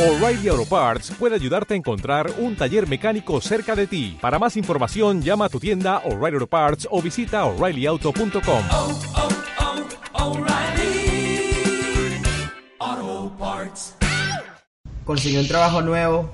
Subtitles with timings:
[0.00, 4.16] O'Reilly Auto Parts puede ayudarte a encontrar un taller mecánico cerca de ti.
[4.18, 8.64] Para más información, llama a tu tienda O'Reilly Auto Parts o visita oreillyauto.com.
[8.70, 9.28] oh, oh.
[15.04, 16.32] Conseguí un trabajo nuevo,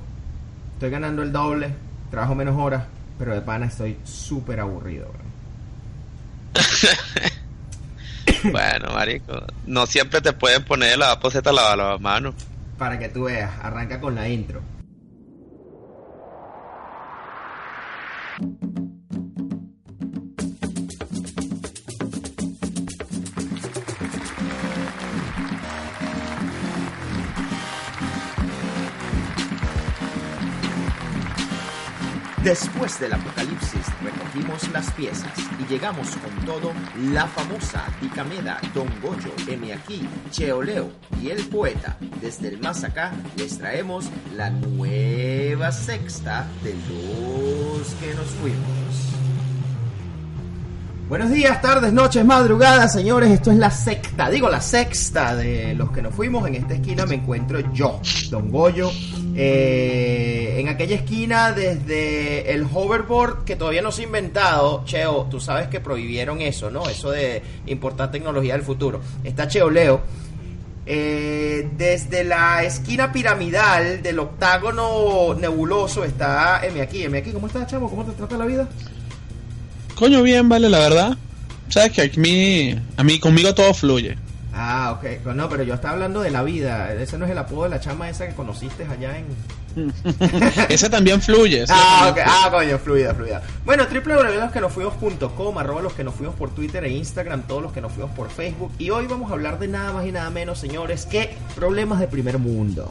[0.75, 1.75] estoy ganando el doble,
[2.13, 2.85] trabajo menos horas,
[3.19, 5.11] pero de pana estoy súper aburrido.
[8.43, 12.33] Bueno, marico, no siempre te pueden poner la poseta la lavamano.
[12.79, 14.63] Para que tú veas, arranca con la intro.
[32.47, 36.73] Después del apocalipsis recogimos las piezas y llegamos con todo
[37.11, 41.97] la famosa Dicameda, Don Goyo, M aquí, Cheoleo y el poeta.
[42.21, 44.05] Desde el más acá les traemos
[44.37, 49.16] la nueva sexta de los que nos fuimos.
[51.09, 53.31] Buenos días, tardes, noches, madrugadas, señores.
[53.31, 56.45] Esto es la sexta, digo la sexta de los que nos fuimos.
[56.49, 58.91] En esta esquina me encuentro yo, Don Goyo.
[59.37, 65.39] Eh, en aquella esquina, desde el hoverboard que todavía no se ha inventado, Cheo, tú
[65.39, 66.89] sabes que prohibieron eso, ¿no?
[66.89, 69.01] Eso de importar tecnología del futuro.
[69.23, 70.01] Está Cheo Leo.
[70.87, 77.05] Eh, desde la esquina piramidal del octágono nebuloso está M aquí.
[77.05, 77.89] M aquí, ¿cómo estás, chamo?
[77.89, 78.69] ¿Cómo te trata la vida?
[79.97, 81.17] Coño, bien, vale, la verdad.
[81.69, 84.17] Sabes que a mí, a mí conmigo todo fluye.
[84.55, 85.27] Ah, ok.
[85.35, 86.93] No, pero yo estaba hablando de la vida.
[86.95, 89.27] Ese no es el apodo de la chama esa que conociste allá en...
[90.71, 91.65] Ese también fluye.
[91.65, 92.17] ese Ah, ok.
[92.17, 93.43] también Ah, coño, fluida, fluida.
[93.67, 97.93] Bueno, www.losquenofuimos.com, arroba los que nos fuimos por Twitter e Instagram, todos los que nos
[97.93, 98.73] fuimos por Facebook.
[98.79, 102.09] Y hoy vamos a hablar de nada más y nada menos, señores, que problemas de
[102.09, 102.91] primer mundo.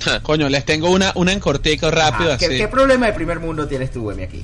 [0.22, 2.56] Coño, les tengo una, una en cortico rápido Ajá, ¿qué, así.
[2.56, 4.42] qué problema de primer mundo tienes tú, Emi, aquí?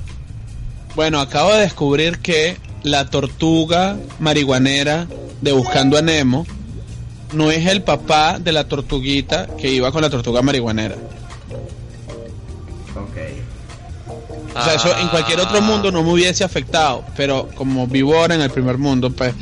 [0.97, 5.05] Bueno, acabo de descubrir que la tortuga marihuanera
[5.41, 6.47] de Buscando a Nemo
[7.33, 10.95] no es el papá de la tortuguita que iba con la tortuga marihuanera.
[12.95, 14.55] Ok.
[14.55, 18.33] O sea, eso en cualquier otro mundo no me hubiese afectado, pero como vivo ahora
[18.33, 19.35] en el primer mundo, pues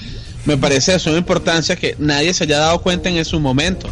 [0.44, 3.88] me parece de suma importancia que nadie se haya dado cuenta en ese momento.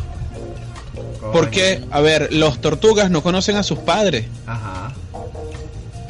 [1.31, 4.25] Porque, a ver, los tortugas no conocen a sus padres.
[4.45, 4.93] Ajá.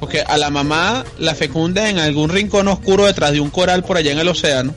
[0.04, 3.96] Porque a la mamá la fecunda en algún rincón oscuro detrás de un coral por
[3.96, 4.76] allá en el océano.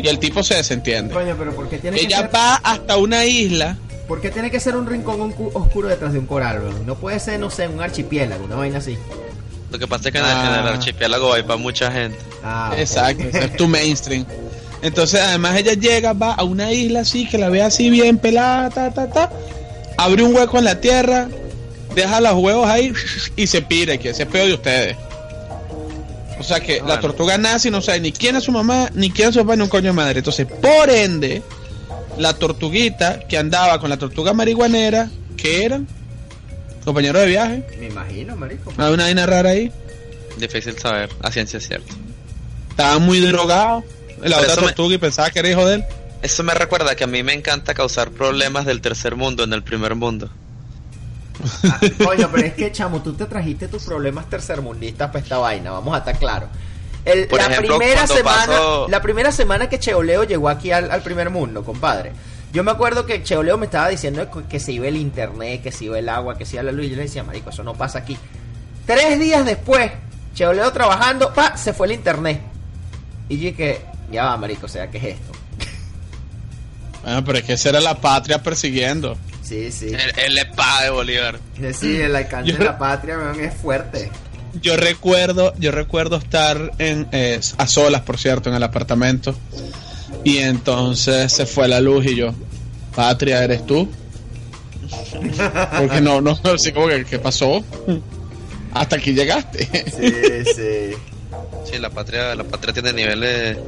[0.00, 1.14] Y el tipo se desentiende.
[1.14, 2.34] Coño, pero ¿por qué tiene que Ella ser...
[2.34, 3.76] va hasta una isla.
[4.08, 6.72] ¿Por qué tiene que ser un rincón oscuro detrás de un coral, bro?
[6.84, 8.98] No puede ser, no sé, un archipiélago, una vaina así.
[9.70, 10.54] Lo que pasa es que en el- Ah.
[10.58, 12.18] en el archipiélago hay para mucha gente.
[12.42, 12.74] Ah.
[12.76, 14.24] Exacto, ese es tu mainstream.
[14.82, 18.68] Entonces, además, ella llega, va a una isla así, que la ve así bien pelada,
[18.70, 19.30] ta, ta, ta.
[19.96, 21.28] Abre un hueco en la tierra,
[21.94, 22.92] deja los huevos ahí
[23.36, 24.96] y se pire, que ese es peor de ustedes.
[26.38, 29.10] O sea que la tortuga nace y no sabe ni quién es su mamá, ni
[29.10, 30.18] quién es su papá, ni un coño de madre.
[30.20, 31.42] Entonces, por ende,
[32.18, 35.86] la tortuguita que andaba con la tortuga marihuanera, que eran
[36.84, 38.72] compañeros de viaje, Me imagino, marico.
[38.78, 39.70] hay una vaina rara ahí,
[40.38, 41.92] Difícil saber, a ciencia cierta.
[42.70, 43.84] estaba muy drogado.
[44.22, 45.84] La Pero otra me- tortuga y pensaba que era hijo de él.
[46.22, 49.62] Eso me recuerda que a mí me encanta causar problemas del tercer mundo en el
[49.62, 50.30] primer mundo.
[51.64, 55.70] Ah, coño, pero es que, chamo, tú te trajiste tus problemas tercermundistas para esta vaina,
[55.72, 56.48] vamos a estar claros.
[57.04, 60.90] El- Por la ejemplo, primera semana, pasó- la primera semana que Cheoleo llegó aquí al,
[60.90, 62.12] al primer mundo, compadre.
[62.52, 65.70] Yo me acuerdo que Cheoleo me estaba diciendo que, que se iba el internet, que
[65.72, 66.86] se iba el agua, que se iba la luz.
[66.86, 68.18] Y yo le decía, marico, eso no pasa aquí.
[68.86, 69.90] Tres días después,
[70.34, 72.40] Cheoleo trabajando, pa, se fue el internet.
[73.28, 73.80] Y yo dije,
[74.10, 75.32] ya va, marico, o sea, ¿qué es esto?
[77.04, 79.16] Bueno, pero es que esa era la patria persiguiendo.
[79.50, 79.86] Sí, sí.
[79.88, 81.40] El, el EPA de Bolívar.
[81.58, 84.08] Decir, el alcance Yo- de la patria, weón, es fuerte.
[84.62, 89.34] Yo recuerdo, yo recuerdo estar en eh, a solas, por cierto, en el apartamento.
[90.22, 92.32] Y entonces se fue la luz y yo,
[92.94, 93.90] Patria, ¿eres tú?
[95.78, 97.64] Porque no, no, así como que, ¿qué pasó?
[98.72, 99.64] Hasta aquí llegaste.
[99.90, 100.96] Sí, sí.
[101.72, 103.58] Sí, la patria, la patria tiene niveles,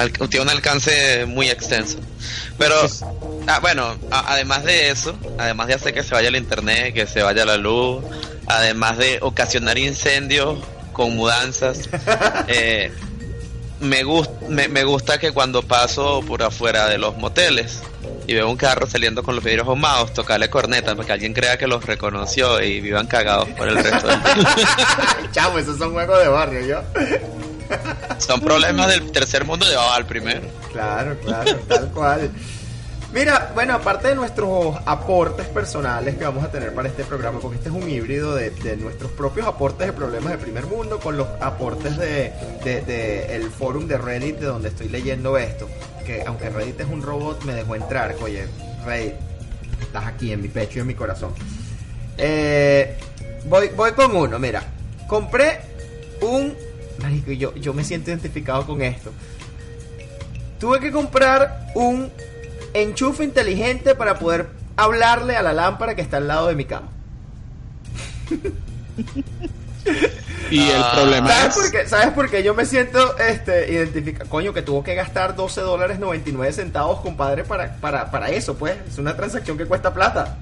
[0.00, 1.98] al- tiene un alcance muy extenso.
[2.58, 2.74] Pero,
[3.46, 7.06] ah, bueno, a- además de eso, además de hacer que se vaya el internet, que
[7.06, 8.02] se vaya la luz,
[8.46, 10.58] además de ocasionar incendios
[10.92, 11.88] con mudanzas,
[12.48, 12.92] eh,
[13.80, 17.78] me, gust- me, me gusta que cuando paso por afuera de los moteles
[18.26, 21.56] y veo un carro saliendo con los vidrios ahumados, tocarle corneta para que alguien crea
[21.56, 24.18] que los reconoció y vivan cagados por el resto del.
[25.32, 26.82] Chavo, esos son juegos de barrio, yo.
[28.18, 30.42] Son problemas del tercer mundo llevados al primero.
[30.72, 32.30] Claro, claro, tal cual.
[33.12, 37.56] Mira, bueno, aparte de nuestros aportes personales que vamos a tener para este programa, porque
[37.56, 41.26] este es un híbrido de, nuestros propios aportes de problemas de primer mundo con los
[41.40, 42.32] aportes de,
[42.62, 45.68] de- de el forum de Reddit de donde estoy leyendo esto.
[46.06, 48.14] Que aunque Reddit es un robot, me dejó entrar.
[48.22, 48.46] Oye,
[48.86, 49.14] Reddit,
[49.80, 51.32] estás aquí en mi pecho y en mi corazón.
[52.16, 52.96] Eh,
[53.46, 54.62] voy, voy con uno, mira.
[55.08, 55.60] Compré
[56.20, 56.54] un...
[57.02, 59.12] Marico, yo, yo me siento identificado con esto.
[60.58, 62.10] Tuve que comprar un
[62.74, 66.88] enchufe inteligente para poder hablarle a la lámpara que está al lado de mi cama.
[70.50, 71.62] Y el problema ¿Sabes es...
[71.62, 71.88] por qué?
[71.88, 74.28] ¿Sabes por qué yo me siento este, identificado?
[74.28, 78.76] Coño, que tuvo que gastar 12 dólares 99 centavos, compadre, para, para, para eso, pues.
[78.88, 80.38] Es una transacción que cuesta plata.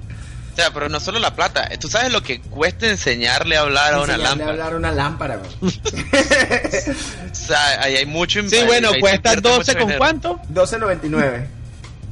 [0.58, 1.69] O sea, pero no solo la plata.
[1.78, 4.50] ¿Tú sabes lo que cuesta enseñarle a hablar a una Enseñarle a lámpara?
[4.50, 5.52] hablar a una lámpara, güey.
[7.31, 9.99] O sea, ahí hay mucho Sí, bueno, ahí cuesta invierte 12 mucho con dinero.
[9.99, 10.40] cuánto?
[10.52, 11.46] 12.99.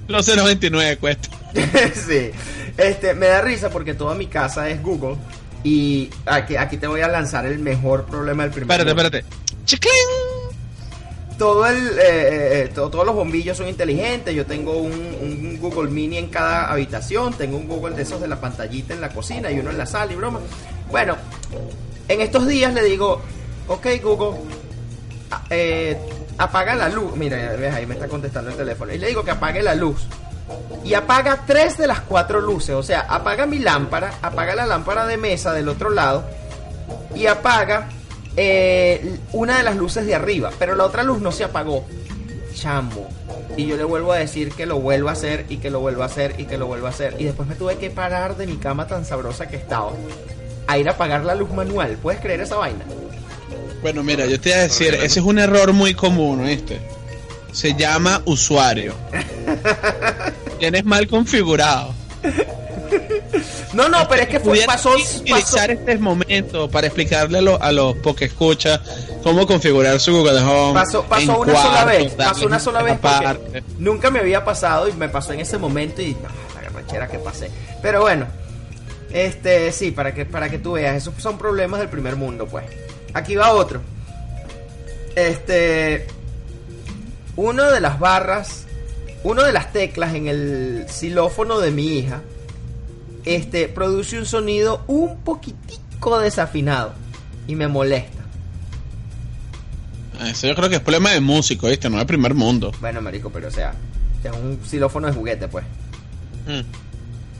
[0.09, 1.29] 12.99 cuesta.
[2.07, 2.31] sí.
[2.77, 5.17] Este, me da risa porque toda mi casa es Google.
[5.65, 9.17] Y aquí, aquí te voy a lanzar el mejor problema del primer Espérate, mundo.
[9.19, 9.65] espérate.
[9.65, 9.93] ¡Chiclín!
[11.39, 14.35] Todo el, eh, eh, eh, todo- todos los bombillos son inteligentes.
[14.35, 17.35] Yo tengo un, Google Mini en cada habitación.
[17.35, 19.85] Tengo un Google de esos de la pantallita en la cocina y uno en la
[19.87, 20.41] sala y broma.
[20.91, 21.17] Bueno,
[22.09, 23.21] en estos días le digo,
[23.69, 24.39] ok Google,
[25.51, 25.99] eh,
[26.39, 27.15] apaga la luz.
[27.17, 27.37] Mira,
[27.75, 28.93] ahí me está contestando el teléfono.
[28.95, 30.07] Y le digo que apague la luz.
[30.85, 32.75] Y apaga tres de las cuatro luces.
[32.77, 36.25] O sea, apaga mi lámpara, apaga la lámpara de mesa del otro lado
[37.15, 37.89] y apaga
[38.37, 41.85] eh, una de las luces de arriba, pero la otra luz no se apagó.
[42.55, 43.09] Chamo.
[43.57, 46.05] Y yo le vuelvo a decir que lo vuelva a hacer y que lo vuelva
[46.05, 47.17] a hacer y que lo vuelva a hacer.
[47.19, 49.93] Y después me tuve que parar de mi cama tan sabrosa que estaba
[50.67, 51.97] a ir a apagar la luz manual.
[52.03, 52.85] ¿Puedes creer esa vaina?
[53.83, 56.81] Bueno, mira, yo te voy a decir, ese es un error muy común, ¿viste?
[57.53, 58.95] Se llama usuario.
[60.59, 61.95] Tienes mal configurado.
[63.73, 67.61] No, no, pero es que fue, pasó, utilizar pasó- este momento para explicarle a, los
[67.61, 68.81] a los escucha
[69.23, 70.75] cómo configurar su Google Home.
[70.75, 71.05] Pasó,
[71.41, 75.33] una sola vez, pasó una sola vez porque nunca me había pasado y me pasó
[75.33, 77.51] en ese momento y ah, la garrachera que pasé.
[77.83, 78.27] Pero bueno,
[79.13, 82.65] este sí, para que para que tú veas, esos son problemas del primer mundo, pues.
[83.15, 83.81] Aquí va otro.
[85.15, 86.07] Este
[87.37, 88.65] uno de las barras,
[89.23, 92.23] uno de las teclas en el xilófono de mi hija
[93.27, 96.95] este produce un sonido un poquitico desafinado
[97.47, 98.25] y me molesta.
[100.25, 101.91] Eso yo creo que es problema de músico, ¿viste?
[101.91, 102.73] No de primer mundo.
[102.81, 103.75] Bueno, marico, pero o sea,
[104.25, 105.65] es un xilófono de juguete, pues.
[106.47, 106.61] Mm.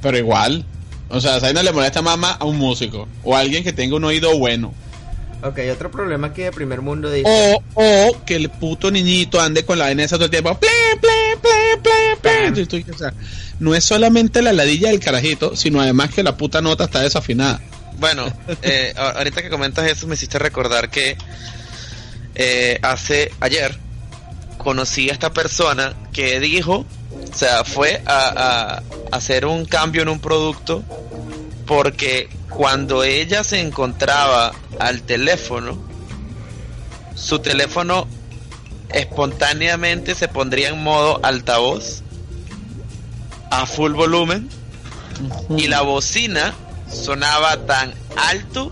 [0.03, 0.65] Pero igual.
[1.09, 3.09] O sea, a no le molesta más más a un músico.
[3.23, 4.75] O a alguien que tenga un oído bueno.
[5.43, 7.29] Ok, otro problema aquí de primer mundo dice...
[7.29, 10.59] O, o que el puto niñito ande con la vaina esa todo el tiempo.
[10.59, 10.69] Ple,
[11.01, 11.56] ple, ple.
[12.61, 13.13] Y tú- o sea,
[13.61, 17.61] no es solamente la ladilla del carajito, sino además que la puta nota está desafinada.
[17.99, 18.25] Bueno,
[18.63, 21.17] eh, ahorita que comentas eso me hiciste recordar que
[22.35, 23.79] eh, hace ayer
[24.59, 26.85] conocí a esta persona que dijo,
[27.33, 28.83] o sea, fue a,
[29.13, 30.83] a hacer un cambio en un producto
[31.67, 35.79] porque cuando ella se encontraba al teléfono,
[37.15, 38.07] su teléfono
[38.91, 42.03] espontáneamente se pondría en modo altavoz
[43.51, 44.49] a full volumen
[45.57, 46.55] y la bocina
[46.91, 48.71] sonaba tan alto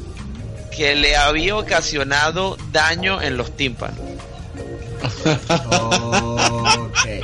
[0.77, 3.99] que le había ocasionado daño en los tímpanos.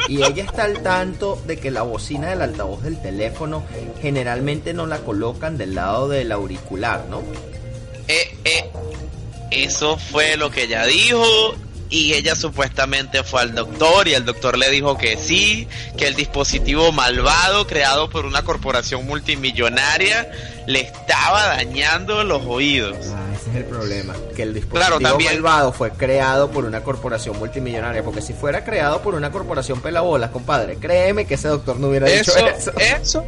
[0.08, 3.64] Y ella está al tanto de que la bocina del altavoz del teléfono
[4.00, 7.22] generalmente no la colocan del lado del auricular, ¿no?
[8.08, 8.70] Eh, eh,
[9.50, 11.54] eso fue lo que ella dijo
[11.90, 15.66] y ella supuestamente fue al doctor y el doctor le dijo que sí,
[15.98, 20.30] que el dispositivo malvado creado por una corporación multimillonaria
[20.66, 22.96] le estaba dañando los oídos.
[23.12, 24.14] Ah, ese es el problema.
[24.36, 28.04] Que el dispositivo Claro, también- malvado fue creado por una corporación multimillonaria.
[28.04, 32.08] Porque si fuera creado por una corporación pelabolas, compadre, créeme que ese doctor no hubiera
[32.08, 32.72] Eso, dicho eso.
[32.78, 33.24] eso,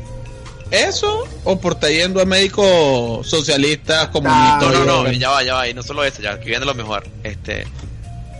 [0.70, 4.62] eso, o por estar yendo a médicos socialistas, comunistas.
[4.72, 6.74] No, no, no, ya va, ya va, y no solo eso, ya, que viene lo
[6.74, 7.04] mejor.
[7.24, 7.66] Este,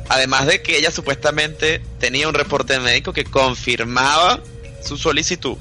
[0.09, 4.40] además de que ella supuestamente tenía un reporte médico que confirmaba
[4.82, 5.56] su solicitud.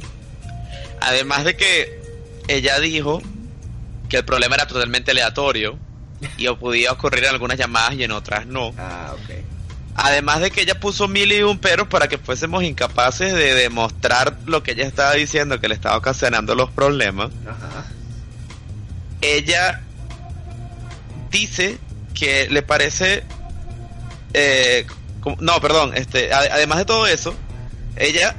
[1.00, 2.02] Además de que
[2.48, 3.22] ella dijo
[4.10, 5.78] que el problema era totalmente aleatorio
[6.38, 8.74] y podía ocurrir en algunas llamadas y en otras no.
[8.78, 9.16] Ah.
[9.96, 14.38] Además de que ella puso mil y un peros para que fuésemos incapaces de demostrar
[14.46, 17.86] lo que ella estaba diciendo que le estaba ocasionando los problemas Ajá.
[19.20, 19.82] ella
[21.30, 21.78] dice
[22.14, 23.24] que le parece
[24.34, 24.86] eh,
[25.22, 27.34] como- no perdón este ade- además de todo eso
[27.98, 28.36] ella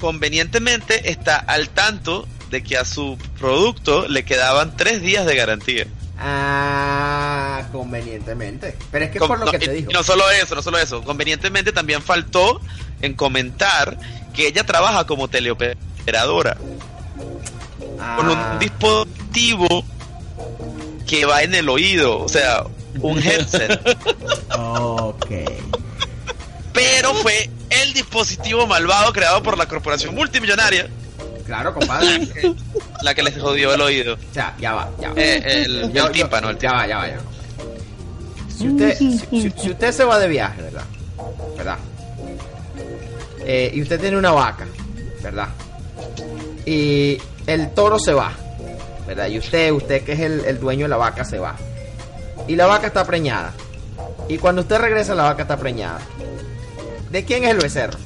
[0.00, 5.86] convenientemente está al tanto de que a su producto le quedaban tres días de garantía.
[6.18, 8.76] Ah, convenientemente.
[8.90, 9.90] Pero es que por lo no, que te digo.
[9.90, 11.02] y no solo eso, no solo eso.
[11.02, 12.60] Convenientemente también faltó
[13.00, 13.96] en comentar
[14.34, 19.84] que ella trabaja como teleoperadora con Ah, un dispositivo
[21.06, 22.64] que va en el oído, o sea,
[23.00, 23.80] un headset.
[24.58, 25.26] Ok.
[26.72, 30.88] Pero fue el dispositivo malvado creado por la corporación multimillonaria
[31.46, 32.28] Claro, compadre.
[33.02, 34.14] la que les jodió el oído.
[34.14, 35.14] O sea, ya va, ya va.
[35.20, 37.22] Eh, el, el Yo- tímpano, el ya va, ya va, ya va.
[38.56, 40.84] Si usted, si, si- si usted se va de viaje, ¿verdad?
[41.56, 41.78] ¿Verdad?
[43.44, 44.66] Eh, y usted tiene una vaca,
[45.20, 45.48] ¿verdad?
[46.64, 48.32] Y el toro se va,
[49.06, 49.26] ¿verdad?
[49.26, 51.56] Y usted, usted que es el, el dueño de la vaca, se va.
[52.48, 53.52] Y la vaca está preñada.
[54.28, 56.00] Y cuando usted regresa, la vaca está preñada.
[57.10, 57.98] ¿De quién es el becerro?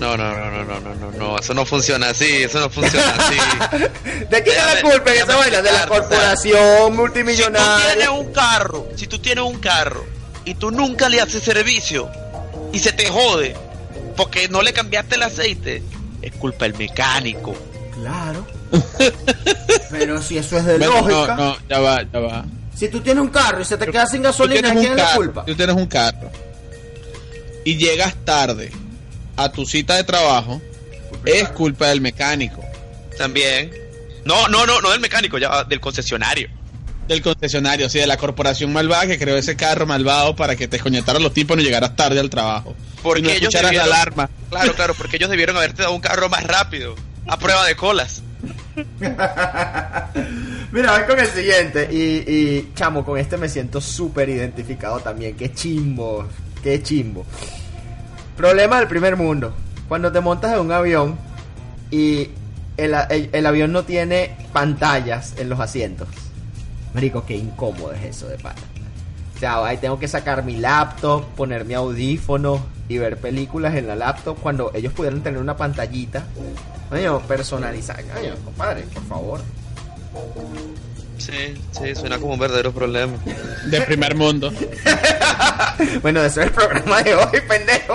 [0.00, 3.14] No, no, no, no, no, no, no, no, eso no funciona así, eso no funciona
[3.18, 3.36] así.
[4.30, 5.60] ¿De quién es la culpa en esa vaina?
[5.60, 7.86] De la explicarte, o sea, corporación Si tú multimillonaria.
[7.94, 10.04] tienes un carro, si tú tienes un carro
[10.44, 12.08] y tú nunca le haces servicio
[12.72, 13.56] y se te jode
[14.16, 15.82] porque no le cambiaste el aceite,
[16.22, 17.54] es culpa del mecánico.
[17.94, 18.46] Claro.
[19.90, 21.34] Pero si eso es de Bueno, lógica.
[21.36, 22.44] no, no, ya va, ya va.
[22.74, 25.44] Si tú tienes un carro y se te queda sin gasolina, ¿quién es la culpa?
[25.44, 26.30] tú tienes un carro
[27.64, 28.70] y llegas tarde
[29.36, 30.60] a tu cita de trabajo,
[31.24, 32.64] es culpa del mecánico,
[33.16, 33.70] También.
[34.24, 36.48] No, no, no, no del mecánico, ya del concesionario.
[37.08, 40.78] del concesionario, sea, de la corporación malvada que creó ese carro malvado para que te
[40.78, 42.76] coñetaran los tipos y no llegaras tarde al trabajo.
[43.02, 44.28] Porque y no ellos la alarma.
[44.50, 46.94] Claro, claro, porque ellos debieron haberte dado un carro más rápido,
[47.26, 48.22] a prueba de colas.
[50.72, 51.88] Mira, voy con el siguiente.
[51.90, 55.36] Y, chamo, con este me siento súper identificado también.
[55.36, 56.26] Qué chimbo.
[56.62, 57.24] Qué chimbo.
[58.36, 59.54] Problema del primer mundo.
[59.88, 61.18] Cuando te montas en un avión
[61.90, 62.28] y
[62.76, 66.08] el, el- el avión no tiene pantallas en los asientos.
[66.94, 68.56] Marico, qué incómodo es eso de pana.
[69.38, 73.86] O sea, ahí tengo que sacar mi laptop, poner mi audífono y ver películas en
[73.86, 76.24] la laptop cuando ellos pudieran tener una pantallita.
[76.90, 78.02] Coño, personalizada.
[78.02, 79.40] Coño, compadre, por favor.
[81.18, 83.12] Sí, sí, suena como un verdadero problema.
[83.66, 84.52] De primer mundo.
[86.02, 87.94] Bueno, eso es el programa de hoy, pendejo.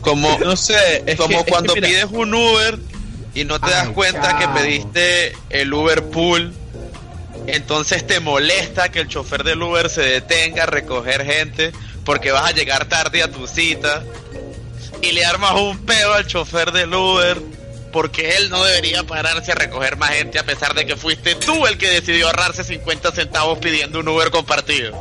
[0.00, 2.78] Como, No sé, es como que- es que cuando pides un Uber
[3.34, 6.54] y no te das cuenta que pediste el Uber Pool.
[7.46, 11.72] Entonces te molesta que el chofer del Uber se detenga a recoger gente
[12.04, 14.02] porque vas a llegar tarde a tu cita
[15.02, 17.40] y le armas un pedo al chofer del Uber
[17.92, 21.66] porque él no debería pararse a recoger más gente a pesar de que fuiste tú
[21.66, 24.92] el que decidió ahorrarse 50 centavos pidiendo un Uber compartido.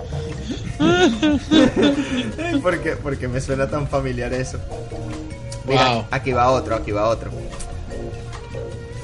[2.61, 2.91] ¿Por qué?
[2.91, 4.59] Porque me suena tan familiar eso.
[5.65, 6.05] Mira, Wow.
[6.11, 7.31] aquí va otro, aquí va otro.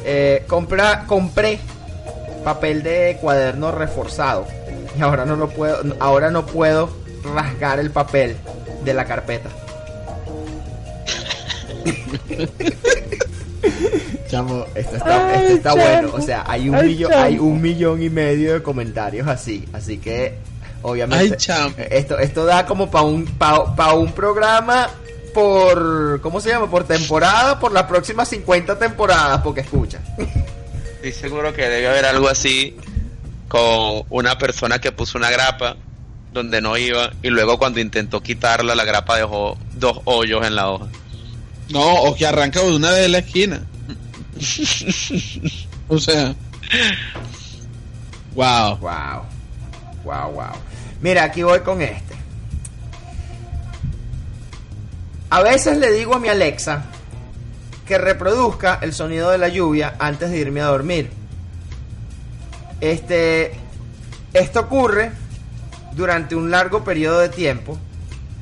[0.05, 1.59] Eh, compra, compré
[2.43, 4.45] papel de cuaderno reforzado
[4.97, 6.89] y ahora no lo puedo, ahora no puedo
[7.35, 8.35] rasgar el papel
[8.83, 9.49] de la carpeta.
[14.29, 16.09] Chamo, esto está, esto está bueno.
[16.13, 17.23] O sea, hay un Ay, millón, chamo.
[17.23, 19.67] hay un millón y medio de comentarios así.
[19.73, 20.35] Así que,
[20.81, 21.73] obviamente, Ay, chamo.
[21.77, 24.89] esto, esto da como para un, pa, pa un programa
[25.33, 26.69] por, ¿cómo se llama?
[26.69, 29.99] Por temporada, por las próximas 50 temporadas, porque escucha.
[31.01, 32.77] Estoy seguro que debe haber algo así
[33.47, 35.75] con una persona que puso una grapa
[36.31, 40.69] donde no iba y luego cuando intentó quitarla la grapa dejó dos hoyos en la
[40.69, 40.85] hoja.
[41.69, 43.63] No, o que arranca de una de la esquina.
[45.87, 46.35] o sea.
[48.35, 48.77] Wow.
[48.77, 49.25] Wow.
[50.03, 50.53] Wow, wow.
[51.01, 52.15] Mira, aquí voy con este.
[55.31, 56.85] A veces le digo a mi Alexa
[57.85, 61.09] que reproduzca el sonido de la lluvia antes de irme a dormir.
[62.79, 63.53] Este
[64.33, 65.11] esto ocurre
[65.93, 67.77] durante un largo periodo de tiempo,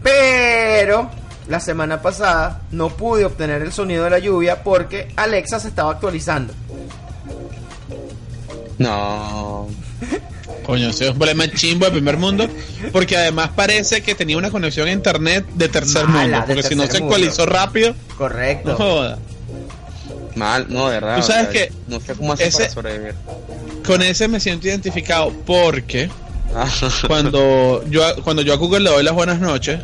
[0.04, 1.10] pero
[1.48, 5.92] la semana pasada no pude obtener el sonido de la lluvia porque Alexa se estaba
[5.92, 6.54] actualizando.
[8.78, 9.68] No.
[10.66, 12.48] Coño, ese es un problema chimbo de primer mundo.
[12.92, 16.46] Porque además parece que tenía una conexión a internet de tercer Mala, mundo.
[16.48, 18.70] Porque si no se actualizó rápido, Correcto.
[18.72, 19.18] no joda.
[20.36, 21.18] Mal, no, de verdad.
[21.18, 23.16] Tú sabes que no sé cómo hacer ese- para sobrevivir.
[23.86, 26.10] Con ese me siento identificado porque
[26.56, 26.68] Ah.
[27.08, 29.80] cuando yo, a- cuando yo a Google le doy las buenas noches,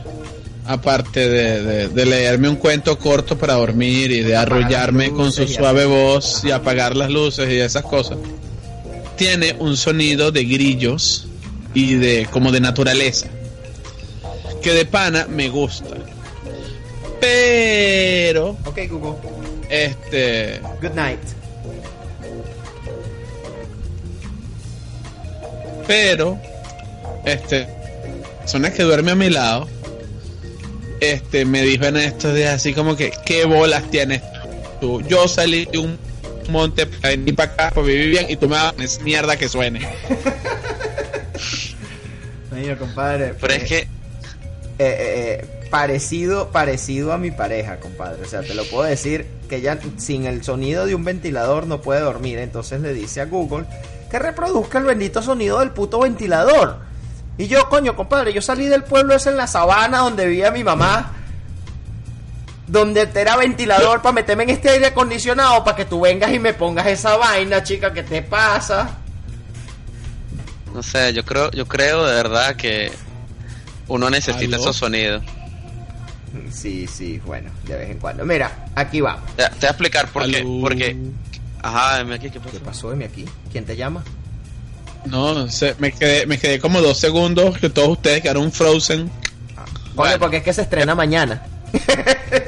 [0.68, 5.48] aparte de, de- de leerme un cuento corto para dormir y de arrullarme con su
[5.48, 8.18] suave voz y apagar las luces y esas cosas,
[9.18, 11.28] tiene un sonido de grillos
[11.74, 13.28] y de como de naturaleza
[14.62, 15.96] que de pana me gusta.
[17.20, 19.16] Pero, Ok, Google.
[19.70, 21.20] este, Good night.
[25.88, 26.40] pero,
[27.26, 27.68] este,
[28.40, 29.68] persona que duerme a mi lado,
[31.00, 34.22] este, me dijo en estos días así como que, ¿qué bolas tienes
[34.82, 35.02] tú?
[35.02, 35.98] Yo salí de un
[36.50, 39.88] monte para venir para acá, para vivir bien, y tú me esa mierda que suene.
[42.52, 43.34] Mira, compadre.
[43.40, 43.88] Pero es eh, que, eh,
[44.80, 48.24] eh, parecido, parecido a mi pareja, compadre.
[48.24, 51.82] O sea, te lo puedo decir que ya sin el sonido de un ventilador no
[51.82, 52.40] puede dormir.
[52.40, 53.66] Entonces le dice a Google
[54.10, 56.80] que reproduzca el bendito sonido del puto ventilador.
[57.38, 60.64] Y yo, coño, compadre, yo salí del pueblo ese en la sabana donde vivía mi
[60.64, 61.14] mamá.
[62.68, 66.54] Donde era ventilador para meterme en este aire acondicionado para que tú vengas y me
[66.54, 69.00] pongas esa vaina, chica, ¿qué te pasa?
[70.76, 72.92] no sé, yo creo, yo creo de verdad que
[73.88, 74.64] uno necesita ¿Aló?
[74.64, 75.24] esos sonidos.
[76.52, 78.26] Sí, sí, bueno, de vez en cuando.
[78.26, 79.18] Mira, aquí va.
[79.38, 80.46] Te, te voy a explicar por qué.
[80.62, 80.98] Porque,
[81.62, 82.52] ajá, dime aquí, ¿qué pasó?
[82.52, 83.26] ¿Qué pasó de mí aquí?
[83.54, 84.04] ¿Quién te llama?
[85.06, 89.10] No, no sé, me quedé, me quedé como dos segundos que todos ustedes quedaron frozen.
[89.94, 90.20] Bueno.
[90.20, 91.42] porque es que se estrena mañana.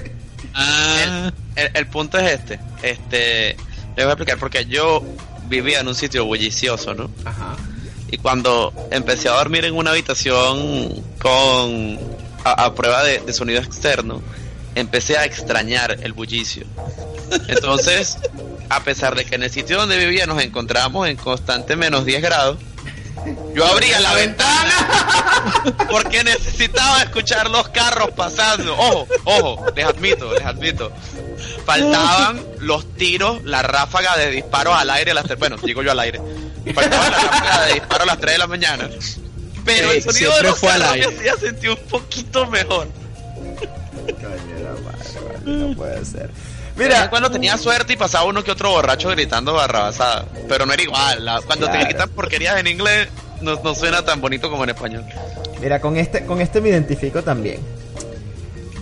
[1.57, 2.59] El, el punto es este.
[2.81, 3.57] Este,
[3.95, 5.03] te voy a explicar porque yo
[5.49, 7.09] vivía en un sitio bullicioso, ¿no?
[7.25, 7.55] Ajá.
[8.09, 11.99] Y cuando empecé a dormir en una habitación con
[12.43, 14.21] a, a prueba de, de sonido externo,
[14.75, 16.65] empecé a extrañar el bullicio.
[17.47, 18.17] Entonces,
[18.69, 22.21] a pesar de que en el sitio donde vivía nos encontrábamos en constante menos 10
[22.21, 22.57] grados,
[23.53, 28.73] yo abría la ventana porque necesitaba escuchar los carros pasando.
[28.77, 30.91] Ojo, ojo, les admito, les admito.
[31.67, 35.37] Faltaban los tiros, la ráfaga de disparos al aire a las tres.
[35.37, 36.19] Bueno, digo yo al aire.
[36.73, 38.89] Faltaba la ráfaga de disparo a las 3 de la mañana.
[39.65, 41.05] Pero Sí, el sonido de los fue al me aire.
[41.07, 42.87] hacía sentir un poquito mejor.
[44.05, 46.29] Coño, la madre, vale, no puede ser.
[46.75, 50.25] Mira, Mira, cuando tenía suerte y pasaba uno que otro borracho gritando barrabasada.
[50.47, 51.25] Pero no era igual.
[51.25, 51.81] la- cuando Claro.
[51.81, 53.09] te gritan porquerías en inglés,
[53.41, 55.03] no, no suena tan bonito como en español.
[55.61, 57.59] mira, con este, con este me identifico también.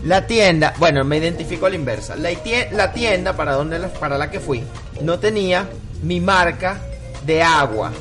[0.05, 2.15] La tienda, bueno, me identifico a la inversa.
[2.15, 4.63] La, tie- la tienda para donde la, para la que fui
[5.01, 5.67] no tenía
[6.03, 6.79] mi marca
[7.25, 7.91] de agua,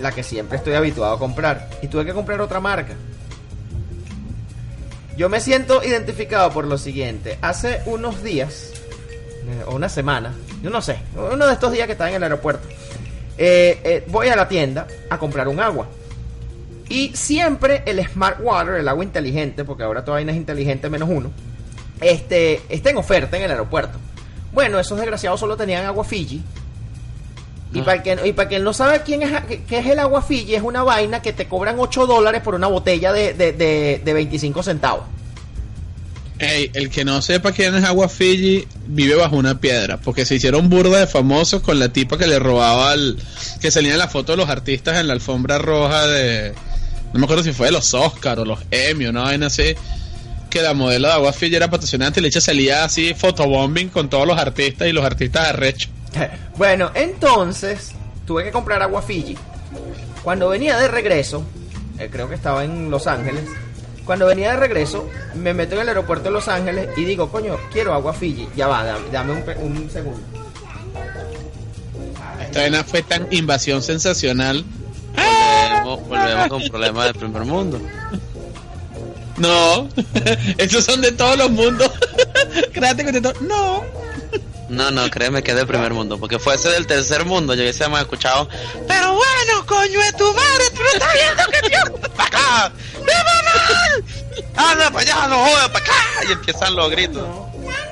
[0.00, 2.94] la que siempre estoy habituado a comprar, y tuve que comprar otra marca.
[5.16, 7.38] Yo me siento identificado por lo siguiente.
[7.42, 8.70] Hace unos días,
[9.48, 12.22] eh, o una semana, yo no sé, uno de estos días que estaba en el
[12.22, 12.66] aeropuerto,
[13.36, 15.88] eh, eh, voy a la tienda a comprar un agua.
[16.92, 21.08] Y siempre el Smart Water, el agua inteligente, porque ahora toda vaina es inteligente menos
[21.10, 21.30] uno,
[22.00, 23.98] este, está en oferta en el aeropuerto.
[24.52, 26.42] Bueno, esos desgraciados solo tenían agua Fiji.
[27.72, 27.84] Y Ah.
[27.84, 29.30] para que, y para quien no sabe quién es,
[29.66, 32.66] qué- es el agua Fiji, es una vaina que te cobran 8 dólares por una
[32.66, 35.04] botella de, de, de, de 25 centavos.
[36.38, 40.34] ey, el que no sepa quién es Agua Fiji vive bajo una piedra, porque se
[40.34, 43.16] hicieron burda de famosos con la tipa que le robaba al
[43.60, 46.52] que salía en la foto de los artistas en la alfombra roja de
[47.12, 49.74] no me acuerdo si fue de los Oscar o los Emmy o una vaina así,
[50.48, 54.08] que la modelo de Agua Fiji era patrocinante y le echa salía así fotobombing con
[54.08, 55.90] todos los artistas y los artistas arrechos.
[56.56, 57.92] Bueno, entonces
[58.26, 59.36] tuve que comprar agua Fiji.
[60.22, 61.44] Cuando venía de regreso,
[61.98, 63.44] eh, creo que estaba en Los Ángeles.
[64.04, 67.56] Cuando venía de regreso, me meto en el aeropuerto de Los Ángeles y digo, coño,
[67.72, 68.48] quiero agua Fiji.
[68.54, 70.20] Ya va, dame, dame un, un segundo.
[72.42, 74.64] Esta vaina fue tan invasión sensacional.
[75.82, 77.80] Volvemos, volvemos con problemas del primer mundo.
[79.36, 79.88] No,
[80.58, 81.90] estos son de todos los mundos.
[82.72, 83.34] Créate que todo.
[83.40, 83.82] No.
[84.68, 86.18] No, no, créeme que es del primer mundo.
[86.18, 88.48] Porque fuese del tercer mundo, yo hubiésemos escuchado.
[88.88, 92.10] Pero bueno, coño de tu madre, tú no estás viendo que tío.
[92.16, 92.72] ¡Para acá!
[92.94, 94.70] ¡Viva mal!
[94.70, 95.94] ¡Anda para allá, no jodas, para acá!
[96.26, 97.26] Y empiezan los gritos.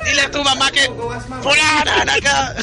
[0.05, 0.87] Dile a tu mamá que.
[1.43, 2.55] ¡Fulana, ven acá!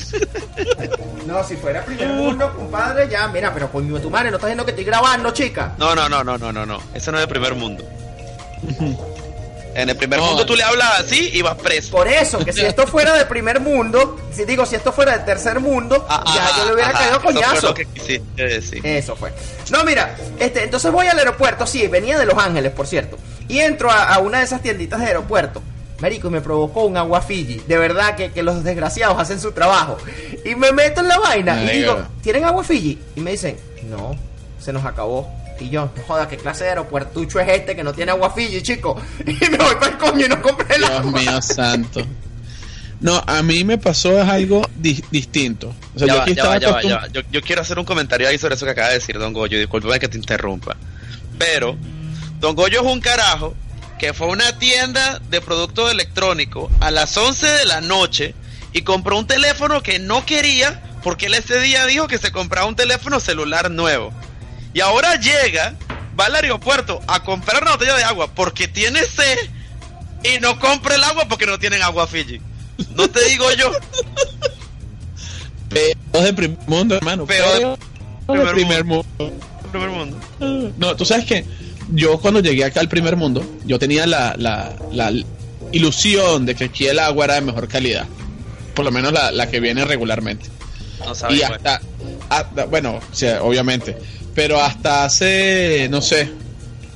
[1.26, 4.47] No, si fuera primer mundo, compadre, ya, mira, pero coño de tu madre, no estás
[4.50, 5.73] viendo que estoy grabando, chica.
[5.78, 6.82] No, no, no, no, no, no, no.
[6.93, 7.84] Eso no es del primer mundo.
[9.76, 10.26] En el primer No.
[10.28, 11.91] mundo tú le hablas así y vas preso.
[11.91, 15.26] Por eso, que si esto fuera del primer mundo, si digo, si esto fuera del
[15.26, 17.73] tercer mundo, Ah, ya ah, yo le hubiera ajá, caído eso fue coñazo.
[17.76, 17.86] que
[18.43, 18.82] decir.
[18.86, 19.32] Eso fue.
[19.69, 23.19] No, mira, este, entonces voy al aeropuerto, sí, venía de Los Ángeles, por cierto.
[23.47, 25.62] Y entro a, a una de esas tienditas de aeropuerto.
[25.99, 27.62] Marico, y me provocó un agua Fiji.
[27.67, 29.97] De verdad que, que los desgraciados hacen su trabajo.
[30.45, 31.97] Y me meto en la vaina y digo.
[32.21, 32.97] ¿tienen agua Fiji?
[33.15, 33.57] Y me dicen,
[33.89, 34.15] no,
[34.60, 35.27] se nos acabó.
[35.60, 38.62] Y yo, no joda, ¿qué clase de aeropuertucho es este que no tiene agua Fiji,
[38.62, 38.95] chico?
[39.25, 41.19] Y me voy para el coño y no compré el Dios agua.
[41.19, 42.01] mío santo.
[42.99, 45.73] No, a mí me pasó es algo di- distinto.
[45.95, 47.07] O sea, Ya yo va, aquí ya va, estaba ya va, va.
[47.10, 49.57] Yo, yo quiero hacer un comentario ahí sobre eso que acaba de decir Don Goyo.
[49.57, 50.75] Discúlpeme que te interrumpa.
[51.39, 51.75] Pero,
[52.39, 53.53] Don Goyo es un carajo
[53.97, 58.36] que fue a una tienda de productos electrónicos a las 11 de la noche
[58.73, 62.67] y compró un teléfono que no quería porque él ese día dijo que se compraba
[62.67, 64.12] un teléfono celular nuevo.
[64.73, 65.75] Y ahora llega,
[66.19, 69.38] va al aeropuerto a comprar una botella de agua porque tiene sed
[70.23, 72.41] y no compra el agua porque no tienen agua Fiji.
[72.95, 73.71] No te digo yo.
[75.69, 77.25] Peor de primer mundo, hermano.
[77.25, 77.77] Peor
[78.27, 79.05] de primer mundo.
[79.71, 80.19] Primer mundo.
[80.77, 81.45] No, tú sabes que
[81.93, 85.12] yo cuando llegué acá al primer mundo, yo tenía la, la, la
[85.71, 88.06] ilusión de que aquí el agua era de mejor calidad.
[88.73, 90.45] Por lo menos la, la que viene regularmente.
[91.06, 91.82] No sabes Y hasta,
[92.30, 93.97] hasta- bueno, o sea, obviamente,
[94.36, 96.30] pero hasta hace, no sé,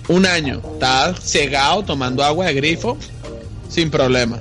[0.08, 2.98] un año, estaba cegado tomando agua de grifo
[3.70, 4.40] sin problema.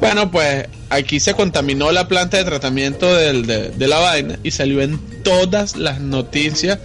[0.00, 4.50] Bueno, pues aquí se contaminó la planta de tratamiento del- de, de la vaina y
[4.50, 6.78] salió en todas las noticias.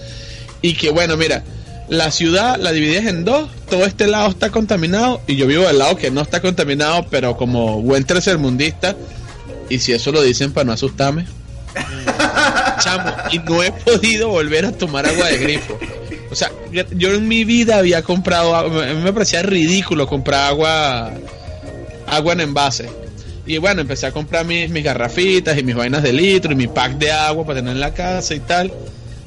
[0.61, 1.43] Y que bueno, mira,
[1.89, 5.77] la ciudad la divides en dos, todo este lado está contaminado y yo vivo del
[5.77, 8.95] lado que no está contaminado, pero como buen tercermundista,
[9.69, 11.25] y si eso lo dicen para no asustarme,
[12.79, 15.77] chamo, y no he podido volver a tomar agua de grifo.
[16.31, 16.51] O sea,
[16.91, 21.11] yo en mi vida había comprado, agua- a mí me parecía ridículo comprar agua,
[22.07, 22.89] agua en envase.
[23.45, 26.67] Y bueno, empecé a comprar mis, mis garrafitas y mis vainas de litro y mi
[26.67, 28.73] pack de agua para tener en la casa y tal.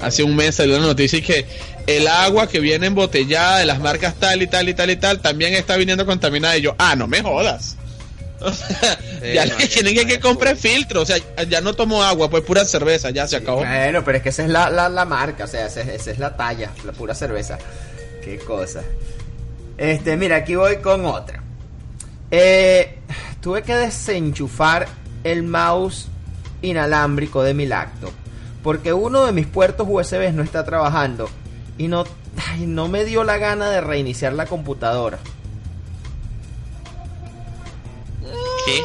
[0.01, 1.47] Hace un mes salió la noticia y que
[1.87, 5.21] el agua que viene embotellada de las marcas tal y tal y tal y tal
[5.21, 6.57] también está viniendo contaminada.
[6.57, 7.77] Y yo, ah, no me jodas.
[8.41, 11.03] O sea, Sí, ya no, le ya- tienen que, que comprar filtro.
[11.03, 11.17] O sea,
[11.49, 13.59] ya no tomo agua, pues pura cerveza, ya se acabó.
[13.65, 16.11] Bueno, pero es que esa es la, la, la marca, o sea, esa, es- esa
[16.13, 17.59] es la talla, la pura cerveza.
[18.23, 18.83] Qué cosa.
[19.77, 21.43] Este, mira, aquí voy con otra.
[22.31, 22.99] Eh,
[23.41, 24.87] tuve que desenchufar
[25.25, 26.07] el mouse
[26.63, 28.13] inalámbrico de mi laptop
[28.63, 31.29] porque uno de mis puertos USB no está trabajando
[31.79, 32.05] y no,
[32.51, 35.19] ay, no me dio la gana de reiniciar la computadora.
[38.67, 38.83] ¿Qué?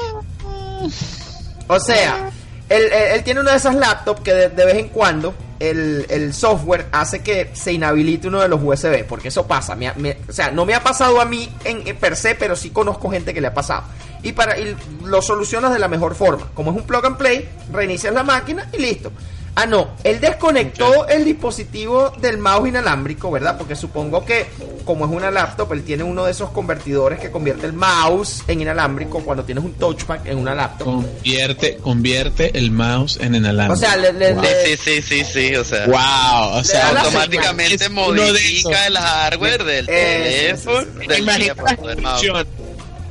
[1.67, 2.29] O sea,
[2.69, 6.05] él, él- él tiene una de esas laptops que de, de vez en cuando el,
[6.09, 9.75] el software hace que se inhabilite uno de los USB, porque eso pasa.
[9.75, 12.35] me ha- me- o sea, no me ha pasado a mí en, en per se,
[12.35, 13.83] pero sí conozco gente que le ha pasado.
[14.21, 16.47] Y, para, y lo solucionas de la mejor forma.
[16.53, 19.11] Como es un plug and play, reinicias la máquina y listo.
[19.55, 23.55] Ah, no, él desconectó el dispositivo del mouse inalámbrico, ¿verdad?
[23.55, 24.47] Porque supongo que,
[24.83, 28.61] como es una laptop, él tiene uno de esos convertidores que convierte el mouse en
[28.61, 30.85] inalámbrico cuando tienes un touchpad en una laptop.
[30.85, 33.73] Convierte, convierte el mouse en inalámbrico.
[33.73, 34.41] O sea, le- le- wow.
[34.41, 35.85] le- Sí, sí, sí, sí, o sea.
[35.85, 40.81] Wow, o sea, automáticamente modifica el hardware del teléfono.
[41.07, 41.53] del Imagina
[42.01, 42.47] mouse.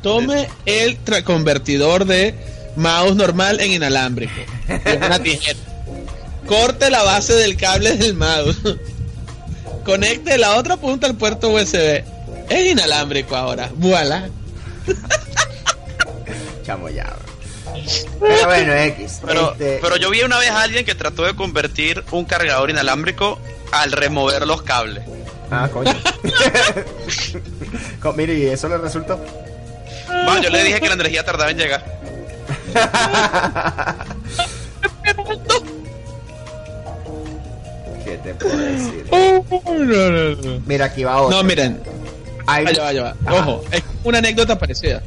[0.02, 2.35] Tome el convertidor de
[2.74, 4.33] mouse normal en inalámbrico.
[5.07, 5.59] Una tijera.
[6.52, 8.58] Corte la base del cable del mouse.
[9.86, 12.04] Conecte la otra punta al puerto USB.
[12.50, 13.70] Es inalámbrico ahora.
[13.74, 14.28] Voilà.
[16.66, 17.04] Chamo ya.
[17.04, 17.72] bro.
[18.20, 19.20] Pero bueno, X.
[19.24, 22.68] Pero, este, pero yo vi una vez a alguien que trató de convertir un cargador
[22.68, 23.40] inalámbrico
[23.72, 25.02] al remover los cables.
[25.50, 25.92] Ah, coño.
[28.02, 29.18] Co- Mire, ¿y eso le resultó?
[30.06, 31.82] Bueno, yo le dije que la energía tardaba en llegar.
[38.04, 39.04] ¿Qué te puedo decir?
[39.14, 40.62] Oh, no, no, no.
[40.66, 41.36] Mira, aquí va otro.
[41.36, 41.80] No, miren,
[42.46, 43.32] Allá va, allá va.
[43.32, 45.02] Ojo, es una anécdota parecida.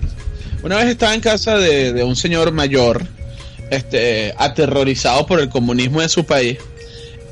[0.64, 3.06] Una vez estaba en casa de, de un señor mayor,
[3.70, 6.58] este, aterrorizado por el comunismo de su país,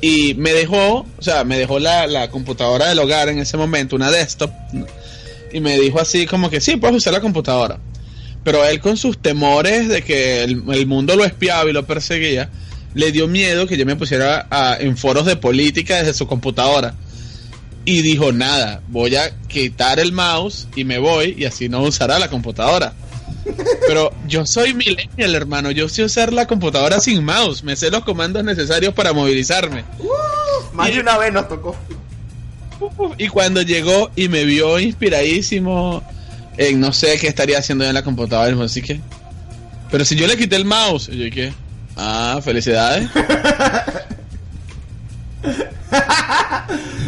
[0.00, 3.96] y me dejó, o sea, me dejó la, la computadora del hogar en ese momento,
[3.96, 4.50] una desktop,
[5.52, 7.78] y me dijo así como que sí, puedes usar la computadora.
[8.42, 12.50] Pero él con sus temores de que el, el mundo lo espiaba y lo perseguía,
[12.94, 16.94] le dio miedo que yo me pusiera a- en foros de política desde su computadora
[17.84, 22.18] y dijo nada, voy a quitar el mouse y me voy y así no usará
[22.18, 22.94] la computadora.
[23.86, 28.04] Pero yo soy millennial, hermano, yo sé usar la computadora sin mouse, me sé los
[28.04, 29.84] comandos necesarios para movilizarme.
[30.72, 31.76] Más de una vez nos tocó.
[33.18, 36.02] Y cuando llegó y me vio inspiradísimo
[36.56, 39.00] en no sé qué estaría haciendo en la computadora, así que...
[39.90, 41.52] Pero si yo le quité el mouse, y yo ¿qué?
[41.96, 43.08] Ah, felicidades.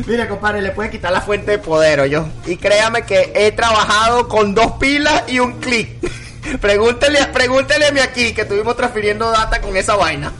[0.07, 2.29] Mira, compadre, le puede quitar la fuente de poder, yo.
[2.46, 5.88] Y créame que he trabajado con dos pilas y un clic.
[6.61, 10.33] pregúntele, pregúntele aquí que estuvimos transfiriendo data con esa vaina.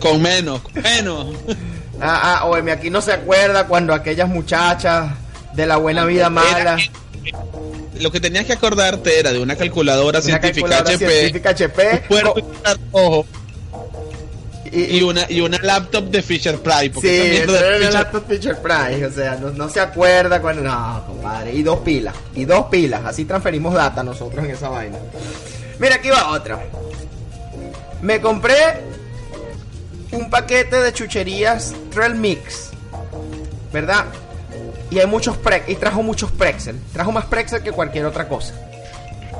[0.00, 1.26] Con menos, con menos.
[2.00, 5.10] Ah, ah, oye, aquí no se acuerda cuando aquellas muchachas
[5.54, 6.76] de la buena vida mala.
[8.00, 11.18] Lo que tenías que acordarte era de una calculadora Una científica calculadora HP.
[11.20, 12.02] científica HP.
[12.08, 13.26] infrarrojo.
[14.70, 16.90] Y una, y una laptop de Fisher Price.
[16.90, 20.62] Porque Sí, eso era laptop Fisher Price, o sea, no, no se acuerda cuando...
[20.62, 24.98] No, compadre, y dos pilas, y dos pilas, así transferimos data nosotros en esa vaina.
[25.78, 26.60] Mira, aquí va otra.
[28.02, 28.54] Me compré
[30.12, 32.68] un paquete de chucherías Trail Mix,
[33.72, 34.04] ¿verdad?
[34.90, 38.54] Y hay muchos pre y trajo muchos Prexel, trajo más Prexel que cualquier otra cosa.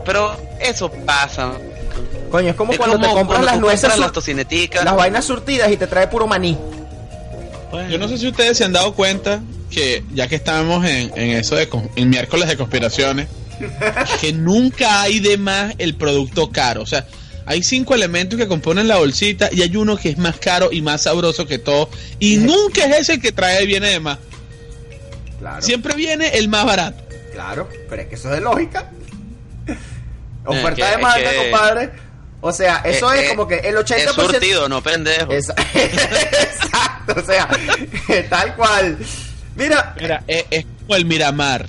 [0.05, 1.53] Pero eso pasa.
[2.31, 4.85] Coño, es como Es cuando como te compras cuando las nueces, compras las tocineticas.
[4.85, 6.57] las vainas surtidas y te trae puro maní.
[7.91, 11.31] Yo no sé si ustedes se han dado cuenta que ya que estamos en, en
[11.37, 13.29] eso de en miércoles de conspiraciones,
[14.21, 16.83] que nunca hay de más el producto caro.
[16.83, 17.07] O sea,
[17.49, 20.83] hay cinco elementos que componen la bolsita y hay uno que es más caro y
[20.83, 21.89] más sabroso que todo.
[22.19, 24.19] Y nunca es ese el que trae viene de más.
[25.39, 25.63] Claro.
[25.63, 27.03] Siempre viene el más barato.
[27.33, 28.91] Claro, pero es que eso es de lógica.
[30.45, 31.91] Oferta que- de marca, que- compadre.
[32.41, 33.97] O sea, eso Eh, es eh, como que el 80%.
[33.97, 35.33] Es surtido, no pendejo.
[35.33, 37.49] Esa- Exacto, o sea,
[38.31, 38.97] tal cual.
[39.57, 41.67] Mira, Mira, es, es como el Miramar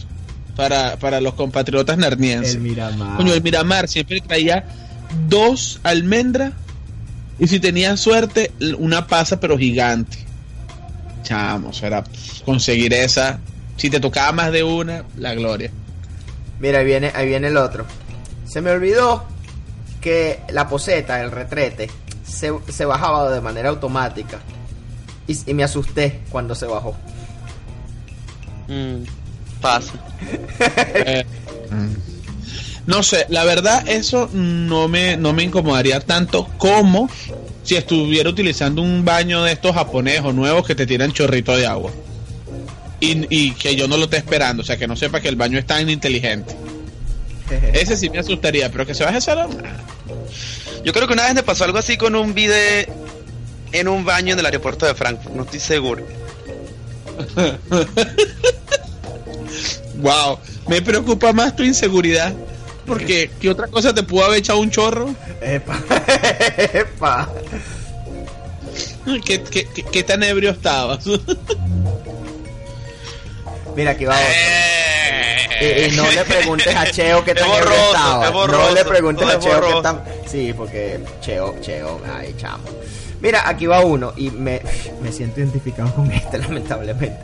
[0.55, 2.57] para, para los compatriotas narnienses.
[2.59, 3.17] Miramar.
[3.17, 4.63] Coño, el Miramar siempre traía
[5.27, 6.53] dos almendras
[7.39, 10.19] y si tenía suerte, una pasa pero gigante.
[11.23, 12.03] Chamos, era
[12.45, 13.39] conseguir esa.
[13.79, 15.71] Si te tocaba más de una, la gloria.
[16.59, 17.85] Mira, ahí viene, ahí viene el otro.
[18.45, 19.23] Se me olvidó
[20.01, 21.89] que la poseta, el retrete,
[22.27, 24.39] se, se bajaba de manera automática.
[25.27, 26.93] Y, y me asusté cuando se bajó.
[28.67, 29.03] Mm,
[29.61, 29.93] pasa.
[30.59, 31.25] Eh,
[32.85, 37.09] no sé, la verdad eso no me, no me incomodaría tanto como
[37.63, 41.67] si estuviera utilizando un baño de estos japoneses o nuevos que te tiran chorrito de
[41.67, 41.91] agua.
[43.01, 45.35] Y, y que yo no lo esté esperando, o sea, que no sepa que el
[45.35, 46.55] baño es tan inteligente.
[47.73, 49.49] Ese sí me asustaría, pero que se baje solo.
[50.83, 52.85] Yo creo que una vez me pasó algo así con un video
[53.71, 56.05] en un baño en el aeropuerto de Frankfurt, no estoy seguro.
[59.97, 62.33] Wow, me preocupa más tu inseguridad.
[62.85, 65.13] Porque, ¿qué otra cosa te pudo haber echado un chorro?
[65.41, 65.77] Epa,
[66.73, 67.29] epa.
[69.25, 71.03] ¿Qué, qué, qué- qué tan ebrio estabas?
[73.79, 74.27] Mira, aquí va otro.
[75.61, 75.87] Eh.
[75.87, 78.29] Y, y no le preguntes a Cheo qué Es tan ebrio estaba.
[78.47, 79.81] no le preguntes es a Cheo qué borroso.
[79.81, 80.03] tan.
[80.27, 82.65] Sí, porque Cheo, Cheo, ay, chamo.
[83.21, 84.61] Mira, aquí va uno y me,
[85.01, 87.19] me siento identificado con este, lamentablemente.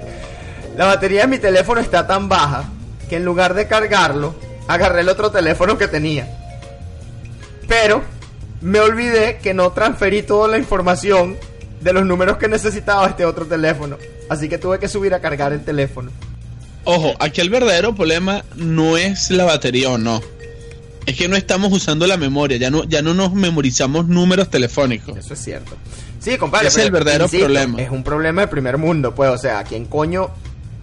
[0.77, 2.63] La batería de mi teléfono está tan baja
[3.09, 4.33] que en lugar de cargarlo,
[4.69, 6.25] agarré el otro teléfono que tenía.
[7.67, 8.01] Pero
[8.61, 11.35] me olvidé que no transferí toda la información
[11.81, 13.97] de los números que necesitaba este otro teléfono.
[14.29, 16.11] Así que tuve que subir a cargar el teléfono.
[16.85, 20.21] Ojo, aquí el verdadero problema no es la batería o no.
[21.05, 25.17] Es que no estamos usando la memoria, ya no, ya no nos memorizamos números telefónicos.
[25.17, 25.75] Eso es cierto.
[26.19, 26.67] Sí, compadre.
[26.67, 27.81] Ese es el verdadero problema.
[27.81, 29.29] Es un problema de primer mundo, pues.
[29.29, 30.31] O sea, ¿quién coño?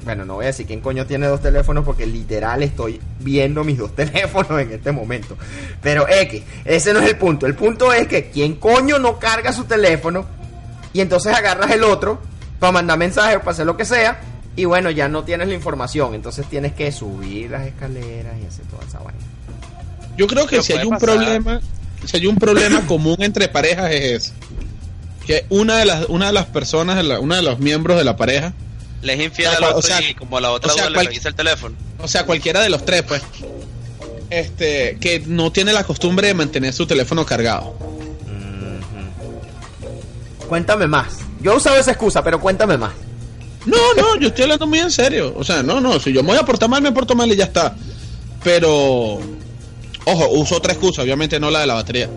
[0.04, 3.78] Bueno, no voy a decir quién coño tiene dos teléfonos porque literal estoy viendo mis
[3.78, 5.36] dos teléfonos en este momento.
[5.80, 7.46] Pero X, ese no es el punto.
[7.46, 10.26] El punto es que quién coño no carga su teléfono
[10.92, 12.20] y entonces agarras el otro
[12.58, 14.20] para mandar mensajes, para hacer lo que sea.
[14.56, 16.14] Y bueno, ya no tienes la información.
[16.14, 19.20] Entonces tienes que subir las escaleras y hacer toda esa vaina.
[20.16, 21.08] Yo creo que Pero si hay un pasar.
[21.08, 21.60] problema,
[22.04, 24.32] si hay un problema común entre parejas es ese.
[25.26, 28.16] Que una de las, una de las personas, la- una de los miembros de la
[28.16, 28.52] pareja,
[29.02, 31.06] Le es infiel O otro o sea, y como la otra o sea, le cual-
[31.06, 31.74] revisa el teléfono.
[31.98, 33.22] o sea, cualquiera de los tres, pues,
[34.30, 37.74] este, que no tiene la costumbre de mantener su teléfono cargado.
[40.48, 41.20] Cuéntame más.
[41.40, 42.92] Yo he usado esa excusa, pero cuéntame más.
[43.66, 45.32] No, no, yo estoy hablando muy en serio.
[45.36, 47.36] O sea, no, no, si yo me voy a portar mal, me porto mal y
[47.36, 47.74] ya está.
[48.42, 49.18] Pero,
[50.04, 52.08] ojo, uso otra excusa, obviamente no la de la batería.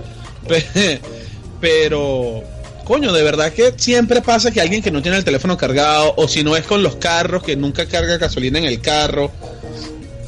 [0.48, 1.00] Pe-
[1.62, 2.44] Pero,
[2.84, 6.28] coño, de verdad que siempre pasa que alguien que no tiene el teléfono cargado, o
[6.28, 9.32] si no es con los carros, que nunca carga gasolina en el carro.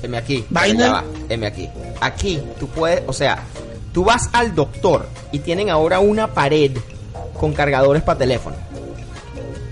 [0.04, 0.46] M aquí.
[0.50, 1.04] Vaina.
[1.30, 1.68] M aquí.
[2.00, 3.44] Aquí tú puedes, o sea,
[3.94, 6.72] tú vas al doctor y tienen ahora una pared
[7.40, 8.56] con cargadores para teléfono.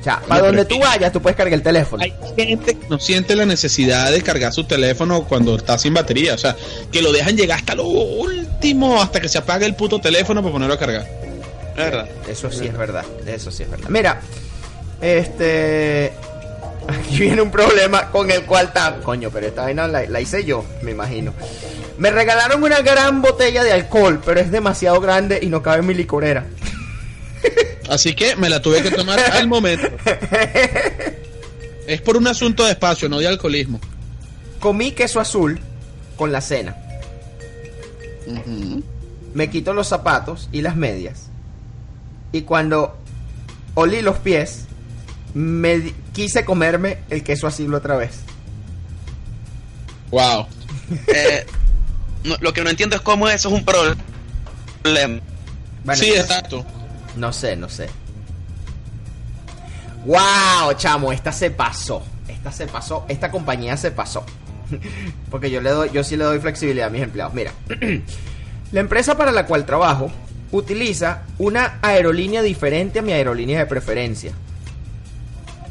[0.05, 2.03] O sea, para donde tú vayas, tú puedes cargar el teléfono.
[2.03, 6.35] Hay gente que no siente la necesidad de cargar su teléfono cuando está sin batería.
[6.35, 6.55] O sea,
[6.91, 10.53] que lo dejan llegar hasta lo último, hasta que se apague el puto teléfono para
[10.53, 11.07] ponerlo a cargar.
[11.71, 12.07] Es verdad.
[12.29, 13.89] Eso sí es verdad, eso sí es verdad.
[13.89, 14.21] Mira,
[15.01, 16.13] este.
[16.87, 18.97] Aquí viene un problema con el cual está.
[18.97, 21.33] Coño, pero esta vaina la, la hice yo, me imagino.
[21.97, 25.87] Me regalaron una gran botella de alcohol, pero es demasiado grande y no cabe en
[25.87, 26.45] mi licorera.
[27.89, 29.87] Así que me la tuve que tomar al momento.
[31.87, 33.79] Es por un asunto de espacio, no de alcoholismo.
[34.59, 35.59] Comí queso azul
[36.15, 36.75] con la cena.
[39.33, 41.27] Me quito los zapatos y las medias.
[42.31, 42.97] Y cuando
[43.75, 44.65] olí los pies,
[45.33, 48.11] me quise comerme el queso asilo otra vez.
[50.11, 50.47] Wow.
[51.07, 51.45] Eh,
[52.23, 53.95] no- lo que no entiendo es cómo eso es un problema.
[55.83, 56.65] Bueno, sí, exacto.
[57.15, 57.87] No sé, no sé.
[60.05, 61.11] ¡Wow, chamo!
[61.11, 62.03] Esta se pasó.
[62.27, 63.05] Esta se pasó.
[63.07, 64.23] Esta compañía se pasó.
[65.31, 67.33] Porque yo le doy, yo sí le doy flexibilidad a mis empleados.
[67.33, 67.51] Mira,
[68.71, 70.11] la empresa para la cual trabajo
[70.51, 74.31] utiliza una aerolínea diferente a mi aerolínea de preferencia.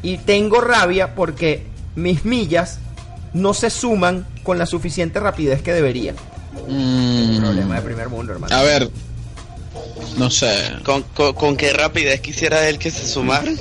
[0.01, 2.79] Y tengo rabia porque mis millas
[3.33, 6.13] no se suman con la suficiente rapidez que debería.
[6.67, 8.55] Mm, Problema de primer mundo, hermano.
[8.55, 8.89] a ver.
[10.17, 10.71] No sé.
[10.83, 13.51] ¿Con, con, con qué rapidez quisiera él que se sumara?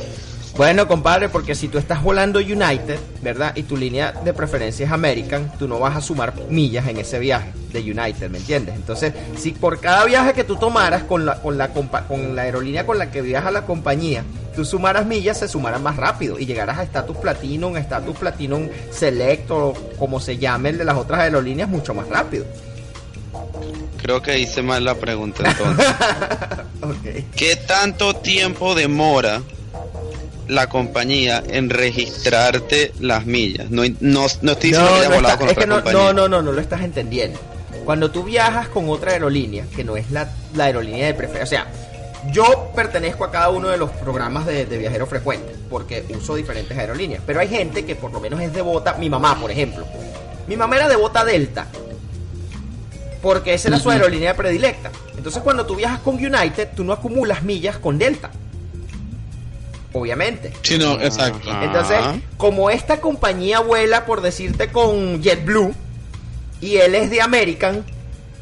[0.57, 3.57] Bueno, compadre, porque si tú estás volando United, ¿verdad?
[3.57, 7.19] Y tu línea de preferencia es American, tú no vas a sumar millas en ese
[7.19, 8.77] viaje de United, ¿me entiendes?
[8.77, 12.43] Entonces, si por cada viaje que tú tomaras con la, con la, compa- con la
[12.43, 14.23] aerolínea con la que viaja la compañía,
[14.55, 19.51] tú sumaras millas, se sumaran más rápido y llegaras a Status Platinum, Status Platinum Select
[19.51, 22.45] o como se llame el de las otras aerolíneas mucho más rápido.
[24.03, 25.87] Creo que hice mal la pregunta entonces.
[26.85, 27.25] Ok.
[27.35, 29.41] ¿Qué tanto tiempo demora
[30.49, 33.71] la compañía en registrarte las millas?
[33.71, 36.03] No, no, no estoy diciendo que haya no está- con es que no, compañía.
[36.03, 37.39] no, no, no, no lo estás entendiendo.
[37.87, 41.65] Cuando tú viajas con otra aerolínea, que no es la, la aerolínea de preferencia, o
[41.65, 46.35] sea, yo pertenezco a cada uno de los programas de, de viajero frecuente, porque uso
[46.35, 49.87] diferentes aerolíneas, pero hay gente que por lo menos es devota, mi mamá, por ejemplo.
[50.47, 51.67] Mi mamá era devota Delta,
[53.25, 54.91] porque esa era su aerolínea predilecta.
[55.17, 58.31] Entonces cuando tú viajas con United, tú no acumulas millas con Delta.
[59.95, 60.53] Obviamente.
[60.61, 61.51] Sí, no, exacto.
[61.63, 61.97] Entonces,
[62.37, 65.75] como esta compañía vuela, por decirte, con JetBlue,
[66.61, 67.83] y él es de American,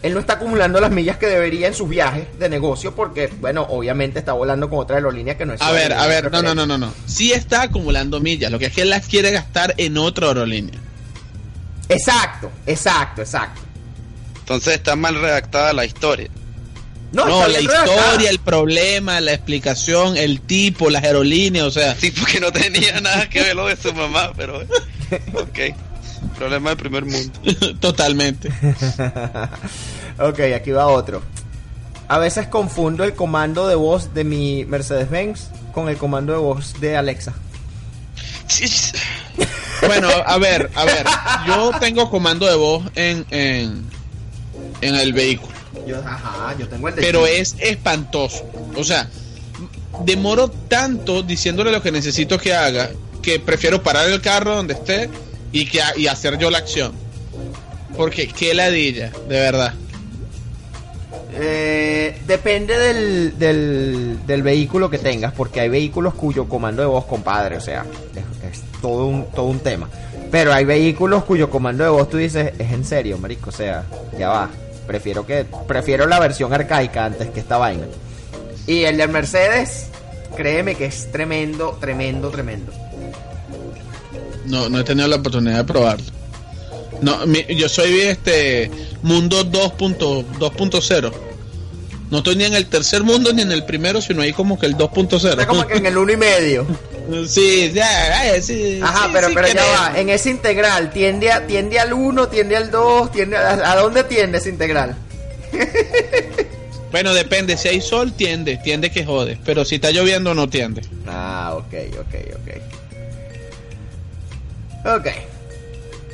[0.02, 3.64] él no está acumulando las millas que debería en sus viajes de negocio, porque, bueno,
[3.70, 6.56] obviamente está volando con otra aerolínea que no es A ver, a ver, no, no,
[6.56, 6.92] no, no, no.
[7.06, 10.80] Sí está acumulando millas, lo que es que él las quiere gastar en otra aerolínea.
[11.88, 13.61] Exacto, exacto, exacto.
[14.54, 16.28] Entonces está mal redactada la historia.
[17.12, 17.86] No, No, la redactada.
[17.86, 23.00] historia, el problema, la explicación, el tipo, las aerolíneas, o sea, Sí, porque no tenía
[23.02, 24.60] nada que ver lo de su mamá, pero...
[25.34, 25.58] Ok.
[26.38, 27.32] Problema del primer mundo.
[27.80, 28.48] totalmente.
[30.18, 31.22] ok, aquí va otro.
[32.08, 36.78] A veces confundo el comando de voz de mi Mercedes-Benz con el comando de voz
[36.80, 37.32] de Alexa.
[39.86, 41.06] Bueno, a ver, a ver,
[41.46, 43.84] yo tengo comando de voz en, en,
[44.82, 45.52] en el vehículo,
[45.86, 48.44] Yo, ajá, yo tengo el de pero es espantoso.
[48.76, 49.08] O sea,
[50.04, 52.90] demoro tanto diciéndole lo que necesito que haga
[53.22, 55.08] que prefiero parar el carro donde esté
[55.52, 56.92] y, que, y hacer yo la acción.
[57.96, 59.74] Porque qué ladilla, de verdad.
[61.34, 67.06] Eh, depende del, del, del vehículo que tengas, porque hay vehículos cuyo comando de voz,
[67.06, 69.88] compadre, o sea, es, es todo, un, todo un tema.
[70.30, 73.84] Pero hay vehículos cuyo comando de voz tú dices, es en serio, marico, o sea,
[74.18, 74.50] ya va.
[74.86, 77.84] Prefiero que prefiero la versión arcaica antes que esta vaina.
[78.66, 79.86] Y el del Mercedes,
[80.36, 82.72] créeme que es tremendo, tremendo, tremendo.
[84.46, 86.06] No, no he tenido la oportunidad de probarlo.
[87.00, 88.70] No, mi- yo soy este
[89.02, 90.24] mundo 2.0.
[90.38, 91.12] 2.0.
[92.10, 94.66] No estoy ni en el tercer mundo ni en el primero, sino ahí como que
[94.66, 95.66] el Está como 2.0.
[95.66, 96.66] que en el uno y medio.
[97.26, 98.80] sí, ya, sí.
[98.82, 102.28] Ajá, sí, pero, sí pero ya va, en ese integral, ¿tiende, a, tiende al 1,
[102.28, 104.96] tiende al 2, tiende a, ¿a dónde tiende ese integral?
[106.92, 107.56] Bueno, depende.
[107.56, 108.58] Si hay sol, tiende.
[108.58, 109.38] Tiende que jode.
[109.46, 110.82] Pero si está lloviendo, no tiende.
[111.06, 112.48] Ah, ok, ok, ok.
[114.94, 115.06] Ok.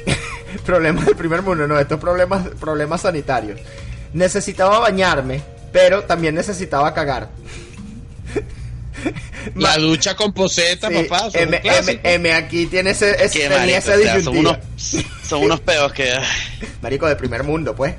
[0.64, 3.60] problemas del primer mundo, no, estos problemas, problemas sanitarios.
[4.12, 7.28] Necesitaba bañarme, pero también necesitaba cagar.
[9.54, 11.30] La ducha con poseta, Sí, papá.
[11.30, 11.60] son M.
[11.62, 14.58] M, M aquí tiene ese, ese, Qué tenía marico, esa o sea, son unos,
[15.26, 16.12] son unos peos que...
[16.82, 17.94] Marico, de primer mundo, pues.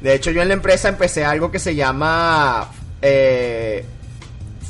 [0.00, 2.70] De hecho, yo en la empresa empecé algo que se llama
[3.02, 3.84] eh,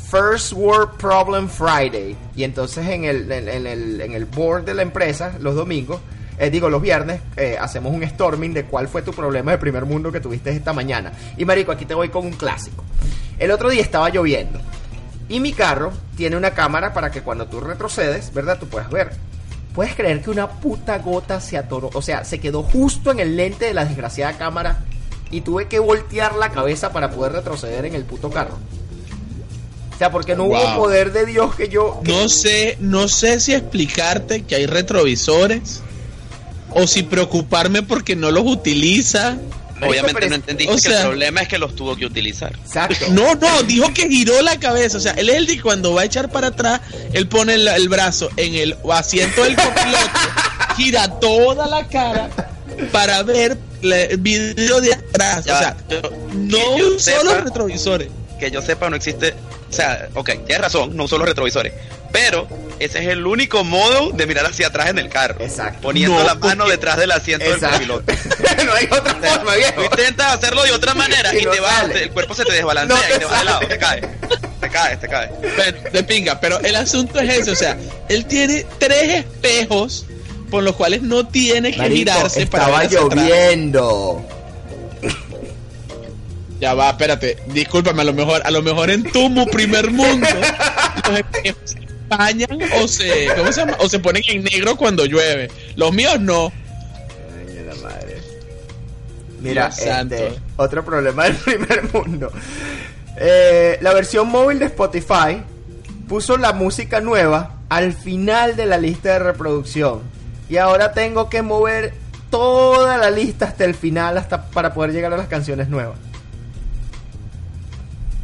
[0.09, 2.15] First World Problem Friday.
[2.35, 5.99] Y entonces en el, en, en el, en el board de la empresa, los domingos,
[6.39, 9.85] eh, digo los viernes, eh, hacemos un storming de cuál fue tu problema de primer
[9.85, 11.11] mundo que tuviste esta mañana.
[11.35, 12.83] Y Marico, aquí te voy con un clásico.
[13.39, 14.59] El otro día estaba lloviendo.
[15.29, 18.57] Y mi carro tiene una cámara para que cuando tú retrocedes, ¿verdad?
[18.59, 19.11] Tú puedas ver.
[19.75, 21.89] ¿Puedes creer que una puta gota se atoró?
[21.93, 24.79] O sea, se quedó justo en el lente de la desgraciada cámara
[25.29, 28.57] y tuve que voltear la cabeza para poder retroceder en el puto carro.
[29.93, 32.01] O sea, porque no hubo poder de Dios que yo...
[32.03, 35.81] que- No sé, no sé si explicarte que hay retrovisores
[36.71, 39.37] o si preocuparme porque no los utiliza
[39.81, 42.53] Obviamente no entendiste o que el problema es que los tuvo que utilizar.
[42.65, 43.05] Exacto.
[43.11, 44.97] No, no, dijo que giró la cabeza.
[44.97, 46.81] O sea, él es el de que cuando va a echar para atrás,
[47.13, 50.09] él pone el, el brazo en el asiento del copiloto,
[50.77, 52.29] gira toda la cara
[52.91, 55.45] para ver el video de atrás.
[55.45, 56.01] Ya, o sea, yo-
[56.35, 58.09] no yo usó los sepa- retrovisores.
[58.39, 59.33] que yo sepa no existe,
[59.69, 61.73] o sea, ok, tienes razón, no uso los retrovisores,
[62.19, 62.47] pero
[62.79, 65.81] ese es el único modo de mirar hacia atrás en el carro, Exacto.
[65.81, 68.11] poniendo No, la mano porque- detrás del asiento del copiloto.
[68.65, 69.83] no hay otra forma, Tú viejo.
[69.83, 71.93] intentas hacerlo de otra manera Y y, no te va, sale.
[71.93, 74.05] te- el cuerpo se te desbalancea No te y te va de lado, te caes,
[74.61, 75.29] te caes, te caes.
[75.55, 77.77] Pero, de pinga, pero el asunto es ese, o sea,
[78.09, 80.05] él tiene tres espejos
[80.49, 83.25] por los cuales no tiene que Marico, girarse para estaba ver hacia atrás.
[83.27, 84.25] lloviendo.
[86.59, 90.27] Ya va, espérate, discúlpame, a lo mejor, a lo mejor en tu primer mundo
[91.07, 93.77] los espejos se empañan o se, ¿cómo se llama?
[93.79, 95.49] O se ponen en negro cuando llueve.
[95.75, 96.51] Los míos no.
[97.37, 98.17] Ay, la madre.
[99.41, 102.31] Mira, este, otro problema del primer mundo.
[103.19, 105.41] Eh, la versión móvil de Spotify
[106.07, 110.01] puso la música nueva al final de la lista de reproducción.
[110.49, 111.93] Y ahora tengo que mover
[112.29, 115.97] toda la lista hasta el final hasta para poder llegar a las canciones nuevas.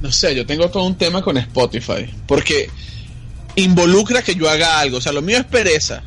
[0.01, 2.13] No sé, yo tengo todo un tema con Spotify.
[2.27, 2.69] Porque
[3.55, 4.97] involucra que yo haga algo.
[4.97, 6.03] O sea, lo mío es pereza.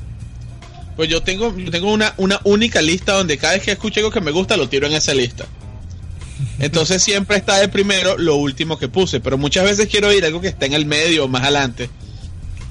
[0.97, 4.11] Pues yo tengo, yo tengo una, una única lista donde cada vez que escucho algo
[4.11, 5.47] que me gusta, lo tiro en esa lista.
[6.59, 9.21] Entonces siempre está de primero lo último que puse.
[9.21, 11.91] Pero muchas veces quiero ir algo que está en el medio o más adelante.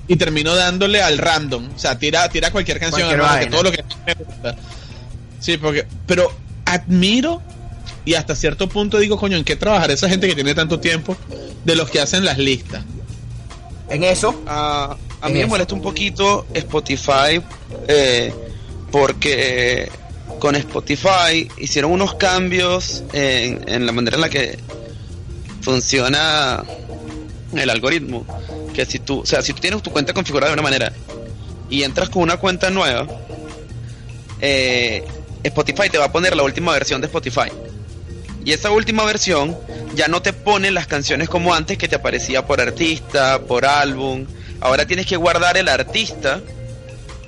[0.08, 1.70] Y termino dándole al random.
[1.76, 3.52] O sea, tira, tira cualquier canción, vaina.
[3.52, 4.56] todo lo que me gusta.
[5.40, 5.86] Sí, porque.
[6.06, 6.32] Pero
[6.66, 7.42] admiro
[8.06, 11.18] y hasta cierto punto digo, coño, ¿en qué trabajar esa gente que tiene tanto tiempo
[11.64, 12.84] de los que hacen las listas?
[13.90, 17.42] En eso, a En mí me molesta un poquito Spotify
[17.88, 18.34] eh,
[18.92, 19.90] porque
[20.40, 24.58] con Spotify hicieron unos cambios en, en la manera en la que
[25.62, 26.64] funciona
[27.54, 28.26] el algoritmo.
[28.74, 30.92] Que si tú, o sea, si tú tienes tu cuenta configurada de una manera
[31.70, 33.08] y entras con una cuenta nueva,
[34.42, 35.04] eh,
[35.44, 37.50] Spotify te va a poner la última versión de Spotify.
[38.46, 39.58] Y esa última versión
[39.96, 44.28] ya no te pone las canciones como antes que te aparecía por artista, por álbum.
[44.62, 46.42] Ahora tienes que guardar el artista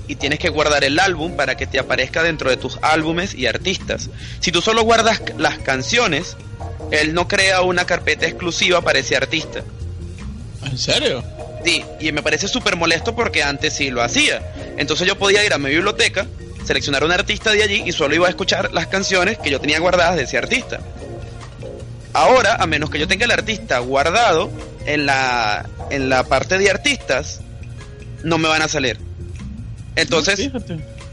[0.08, 3.48] y tienes que guardar el álbum para que te aparezca dentro de tus álbumes y
[3.48, 4.12] artistas.
[4.40, 6.38] Si tú solo guardas las canciones,
[6.92, 9.64] él no crea una carpeta exclusiva para ese artista.
[10.64, 11.24] ¿En serio?
[11.66, 14.42] Sí, y me parece súper molesto porque antes sí lo hacía.
[14.78, 16.28] Entonces yo podía ir a mi biblioteca,
[16.64, 19.80] seleccionar un artista de allí y solo iba a escuchar las canciones que yo tenía
[19.80, 20.80] guardadas de ese artista.
[22.14, 24.52] Ahora, a menos que yo tenga el artista guardado
[24.86, 27.42] en la, en la parte de artistas,
[28.24, 28.98] no me van a salir.
[29.96, 30.40] Entonces,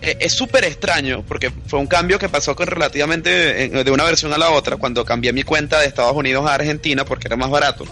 [0.03, 4.33] eh, es súper extraño porque fue un cambio que pasó con relativamente de una versión
[4.33, 7.51] a la otra cuando cambié mi cuenta de Estados Unidos a Argentina porque era más
[7.51, 7.85] barato.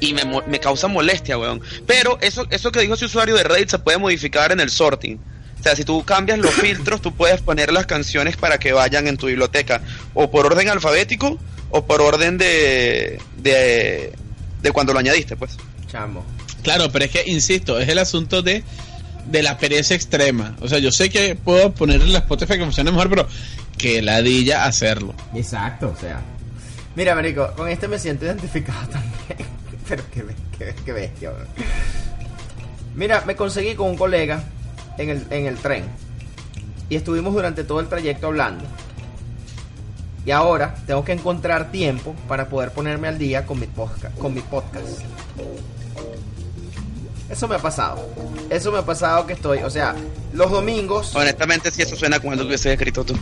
[0.00, 1.60] Y me, me causa molestia, weón.
[1.86, 5.20] Pero eso, eso que dijo ese usuario de Reddit se puede modificar en el sorting.
[5.60, 9.06] O sea, si tú cambias los filtros, tú puedes poner las canciones para que vayan
[9.06, 9.82] en tu biblioteca
[10.14, 11.38] o por orden alfabético
[11.70, 14.12] o por orden de, de,
[14.62, 15.56] de cuando lo añadiste, pues.
[15.90, 16.24] chamo.
[16.62, 18.62] Claro, pero es que, insisto, es el asunto de,
[19.26, 20.56] de la pereza extrema.
[20.60, 23.26] O sea, yo sé que puedo ponerle la Spotify que funcione mejor, pero
[23.78, 25.14] que ladilla hacerlo.
[25.34, 26.20] Exacto, o sea.
[26.96, 29.48] Mira, Marico, con este me siento identificado también.
[29.88, 30.24] Pero qué,
[30.58, 31.32] qué, qué bestia.
[32.94, 34.42] Mira, me conseguí con un colega
[34.98, 35.84] en el, en el tren.
[36.88, 38.64] Y estuvimos durante todo el trayecto hablando.
[40.26, 44.34] Y ahora tengo que encontrar tiempo para poder ponerme al día con mi, posca- con
[44.34, 45.00] mi podcast.
[47.28, 48.06] Eso me ha pasado.
[48.50, 49.94] Eso me ha pasado que estoy, o sea,
[50.32, 53.14] los domingos Honestamente, si eso suena como algo que hubieses escrito tú.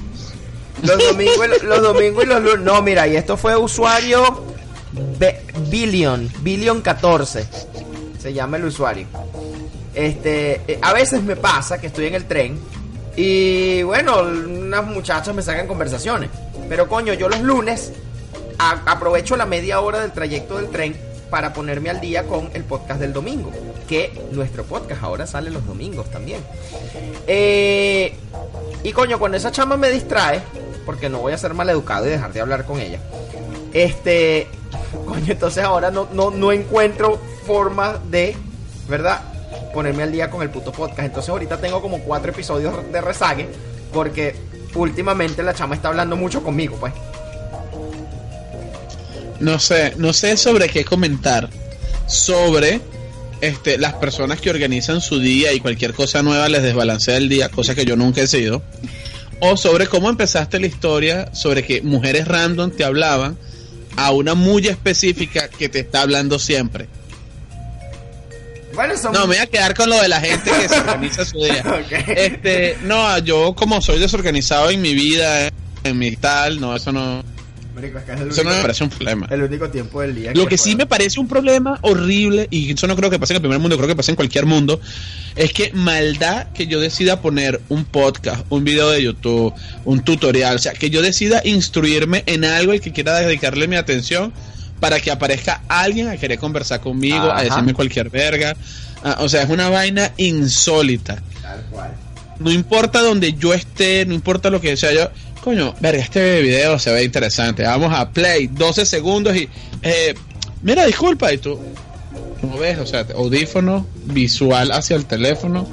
[0.82, 2.60] Los domingos, y- los domingos y los lunes.
[2.60, 4.44] No, mira, y esto fue usuario
[5.68, 7.46] Billion, Billion 14.
[8.18, 9.06] Se llama el usuario.
[9.94, 12.58] Este, eh, a veces me pasa que estoy en el tren
[13.16, 16.30] y bueno, unas muchachas me sacan conversaciones.
[16.68, 17.92] Pero coño, yo los lunes
[18.58, 20.96] aprovecho la media hora del trayecto del tren
[21.30, 23.50] para ponerme al día con el podcast del domingo.
[23.88, 26.40] Que nuestro podcast ahora sale los domingos también.
[27.26, 28.14] Eh,
[28.82, 30.40] y coño, cuando esa chama me distrae,
[30.84, 32.98] porque no voy a ser maleducado y dejar de hablar con ella.
[33.72, 34.46] Este,
[35.06, 38.36] coño, entonces ahora no, no, no encuentro forma de,
[38.88, 39.20] ¿verdad?
[39.72, 41.00] Ponerme al día con el puto podcast.
[41.00, 43.48] Entonces ahorita tengo como cuatro episodios de rezague,
[43.92, 44.34] porque
[44.74, 46.92] últimamente la chama está hablando mucho conmigo, pues.
[49.40, 51.48] No sé, no sé sobre qué comentar.
[52.06, 52.80] Sobre
[53.40, 57.48] este, las personas que organizan su día y cualquier cosa nueva les desbalancea el día,
[57.48, 58.62] cosa que yo nunca he sido.
[59.40, 63.38] o sobre cómo empezaste la historia sobre que mujeres random te hablaban
[63.96, 66.88] a una muy específica que te está hablando siempre.
[68.78, 69.12] Bueno, son...
[69.12, 71.64] No, me voy a quedar con lo de la gente que se organiza su día.
[72.16, 75.50] Este, no, yo como soy desorganizado en mi vida,
[75.82, 77.24] en mi tal, no, eso no,
[77.74, 79.26] Marico, es que es el eso no me parece un problema.
[79.30, 80.32] el único tiempo del día.
[80.32, 83.32] Lo que sí puedo- me parece un problema horrible, y eso no creo que pase
[83.32, 84.80] en el primer mundo, creo que pasa en cualquier mundo,
[85.34, 89.52] es que maldad que yo decida poner un podcast, un video de YouTube,
[89.86, 93.74] un tutorial, o sea, que yo decida instruirme en algo y que quiera dedicarle mi
[93.74, 94.32] atención
[94.80, 97.38] para que aparezca alguien a querer conversar conmigo, Ajá.
[97.38, 98.56] a decirme cualquier verga.
[99.02, 101.22] Ah, o sea, es una vaina insólita.
[101.42, 101.94] Tal cual.
[102.38, 105.10] No importa donde yo esté, no importa lo que sea yo.
[105.42, 107.62] Coño, verga, este video se ve interesante.
[107.64, 109.48] Vamos a play, 12 segundos y.
[109.82, 110.14] Eh,
[110.62, 111.58] mira, disculpa, y tú.
[112.40, 112.78] ¿Cómo ves?
[112.78, 115.66] O sea, audífono, visual hacia el teléfono.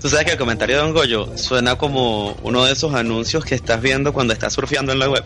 [0.00, 3.54] Tú sabes que el comentario de Don Goyo suena como uno de esos anuncios que
[3.54, 5.24] estás viendo cuando estás surfeando en la web.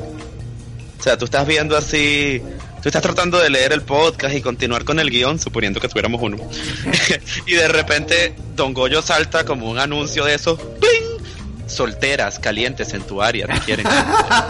[0.99, 2.41] O sea, tú estás viendo así,
[2.83, 6.21] tú estás tratando de leer el podcast y continuar con el guion, suponiendo que tuviéramos
[6.21, 6.37] uno.
[7.47, 11.23] y de repente Don Goyo salta como un anuncio de esos, ¡pling!
[11.67, 13.87] Solteras, calientes en tu área, te quieren.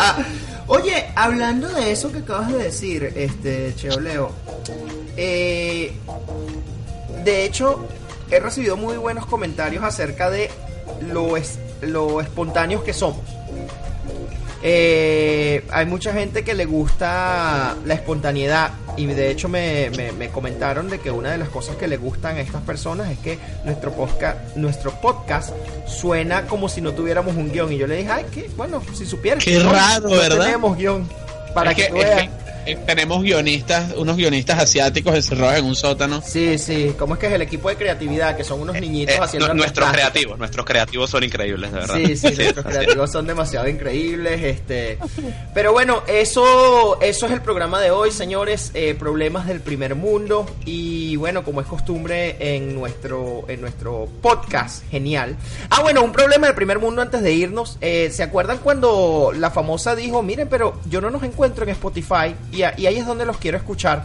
[0.67, 4.33] Oye, hablando de eso que acabas de decir, este, Cheo Leo,
[5.17, 5.93] eh,
[7.25, 7.87] de hecho,
[8.31, 10.51] he recibido muy buenos comentarios acerca de
[11.13, 13.21] lo, es- lo espontáneos que somos.
[14.65, 20.29] Eh, hay mucha gente que le gusta la espontaneidad y de hecho me, me- me
[20.29, 23.39] comentaron de que una de las cosas que le gustan a estas personas es que
[23.65, 25.51] nuestro podcast, nuestro podcast
[25.87, 29.05] suena como si no tuviéramos un guion y yo le dije, ay, que bueno, si
[29.05, 30.45] supieras Qué que no, raro, no ¿verdad?
[30.45, 31.09] tenemos guion
[31.55, 32.21] para Es que, que- tú es veas.
[32.23, 32.31] que,
[32.67, 36.23] eh, tenemos guionistas, unos guionistas asiáticos encerrados en un sótano.
[36.25, 38.37] Sí, sí, ¿cómo es que es el equipo de creatividad?
[38.37, 41.95] Que son unos niñitos Eh, haciendo nuestros creativos, nuestros creativos son increíbles, de verdad.
[41.97, 44.99] Sí, sí, nuestros creativos son demasiado increíbles, este.
[45.55, 48.71] Pero bueno, eso, eso es el programa de hoy, señores.
[48.75, 54.85] eh, problemas del primer mundo y bueno, como es costumbre en nuestro, en nuestro podcast,
[54.91, 55.37] genial.
[55.71, 57.79] Ah, bueno, un problema del primer mundo antes de irnos.
[57.81, 62.35] eh, ¿Se acuerdan cuando la famosa dijo, miren, pero yo no nos encuentro en Spotify
[62.53, 64.05] y, a- y ahí es donde los quiero escuchar?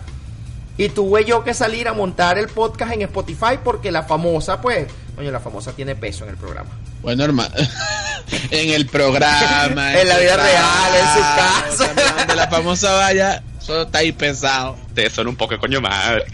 [0.79, 4.87] Y tuve yo que salir a montar el podcast en Spotify porque la famosa, pues,
[5.15, 6.69] coño, la famosa tiene peso en el programa.
[7.01, 7.53] Bueno, hermano,
[8.51, 9.93] en el programa.
[9.99, 11.87] En la vida real, en su casa.
[11.95, 14.77] también Donde la famosa vaya, eso está ahí pesado.
[14.87, 16.25] Ustedes son un poco coño madre.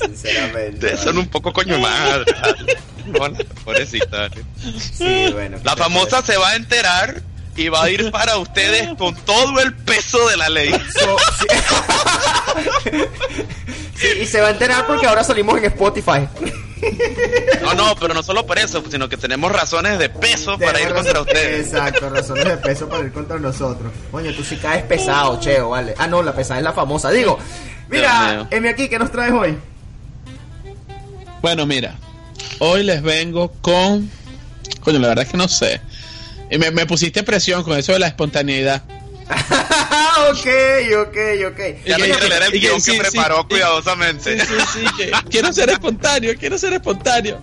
[0.00, 0.74] sinceramente.
[0.86, 2.24] Ustedes son un poco coño madre.
[3.06, 3.28] No,
[3.64, 4.28] pobrecita.
[4.78, 5.58] Sí, bueno.
[5.64, 7.22] La famosa se va a enterar
[7.56, 10.70] y va a ir para ustedes con todo el peso de la ley.
[10.70, 11.46] So- sí.
[13.98, 16.28] Sí, y se va a enterar porque ahora salimos en Spotify.
[17.62, 20.92] No, no, pero no solo por eso, sino que tenemos razones de peso para ir
[20.92, 21.68] contra ustedes.
[21.68, 23.90] Exacto, razones de peso para ir contra nosotros.
[24.10, 25.94] Coño, tú sí caes pesado, cheo, vale.
[25.96, 27.10] Ah, no, la pesada es la famosa.
[27.10, 27.38] Digo,
[27.88, 28.46] mira.
[28.50, 29.56] Emi aquí, ¿qué nos traes hoy?
[31.40, 31.94] Bueno, mira,
[32.58, 34.10] hoy les vengo con.
[34.80, 35.80] Coño, la verdad es que no sé.
[36.50, 38.82] Y me, me pusiste presión con eso de la espontaneidad.
[40.30, 40.46] ok,
[41.00, 41.16] ok,
[41.48, 41.60] ok.
[41.84, 44.40] Ya quiere leer el que guion que sí, preparó cuidadosamente.
[44.40, 47.40] Sí, sí, sí, que quiero ser espontáneo, quiero ser espontáneo.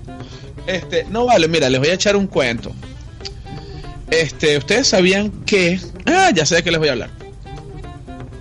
[0.66, 2.72] Este, no vale, mira, les voy a echar un cuento.
[4.10, 5.80] Este, ustedes sabían que.
[6.06, 7.10] Ah, ya sé de qué les voy a hablar.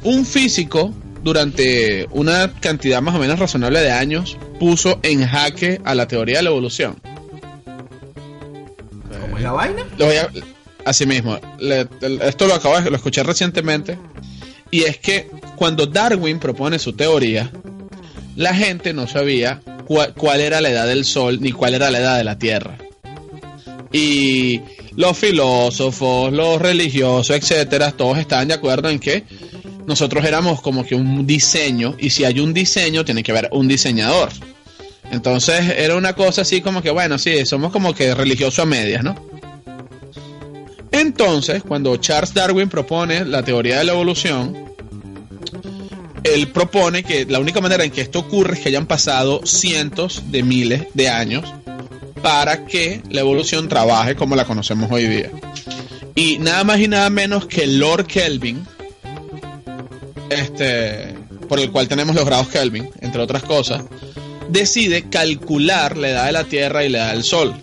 [0.05, 0.93] Un físico,
[1.23, 6.37] durante una cantidad más o menos razonable de años, puso en jaque a la teoría
[6.39, 7.01] de la evolución.
[9.21, 9.83] ¿Cómo es la vaina?
[9.99, 10.31] Lo voy a-
[10.85, 11.39] así mismo,
[12.21, 13.99] esto lo acabo de lo escuché recientemente.
[14.71, 17.51] Y es que cuando Darwin propone su teoría,
[18.37, 19.61] la gente no sabía
[20.17, 22.79] cuál era la edad del Sol ni cuál era la edad de la Tierra.
[23.93, 24.63] Y
[24.97, 29.25] los filósofos, los religiosos, etcétera, todos estaban de acuerdo en que
[29.87, 33.69] nosotros éramos como que un diseño, y si hay un diseño, tiene que haber un
[33.69, 34.31] diseñador.
[35.11, 39.05] Entonces era una cosa así como que, bueno, sí, somos como que religiosos a medias,
[39.05, 39.15] ¿no?
[41.03, 44.73] Entonces, cuando Charles Darwin propone la teoría de la evolución,
[46.23, 50.23] él propone que la única manera en que esto ocurre es que hayan pasado cientos
[50.31, 51.53] de miles de años
[52.23, 55.31] para que la evolución trabaje como la conocemos hoy día.
[56.15, 58.65] Y nada más y nada menos que Lord Kelvin,
[60.31, 61.17] este,
[61.49, 63.83] por el cual tenemos los grados Kelvin, entre otras cosas,
[64.51, 67.57] decide calcular la edad de la Tierra y la edad del Sol.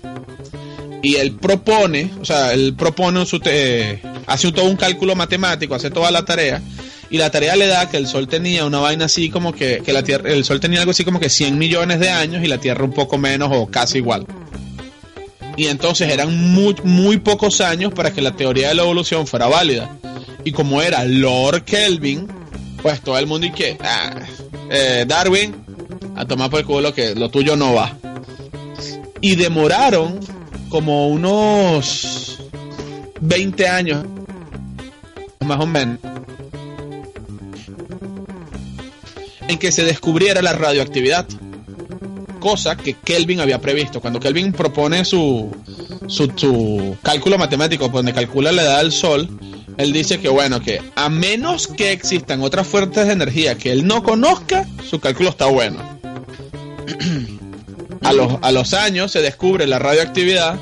[1.02, 3.22] Y él propone, o sea, él propone
[4.28, 6.62] hace todo un cálculo matemático, hace toda la tarea,
[7.10, 9.94] y la tarea le da que el Sol tenía una vaina así como que, que
[9.94, 12.60] la Tierra, el Sol tenía algo así como que 100 millones de años y la
[12.60, 14.28] Tierra un poco menos o casi igual.
[15.58, 19.48] Y entonces eran muy, muy pocos años para que la teoría de la evolución fuera
[19.48, 19.98] válida.
[20.46, 22.28] Y como era Lord Kelvin,
[22.82, 24.22] pues todo el mundo y que, ah,
[24.70, 25.56] eh, Darwin,
[26.16, 27.98] a tomar por el culo que lo tuyo no va.
[29.20, 30.20] Y demoraron
[30.70, 32.40] como unos
[33.22, 34.06] 20 años,
[35.46, 35.98] más o menos,
[39.48, 41.28] en que se descubriera la radioactividad.
[42.40, 44.00] Cosa que Kelvin había previsto.
[44.00, 45.52] Cuando Kelvin propone su,
[46.08, 49.28] su, cálculo matemático, donde calcula la edad del Sol,
[49.78, 53.86] él dice que bueno, que a menos que existan otras fuentes de energía que él
[53.86, 56.00] no conozca, su cálculo está bueno.
[58.04, 60.58] a, los, a los años se descubre la radioactividad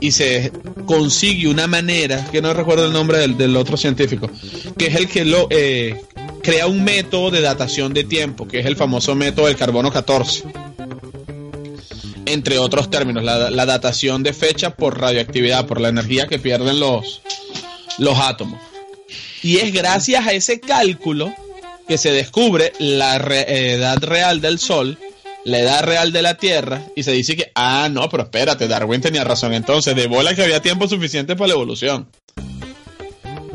[0.00, 0.52] y se
[0.86, 4.30] consigue una manera, que no recuerdo el nombre del, del otro científico,
[4.76, 6.00] que es el que lo eh,
[6.42, 10.44] crea un método de datación de tiempo, que es el famoso método del carbono 14.
[12.26, 16.80] Entre otros términos, la, la datación de fecha por radioactividad, por la energía que pierden
[16.80, 17.20] los,
[17.98, 18.60] los átomos.
[19.42, 21.32] Y es gracias a ese cálculo
[21.86, 24.98] que se descubre la re- edad real del Sol,
[25.44, 29.00] la edad real de la Tierra, y se dice que, ah, no, pero espérate, Darwin
[29.00, 32.08] tenía razón entonces, de bola que había tiempo suficiente para la evolución.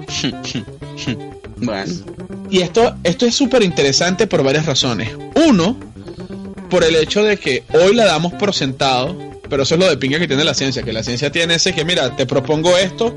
[1.61, 1.93] Bueno,
[2.49, 5.09] Y esto, esto es súper interesante por varias razones.
[5.35, 5.77] Uno,
[6.69, 9.17] por el hecho de que hoy la damos por sentado,
[9.49, 11.73] pero eso es lo de pinga que tiene la ciencia, que la ciencia tiene ese
[11.73, 13.13] que, mira, te propongo esto,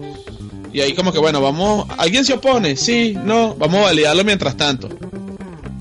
[0.73, 2.77] y ahí como que, bueno, vamos, ¿alguien se opone?
[2.77, 4.89] Sí, no, vamos a validarlo mientras tanto.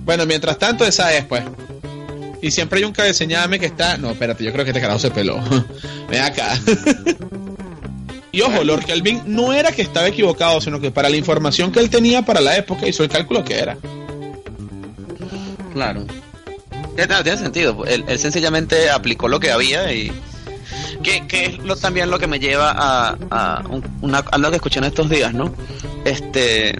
[0.04, 1.44] Bueno, mientras tanto esa es, pues.
[2.42, 5.12] Y siempre hay un cabeceñame que está, no, espérate, yo creo que este carajo se
[5.12, 5.40] peló.
[6.10, 6.58] Ven acá.
[8.32, 11.80] y ojo, Lord Kelvin no era que estaba equivocado, sino que para la información que
[11.80, 13.78] él tenía para la época hizo el cálculo que era.
[15.74, 16.06] claro.
[17.10, 17.84] No, tiene sentido.
[17.86, 20.12] Él, sencillamente aplicó lo que había y.
[21.02, 24.58] Que, que es lo, también lo que me lleva a, a un- una, algo que
[24.58, 25.52] escuché en estos días, ¿no?
[26.06, 26.78] Este.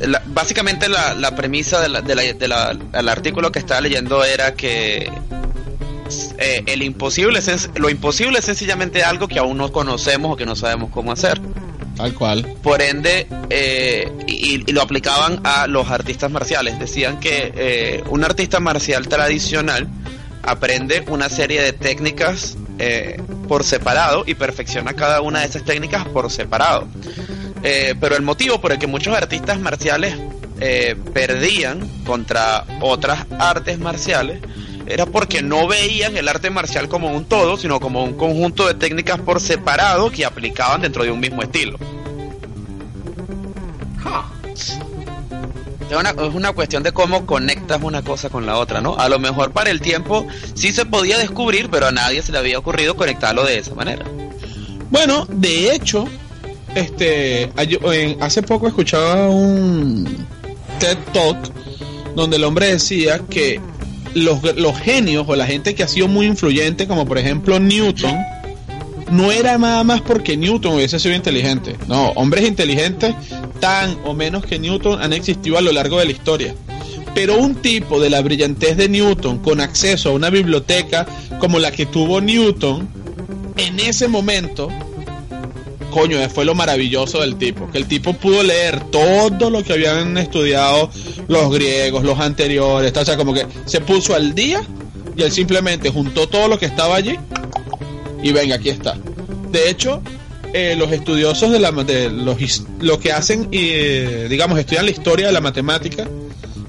[0.00, 5.10] La- básicamente la, la premisa de la- de del artículo que estaba leyendo era que
[6.38, 10.46] eh, el imposible es, lo imposible es sencillamente algo que aún no conocemos o que
[10.46, 11.40] no sabemos cómo hacer.
[11.96, 12.46] Tal cual.
[12.62, 16.78] Por ende, eh, y, y lo aplicaban a los artistas marciales.
[16.78, 19.88] Decían que eh, un artista marcial tradicional
[20.44, 26.06] aprende una serie de técnicas eh, por separado y perfecciona cada una de esas técnicas
[26.06, 26.86] por separado.
[27.62, 30.16] Eh, pero el motivo por el que muchos artistas marciales
[30.60, 34.40] eh, perdían contra otras artes marciales
[34.86, 38.74] era porque no veían el arte marcial como un todo, sino como un conjunto de
[38.74, 41.78] técnicas por separado que aplicaban dentro de un mismo estilo.
[45.90, 48.96] Es una, es una cuestión de cómo conectas una cosa con la otra, ¿no?
[48.96, 52.38] A lo mejor para el tiempo sí se podía descubrir, pero a nadie se le
[52.38, 54.04] había ocurrido conectarlo de esa manera.
[54.90, 56.06] Bueno, de hecho,
[56.74, 57.50] este,
[58.20, 60.06] hace poco escuchaba un
[60.78, 61.36] TED Talk
[62.14, 63.60] donde el hombre decía que
[64.14, 68.16] los genios o la gente que ha sido muy influyente, como por ejemplo Newton,
[69.10, 71.76] no era nada más porque Newton hubiese sido inteligente.
[71.86, 73.14] No, hombres inteligentes
[73.60, 76.54] tan o menos que Newton han existido a lo largo de la historia.
[77.14, 81.06] Pero un tipo de la brillantez de Newton con acceso a una biblioteca
[81.40, 82.88] como la que tuvo Newton,
[83.56, 84.68] en ese momento,
[85.98, 87.70] coño, fue lo maravilloso del tipo.
[87.70, 90.90] Que el tipo pudo leer todo lo que habían estudiado
[91.26, 92.96] los griegos, los anteriores.
[92.96, 94.62] O sea, como que se puso al día
[95.16, 97.16] y él simplemente juntó todo lo que estaba allí
[98.22, 98.96] y venga, aquí está.
[99.50, 100.02] De hecho,
[100.52, 102.38] eh, los estudiosos de la de los
[102.80, 106.08] lo que hacen, eh, digamos, estudian la historia de la matemática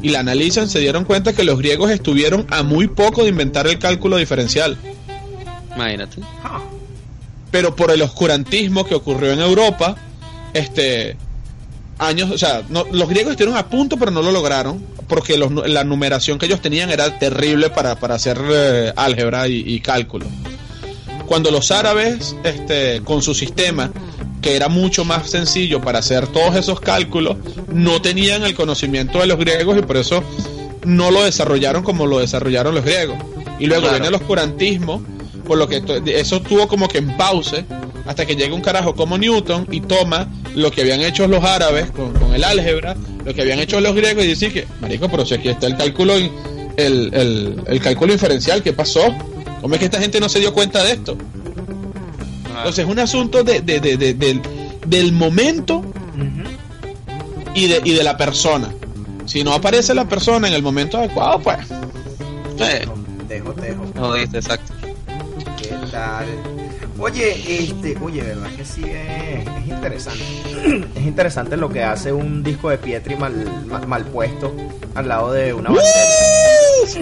[0.01, 3.67] y la analizan, se dieron cuenta que los griegos estuvieron a muy poco de inventar
[3.67, 4.77] el cálculo diferencial.
[5.75, 6.21] Imagínate.
[7.51, 9.95] Pero por el oscurantismo que ocurrió en Europa,
[10.53, 11.17] este
[11.97, 15.51] años, o sea, no- los griegos estuvieron a punto, pero no lo lograron, porque los
[15.67, 20.25] la numeración que ellos tenían era terrible para, para hacer eh, álgebra y, y cálculo.
[21.25, 23.91] Cuando los árabes, este, con su sistema,
[24.41, 27.35] que era mucho más sencillo para hacer todos esos cálculos,
[27.67, 30.23] no tenían el conocimiento de los griegos y por eso
[30.85, 33.17] no lo desarrollaron como lo desarrollaron los griegos.
[33.59, 33.95] Y luego Claro.
[33.97, 35.03] viene el oscurantismo,
[35.49, 37.65] por lo que eso tuvo como que en pause
[38.05, 41.89] hasta que llega un carajo como Newton y toma lo que habían hecho los árabes
[41.89, 42.95] con, con el álgebra,
[43.25, 45.75] lo que habían hecho los griegos y dice que, marico, pero si aquí está el
[45.75, 46.29] cálculo, el,
[46.77, 49.01] el, el cálculo inferencial, ¿qué pasó?
[49.59, 51.17] ¿Cómo es que esta gente no se dio cuenta de esto?
[52.57, 54.41] Entonces es un asunto de, de- de- de- del,
[54.85, 55.81] del momento
[57.55, 58.69] y de, y de la persona.
[59.25, 61.57] Si no aparece la persona en el momento adecuado, pues
[62.59, 62.85] Eh,
[63.27, 63.85] Tejo, tejo.
[63.95, 64.73] no dice exacto.
[65.69, 66.25] ¿Qué tal?
[66.97, 70.23] Oye, este, oye, verdad que sí es, es interesante.
[70.95, 73.33] Es interesante lo que hace un disco de Pietri mal,
[73.67, 74.53] mal, mal puesto
[74.95, 75.69] al lado de una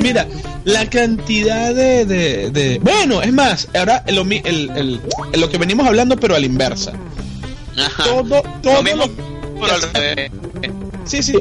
[0.02, 0.28] Mira,
[0.66, 5.02] la cantidad de, de- de- Bueno, es más, ahora lo, el- el-
[5.40, 6.92] lo que venimos hablando, pero a la inversa.
[7.78, 8.04] Ajá.
[8.04, 10.32] Todo, todo Lo mismo, lo- pero al revés.
[11.06, 11.34] Sí, sí.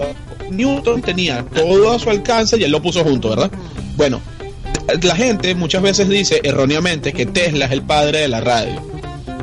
[0.51, 3.51] Newton tenía todo a su alcance y él lo puso junto, ¿verdad?
[3.97, 4.21] Bueno,
[5.03, 8.81] la gente muchas veces dice erróneamente que Tesla es el padre de la radio.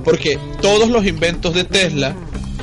[0.03, 2.15] Porque todos los inventos de Tesla,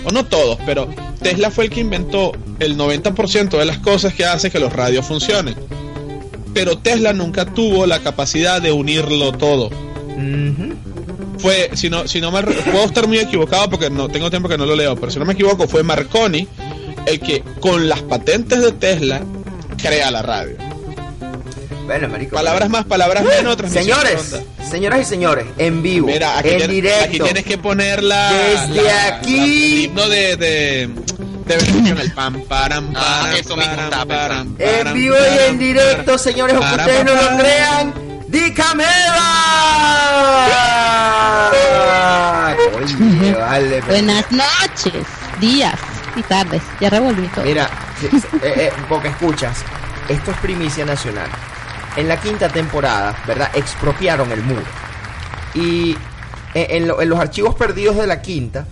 [0.05, 0.89] o no todos, pero
[1.23, 5.07] Tesla fue el que inventó el 90% de las cosas que hace que los radios
[5.07, 5.55] funcionen.
[6.53, 9.71] Pero Tesla nunca tuvo la capacidad de unirlo todo
[11.41, 14.59] fue, si no, si no me puedo estar muy equivocado porque no tengo tiempo que
[14.59, 16.47] no lo leo, pero si no me equivoco, fue Marconi
[17.07, 19.23] el que con las patentes de Tesla
[19.81, 20.70] crea la radio.
[21.91, 22.37] Bueno, marico.
[22.37, 24.37] Palabras más, palabras menos, transmisión Señores,
[24.71, 27.05] señoras y señores, en vivo, Mira, aquí, en directo.
[27.05, 29.37] aquí tienes que poner la, Desde la- aquí.
[29.37, 30.91] la- el himno de, de,
[31.47, 34.55] de Bendición, el pam, param, Ah, eso param, param.
[34.59, 37.95] En vivo y en directo, param, señores, aunque param, ustedes no lo crean,
[38.29, 39.27] ¡Dicameva!
[42.77, 43.81] Oye, vale.
[43.83, 45.05] Buenas noches,
[45.41, 45.75] días
[46.15, 46.63] y tardes.
[46.81, 47.45] Ya revolví todo.
[47.45, 47.69] Mira,
[48.03, 48.11] eh,
[48.43, 49.59] eh, porque escuchas,
[50.09, 51.29] esto es primicia nacional.
[51.97, 53.51] En la quinta temporada, ¿verdad?
[53.55, 54.63] Expropiaron el muro.
[55.55, 55.97] Y
[56.55, 58.67] eh, en, lo- en los archivos perdidos de la quinta,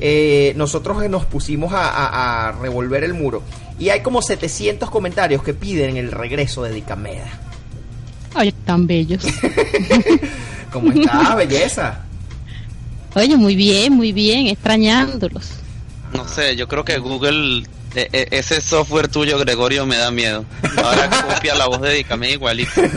[0.00, 3.42] eh, nosotros nos pusimos a, a- a revolver el muro.
[3.78, 7.28] Y hay como 700 comentarios que piden el regreso de Dicameda.
[8.34, 9.24] Oye, tan bellos.
[10.72, 12.00] ¿Cómo está, belleza?
[13.14, 15.50] Oye, muy bien, muy bien, extrañándolos.
[16.12, 17.64] No sé, yo creo que Google,
[17.96, 20.44] e- e- ese software tuyo, Gregorio, me da miedo.
[20.82, 22.70] Ahora copia la voz de Dicame igualito.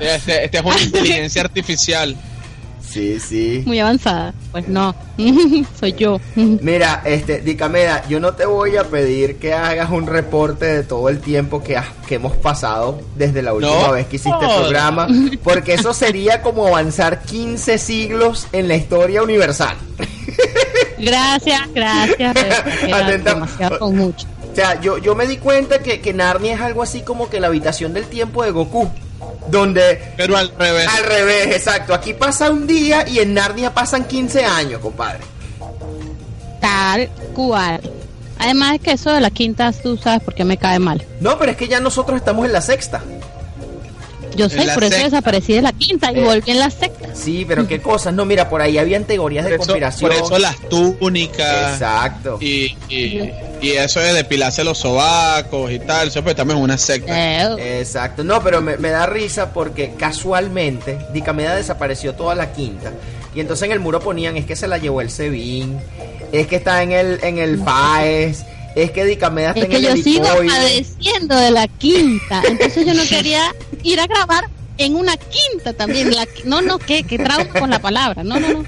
[0.00, 2.16] Este, este es una inteligencia artificial.
[2.88, 3.62] Sí, sí.
[3.66, 4.32] Muy avanzada.
[4.52, 4.94] Pues no,
[5.80, 6.20] soy yo.
[6.36, 11.08] Mira, este, Dicameda, yo no te voy a pedir que hagas un reporte de todo
[11.10, 13.92] el tiempo que, has- que hemos pasado desde la última No.
[13.92, 15.06] vez que hiciste el programa,
[15.44, 19.76] porque eso sería como avanzar 15 siglos en la historia universal.
[20.98, 22.36] Gracias, gracias.
[22.92, 23.46] Atenta.
[23.78, 24.26] con mucho.
[24.50, 27.38] O sea, yo, yo me di cuenta que, que Narnia es algo así como que
[27.40, 28.90] la habitación del tiempo de Goku,
[29.48, 30.88] donde Pero al revés.
[30.88, 35.20] al revés, exacto, aquí pasa un día y en Narnia pasan 15 años, compadre.
[36.60, 37.80] Tal cual.
[38.38, 41.04] Además es que eso de la quinta, tú sabes por qué me cae mal.
[41.20, 43.02] No, pero es que ya nosotros estamos en la sexta.
[44.38, 46.24] Yo sé, por eso desaparecí de la quinta y Eh.
[46.24, 47.14] volví en la sexta.
[47.14, 50.10] Sí, pero qué cosas, no, mira, por ahí habían teorías Por de eso, conspiración.
[50.10, 51.72] por eso las túnicas.
[51.74, 52.38] Exacto.
[52.40, 53.30] Y, y,
[53.60, 57.12] y eso de depilarse los sobacos y tal, eso pues también es una secta.
[57.58, 62.92] Eh, Exacto, no, pero me, me da risa porque casualmente Dicameda desapareció toda la quinta.
[63.34, 65.78] Y entonces en el muro ponían, es que se la llevó el Sebin,
[66.32, 68.44] es que está en el, en el FAES,
[68.82, 72.86] es que Dicameda está Es en que el yo sigo padeciendo de la quinta, entonces
[72.86, 74.48] yo no quería ir a grabar
[74.78, 76.14] en una quinta también.
[76.14, 78.24] La, no, no, que, que trauma con la palabra.
[78.24, 78.64] No, no, no.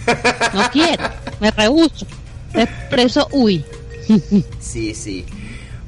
[0.55, 1.05] No quiero.
[1.41, 2.07] Me rehuso.
[2.55, 3.65] Expreso, uy.
[4.61, 5.25] Sí, sí.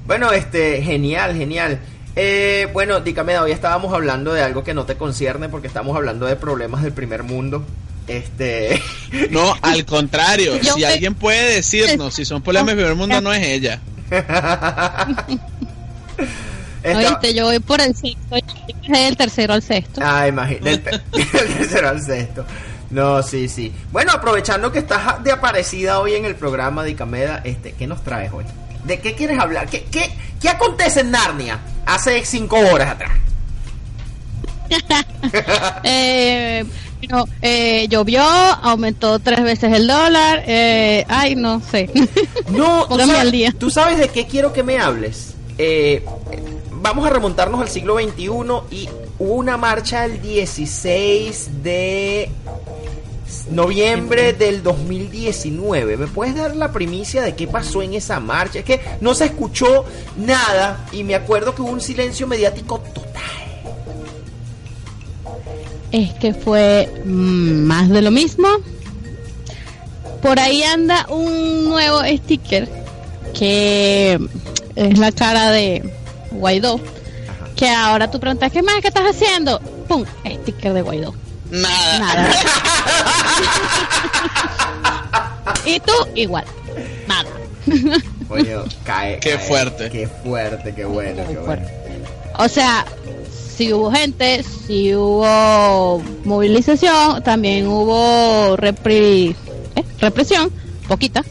[0.06, 1.80] Bueno, este, genial, genial.
[2.14, 6.26] Eh, bueno, Dicameda, hoy estábamos hablando de algo que no te concierne porque estamos hablando
[6.26, 7.64] de problemas del primer mundo.
[8.06, 8.80] Este,
[9.30, 13.44] No, al contrario, si alguien puede decirnos si son problemas del primer mundo, no es
[13.46, 13.80] ella.
[16.82, 18.36] esta- Oíste, yo voy por el sexto.
[18.88, 20.00] Del tercero al sexto.
[20.04, 20.70] Ah, imagínate.
[20.70, 21.00] Del, te-
[21.38, 22.44] del tercero al sexto.
[22.90, 23.72] No, sí, sí.
[23.90, 28.02] Bueno, aprovechando que estás de aparecida hoy en el programa de Icameda, este, ¿qué nos
[28.04, 28.44] traes hoy?
[28.84, 29.68] ¿De qué quieres hablar?
[29.68, 30.10] ¿Qué, qué,
[30.40, 33.12] qué acontece en Narnia hace cinco horas atrás?
[35.84, 36.64] Eh,
[37.08, 40.44] bueno, eh, llovió, aumentó tres veces el dólar.
[40.46, 41.90] Eh, ay, no sé.
[42.48, 43.54] No, ¿tú Póngame sabes, al día.
[43.58, 45.34] ¿tú sabes de qué quiero que me hables?
[45.58, 46.04] Eh,
[46.70, 48.24] vamos a remontarnos al siglo XXI
[48.70, 48.88] y
[49.18, 52.30] hubo una marcha el 16 de
[53.50, 55.96] noviembre del 2019.
[55.96, 58.60] ¿Me puedes dar la primicia de qué pasó en esa marcha?
[58.60, 59.84] Es que no se escuchó
[60.16, 63.12] nada y me acuerdo que hubo un silencio mediático total.
[65.92, 68.48] Es que fue mm, más de lo mismo.
[70.22, 72.68] Por ahí anda un nuevo sticker
[73.38, 74.18] que
[74.76, 75.82] es la cara de
[76.30, 76.80] Guaidó.
[77.56, 78.76] Que ahora tú preguntas, ¿qué más?
[78.80, 79.60] ¿Qué estás haciendo?
[79.88, 80.04] ¡Pum!
[80.24, 81.14] Sticker de Guaidó.
[81.50, 81.98] Nada.
[81.98, 82.30] Nada.
[85.66, 86.44] y tú igual.
[87.06, 87.28] Nada.
[88.28, 89.18] Coño, cae.
[89.18, 89.38] Qué cae.
[89.38, 89.90] fuerte.
[89.90, 91.66] Qué fuerte, qué bueno, qué Muy bueno.
[92.38, 92.86] O sea,
[93.56, 99.34] si hubo gente, si hubo movilización, también hubo repri-
[99.76, 99.84] ¿eh?
[100.00, 100.50] represión,
[100.88, 101.24] poquita,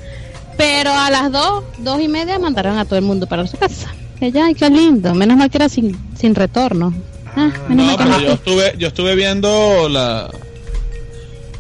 [0.58, 3.92] pero a las dos, dos y media mandaron a todo el mundo para su casa.
[4.20, 6.94] Que ya, ay, qué lindo, menos mal que era sin, sin retorno.
[7.36, 8.22] Ah, menos No, mal que pero no.
[8.22, 10.30] yo estuve, yo estuve viendo la,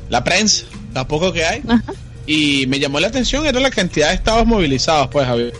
[0.10, 1.94] la prensa, tampoco que hay, Ajá.
[2.28, 5.52] y me llamó la atención era la cantidad de estados movilizados, pues había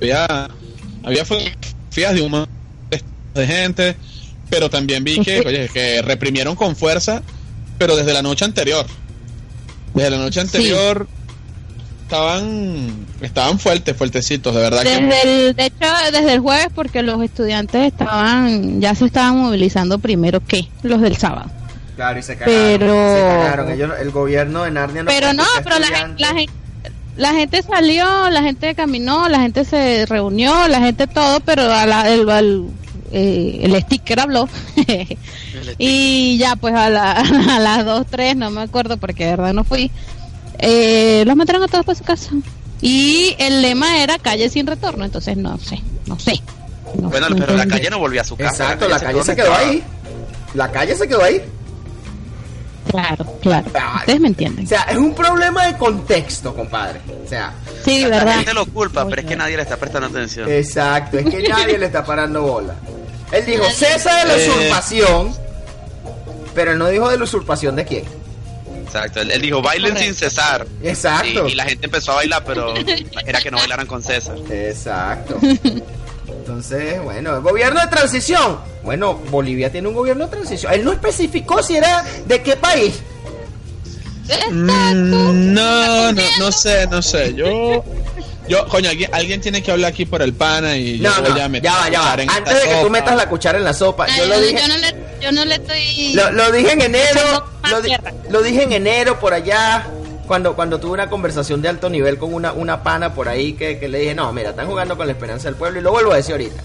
[0.00, 0.48] había,
[1.02, 2.46] había fotografías de un
[3.34, 3.96] de gente,
[4.50, 7.22] pero también vi que, oye, que reprimieron con fuerza,
[7.78, 8.84] pero desde la noche anterior.
[9.94, 11.06] Desde la noche anterior
[12.04, 17.02] estaban estaban fuertes, fuertecitos, de verdad que Desde el, de hecho, desde el jueves, porque
[17.02, 21.50] los estudiantes estaban, ya se estaban movilizando primero que los del sábado.
[21.96, 22.54] Claro, y se cagaron.
[22.78, 23.70] Pero- Se cagaron.
[23.72, 26.22] Ellos, el gobierno de Narnia no pero puede no, pero la, gen- estudiante.
[26.22, 26.50] la, gen-
[27.16, 31.84] la gente salió, la gente caminó, la gente se reunió, la gente todo, pero a
[31.86, 32.66] la- el, al-
[33.12, 34.48] eh, el sticker habló.
[35.78, 37.12] y ya, pues a, la-
[37.56, 39.90] a las 2, 3, no me acuerdo porque de verdad no fui,
[40.58, 42.30] eh, los mandaron a todos para su casa.
[42.82, 46.40] Y el lema era calle sin retorno, entonces no sé, no sé.
[47.00, 47.74] No- Bueno, no pero la entendí.
[47.82, 48.64] calle no volvió a su casa.
[48.64, 49.82] Exacto, la calle se quedó ahí.
[50.54, 51.40] La calle se quedó ahí.
[52.90, 53.70] Claro, claro.
[54.00, 54.64] Ustedes me entienden.
[54.64, 57.00] O sea, es un problema de contexto, compadre.
[57.24, 57.52] O sea,
[57.84, 58.34] Sí, La ¿verdad?
[58.36, 60.50] gente lo culpa, pero es que nadie le está prestando atención.
[60.50, 61.18] exacto.
[61.18, 62.74] Es que nadie le está parando bola.
[63.32, 64.48] Él dijo, cesa de la Eh.
[64.48, 65.34] usurpación.
[66.54, 68.04] Pero él no dijo de la usurpación de quién.
[68.84, 70.04] Exacto, él, él dijo bailen Correcto.
[70.04, 70.66] sin cesar.
[70.82, 71.46] Exacto.
[71.46, 72.74] Y, y la gente empezó a bailar, pero
[73.26, 74.36] era que no bailaran con César.
[74.50, 75.38] Exacto.
[76.26, 78.58] Entonces, bueno, el gobierno de transición.
[78.82, 80.72] Bueno, Bolivia tiene un gobierno de transición.
[80.72, 82.94] Él no especificó si era de qué país.
[84.50, 87.34] Mm, No, no, no sé, no sé.
[87.34, 87.84] Yo,
[88.50, 91.38] yo, coño, alguien, alguien tiene que hablar aquí por el pana y yo No, voy
[91.38, 92.14] no, a meter ya va, ya va.
[92.22, 92.88] en Antes de que tú sopa.
[92.90, 94.60] metas la cuchara en la sopa, Ay, yo lo no, dije.
[94.60, 96.12] yo no le, yo no le estoy.
[96.14, 97.92] Lo, lo dije en enero, lo, di-
[98.28, 99.86] lo dije en enero por allá,
[100.26, 103.78] cuando, cuando tuve una conversación de alto nivel con una, una pana por ahí que,
[103.78, 106.12] que le dije, no, mira, están jugando con la esperanza del pueblo y lo vuelvo
[106.12, 106.62] a decir ahorita.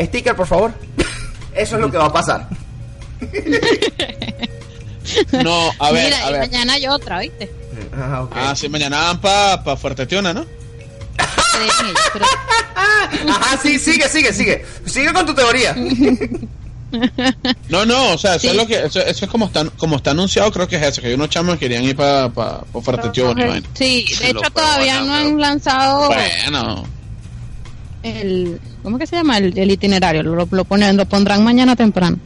[0.00, 0.72] Sticker, por favor.
[1.54, 2.48] Eso es lo que va a pasar.
[5.32, 6.40] No, a ver, Mira, a y ver.
[6.42, 7.50] mañana hay otra, ¿viste?
[7.96, 8.26] Ah.
[8.32, 10.44] Ah, sí, mañana van para pa Fuerte Tiuna, ¿no?
[11.16, 12.26] Creen ellos, pero-
[13.30, 14.64] Ajá, sí, sigue, sigue, sigue.
[14.84, 15.74] Sigue con tu teoría.
[17.68, 18.48] No, no, o sea, eso Sí.
[18.48, 21.00] es lo que, eso, eso es como está, como está anunciado, creo que es eso,
[21.02, 22.78] que hay unos chamos que querían ir para pa, pa
[23.12, 23.66] y vaina.
[23.74, 26.84] Sí, de hecho todavía no han lanzado Bueno,
[28.02, 29.38] el ¿cómo que se llama?
[29.38, 32.18] El, el itinerario, lo, lo ponen, lo pondrán mañana temprano.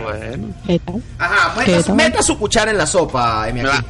[0.00, 0.54] Bueno.
[0.66, 1.02] ¿Qué tal?
[1.18, 1.96] Ajá, ¿Qué meta, tal?
[1.96, 3.84] meta su cuchara en la sopa, Emi, aquí.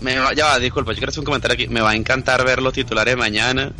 [0.00, 1.68] Me va- ya va, disculpa, yo quiero hacer un comentario aquí.
[1.68, 3.72] Me va a encantar ver los titulares mañana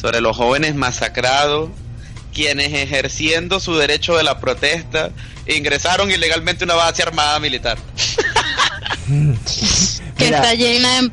[0.00, 1.70] sobre los jóvenes masacrados,
[2.32, 5.10] quienes ejerciendo su derecho de la protesta
[5.46, 7.78] ingresaron ilegalmente a una base armada militar.
[9.08, 10.38] Que Mira.
[10.38, 11.10] está llena de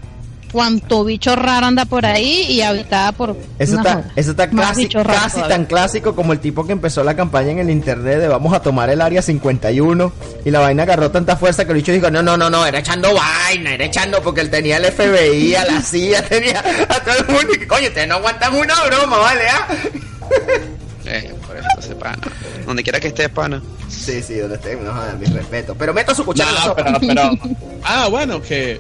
[0.55, 5.65] cuanto bicho raro anda por ahí y habitada por Eso está, eso está casi, tan
[5.65, 8.89] clásico como el tipo que empezó la campaña en el internet de vamos a tomar
[8.89, 10.13] el área 51
[10.45, 12.79] y la vaina agarró tanta fuerza que el bicho dijo, no, no, no, no, era
[12.79, 17.17] echando vaina, era echando porque él tenía el FBI, a la CIA, tenía a todo
[17.17, 19.41] el mundo y que coño, ustedes no aguantan una broma, ¿vale?
[19.49, 19.67] ah?"
[21.07, 22.17] Eh, por eso se pana.
[22.65, 23.61] Donde quiera que estés, pana.
[23.87, 25.75] Sí, sí, donde estén, no mi respeto.
[25.75, 27.31] Pero meta su cuchara no, pero, pero,
[27.83, 28.79] ah, bueno, que,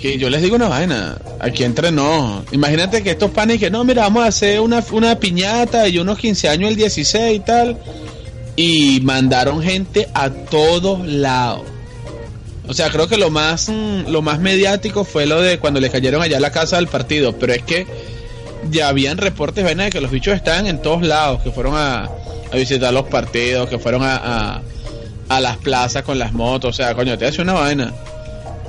[0.00, 3.84] que yo les digo una vaina, aquí entre no, imagínate que estos panes que no,
[3.84, 7.76] mira, vamos a hacer una, una piñata y unos 15 años el 16 y tal,
[8.56, 11.62] y mandaron gente a todos lados.
[12.66, 15.90] O sea, creo que lo más mm, lo más mediático fue lo de cuando le
[15.90, 17.86] cayeron allá a la casa del partido, pero es que
[18.70, 22.04] ya habían reportes vaina de que los bichos estaban en todos lados, que fueron a,
[22.04, 24.62] a visitar los partidos, que fueron a, a,
[25.28, 27.92] a las plazas con las motos, o sea, coño, te hace una vaina.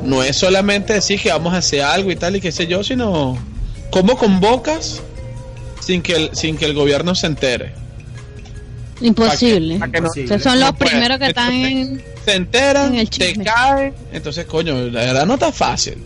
[0.03, 2.83] No es solamente decir que vamos a hacer algo y tal y qué sé yo,
[2.83, 3.37] sino
[3.91, 5.01] cómo convocas
[5.79, 7.73] sin que el, sin que el gobierno se entere.
[9.01, 9.79] Imposible.
[9.79, 12.23] Que- que no- son los no primeros que están Entonces, en...
[12.25, 15.97] se enteran, En el te caen, entonces coño, la verdad no está fácil.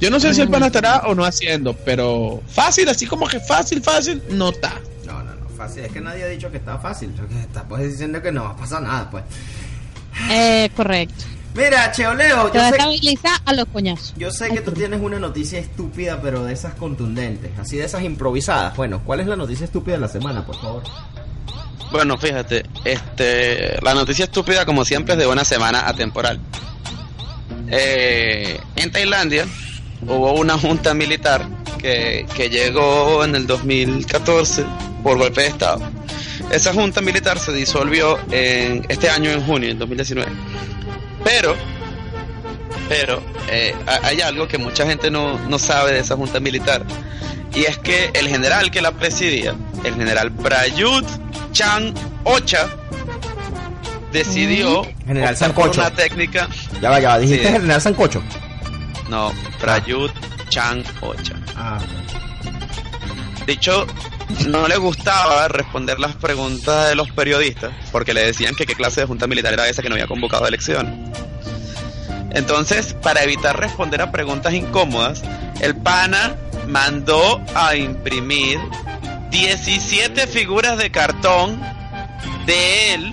[0.00, 3.38] Yo no sé si el pana estará o no haciendo, pero fácil, así como que
[3.40, 4.74] fácil, fácil, no está.
[5.06, 5.84] No, no, no, fácil.
[5.84, 7.12] Es que nadie ha dicho que está fácil.
[7.40, 9.22] Está pues diciendo que no va a pasar nada, pues.
[10.30, 11.24] Eh, correcto.
[11.54, 14.12] Mira, Cheoleo, Te yo sé, estabilizar a los coñazos.
[14.16, 18.02] yo sé que tú tienes una noticia estúpida, pero de esas contundentes, así de esas
[18.02, 18.76] improvisadas.
[18.76, 20.82] Bueno, ¿cuál es la noticia estúpida de la semana, por favor?
[21.92, 26.40] Bueno, fíjate, este, la noticia estúpida como siempre es de una semana atemporal.
[27.70, 29.46] Eh, en Tailandia
[30.02, 31.46] hubo una junta militar
[31.78, 34.64] que, que llegó en el 2014
[35.04, 35.80] por golpe de Estado.
[36.50, 40.32] Esa junta militar se disolvió en este año en junio, en 2019.
[41.24, 41.56] Pero,
[42.88, 46.84] pero eh, ha- hay algo que mucha gente no, no sabe de esa junta militar.
[47.54, 49.54] Y es que el general que la presidía,
[49.84, 51.04] el general Prayut
[51.52, 51.94] Chan
[52.24, 52.68] Ocha,
[54.12, 55.80] decidió General optar por Sancocho.
[55.80, 56.48] una técnica
[56.80, 57.18] Ya va, ya va.
[57.18, 57.52] Dijiste Sí.
[57.52, 58.22] General Sancocho.
[59.08, 60.12] no, Prayut
[60.48, 61.34] Chan Ocha.
[61.56, 61.78] Ah,
[63.46, 63.86] Dicho,
[64.46, 69.00] no le gustaba responder las preguntas de los periodistas porque le decían que qué clase
[69.00, 70.94] de junta militar era esa que no había convocado elecciones.
[72.30, 75.22] Entonces, para evitar responder a preguntas incómodas,
[75.60, 76.34] el pana
[76.66, 78.58] mandó a imprimir
[79.30, 81.60] 17 figuras de cartón
[82.46, 83.12] de él,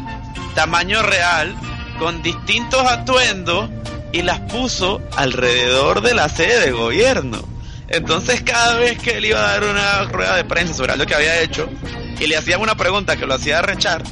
[0.55, 1.55] tamaño real,
[1.99, 3.70] con distintos atuendos
[4.12, 7.51] y las puso alrededor de la sede de gobierno.
[7.92, 11.16] Entonces cada vez que él iba a dar una rueda de prensa sobre algo que
[11.16, 11.70] había hecho
[12.20, 14.04] y le hacían una pregunta que lo hacía rechar,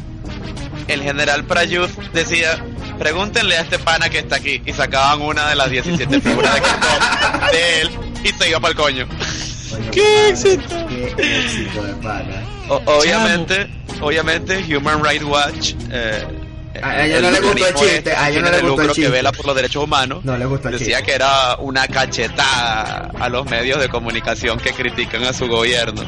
[0.87, 2.57] el general Prayut decía,
[2.97, 6.61] pregúntenle a este pana que está aquí y sacaban una de las 17 figuras de
[6.61, 7.89] cartón de él
[8.23, 9.07] y se iba para el coño.
[9.91, 10.87] ¡Qué éxito!
[11.15, 12.43] Qué éxito de pana.
[12.69, 13.67] O- obviamente,
[14.01, 16.25] obviamente Human Rights Watch eh,
[16.81, 19.01] A- a ella no le gustó el chiste, a ella no le gustó el chiste.
[19.03, 21.03] que vela por los derechos humanos No le gustó el decía chiste.
[21.11, 26.03] que era una cachetada a los medios de comunicación que critican a su gobierno.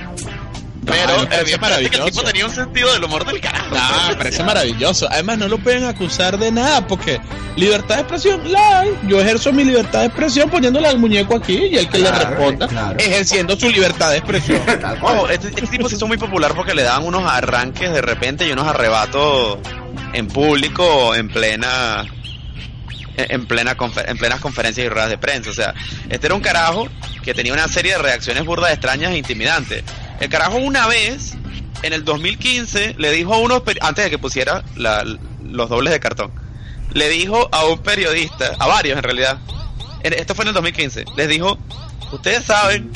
[0.86, 2.06] Pero parece eh, bien, parece que el maravilloso.
[2.06, 3.76] tipo tenía un sentido del humor del carajo.
[3.76, 5.08] No, me parece maravilloso.
[5.12, 7.22] Además, no lo pueden acusar de nada porque
[7.56, 8.98] libertad de expresión, la hay.
[9.08, 12.68] Yo ejerzo mi libertad de expresión poniéndole al muñeco aquí y el que le responda,
[12.68, 12.98] claro.
[13.00, 14.60] ejerciendo su libertad de expresión.
[15.02, 18.48] Ojo, este, este tipo se hizo muy popular porque le daban unos arranques de repente
[18.48, 19.60] y unos arrebatos
[20.14, 22.06] en público en plena
[23.18, 25.74] en en plena confer- en plenas conferencias y ruedas de prensa, o sea,
[26.10, 26.88] este era un carajo
[27.24, 29.84] que tenía una serie de reacciones burdas extrañas e intimidantes.
[30.22, 31.34] El carajo una vez
[31.82, 36.32] en el 2015 le dijo a unos antes de que pusiera los dobles de cartón.
[36.94, 39.40] Le dijo a un periodista, a varios en realidad.
[40.04, 41.06] esto fue en el 2015.
[41.18, 41.58] Les dijo,
[42.12, 42.92] "Ustedes saben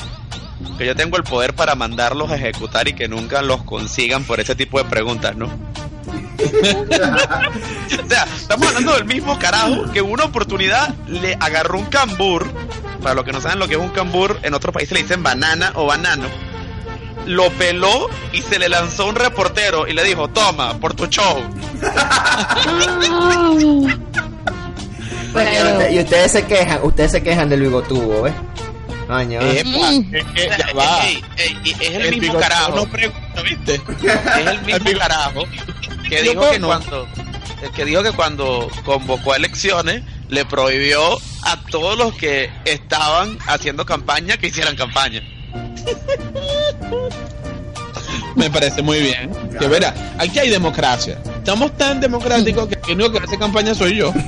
[0.77, 4.39] que yo tengo el poder para mandarlos a ejecutar y que nunca los consigan por
[4.39, 5.45] ese tipo de preguntas, ¿no?
[6.45, 12.45] o sea, estamos hablando del mismo carajo que una oportunidad le agarró un cambur.
[13.01, 15.23] Para los que no saben lo que es un cambur, en otros países le dicen
[15.23, 16.27] banana o banano.
[17.25, 21.41] Lo peló y se le lanzó un reportero y le dijo, toma, por tu show.
[25.35, 28.25] Y usted- y ustedes se quejan, ustedes se quejan del bigotubo.
[29.07, 29.39] Coño.
[29.41, 30.15] Epa, Mm.
[30.15, 31.05] es que ya va.
[31.05, 32.75] Ey, ey, y es el, mismo carajo.
[32.75, 33.75] no pregunta, ¿viste?
[33.75, 35.43] es el mismo carajo
[36.09, 37.07] que dijo que cuando
[37.75, 43.85] que dijo que cuando convocó a elecciones le prohibió a todos los que estaban haciendo
[43.85, 45.21] campaña que hicieran campaña.
[48.35, 49.29] Me parece muy bien.
[49.59, 51.17] Que verá, aquí hay democracia.
[51.37, 54.13] Estamos tan democráticos que el único que hace campaña soy yo.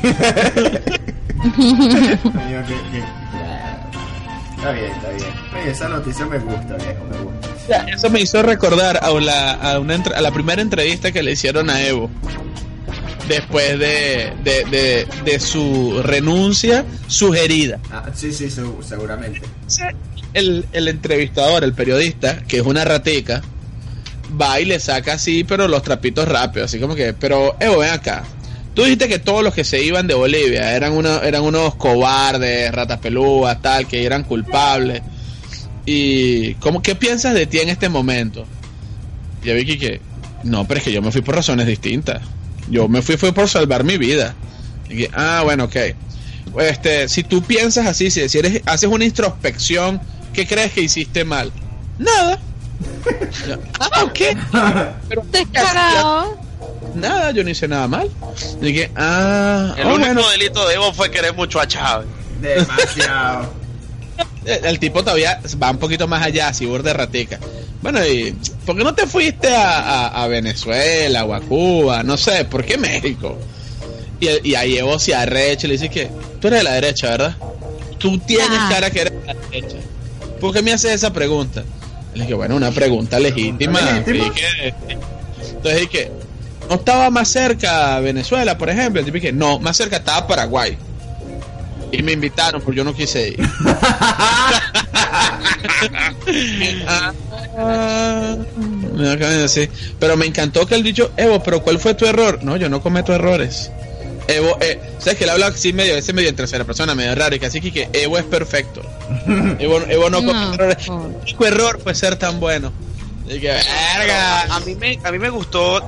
[4.58, 5.30] Está bien, está bien.
[5.62, 7.48] Oye, esa noticia me gusta, viejo, me gusta.
[7.70, 11.34] Ya, Eso me hizo recordar a la, a, una a la primera entrevista que le
[11.34, 12.10] hicieron a Evo.
[13.28, 17.78] Después de, de, de, de su renuncia sugerida.
[17.92, 19.42] Ah, sí, sí, segu- seguramente.
[20.34, 23.42] El, el entrevistador, el periodista, que es una ratica,
[24.40, 26.70] va y le saca así, pero los trapitos rápidos.
[26.70, 28.24] Así como que, pero Evo, ven acá.
[28.74, 32.72] Tú dijiste que todos los que se iban de Bolivia eran, uno, eran unos cobardes,
[32.72, 35.02] ratas pelúas, tal, que eran culpables.
[35.86, 38.46] ¿Y cómo, qué piensas de ti en este momento?
[39.44, 40.02] Y Vicky que,
[40.44, 42.22] no, pero es que yo me fui por razones distintas.
[42.70, 44.36] Yo me fui fue por salvar mi vida.
[44.90, 45.76] Y que, ah, bueno, ok.
[46.60, 50.00] Este, si tú piensas así, si, si eres, haces una introspección,
[50.38, 51.52] ¿qué crees que hiciste mal?
[51.98, 52.40] Nada.
[53.80, 54.20] Ah, ok.
[55.10, 56.38] Pero Descarado.
[56.94, 58.08] nada, yo no hice nada mal.
[58.62, 60.30] Que, ah, El oh, único bueno.
[60.30, 62.08] delito de Evo fue querer mucho a Chávez.
[62.42, 63.52] Demasiado.
[64.46, 67.40] El, el tipo todavía va un poquito más allá, si de ratica.
[67.82, 68.32] Bueno, y
[68.66, 72.04] ¿por qué no te fuiste a, a- a Venezuela o a Cuba?
[72.04, 73.38] No sé, ¿por qué México?
[74.20, 76.10] Y, y ahí Evo se arrecha y le dice que
[76.40, 77.36] tú eres de la derecha, ¿verdad?
[77.98, 78.70] Tú tienes Ah.
[78.72, 79.78] cara que eres de la derecha.
[80.40, 81.64] ¿Por qué me haces esa pregunta?
[82.14, 83.80] Le dije, bueno, una pregunta legítima.
[83.82, 84.28] legítima.
[84.28, 84.74] Y que-
[85.50, 86.12] entonces dije,
[86.70, 89.02] ¿no estaba más cerca Venezuela, por ejemplo?
[89.04, 90.78] Dije, no, más cerca estaba Paraguay.
[91.92, 93.40] Y me invitaron, porque yo no quise ir.
[97.60, 98.36] Ah.
[100.00, 102.40] Pero me encantó que él dicho, Evo, pero ¿cuál fue tu error?
[102.44, 103.72] No, yo no cometo errores.
[104.28, 107.36] Evo, eh, sabes que él habla así medio, ese medio en tercera persona, medio raro,
[107.36, 108.82] y que así que, Evo es perfecto.
[109.60, 110.88] Evo, Evo no, No, comete errores.
[110.90, 112.72] único error fue ser tan bueno.
[113.30, 113.58] Y que,
[113.98, 114.42] verga.
[114.54, 115.82] A mí me, a mí me gustó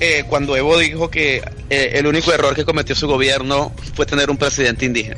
[0.00, 4.30] eh, cuando Evo dijo que eh, el único error que cometió su gobierno fue tener
[4.30, 5.16] un presidente indígena.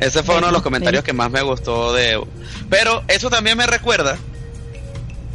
[0.00, 2.28] Ese fue uno de los comentarios que más me gustó de Evo.
[2.68, 4.16] Pero eso también me recuerda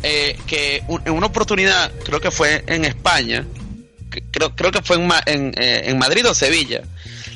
[0.03, 3.45] eh, que un- en una oportunidad, creo que fue en España,
[4.31, 6.81] creo, creo que fue en, eh, en Madrid o Sevilla,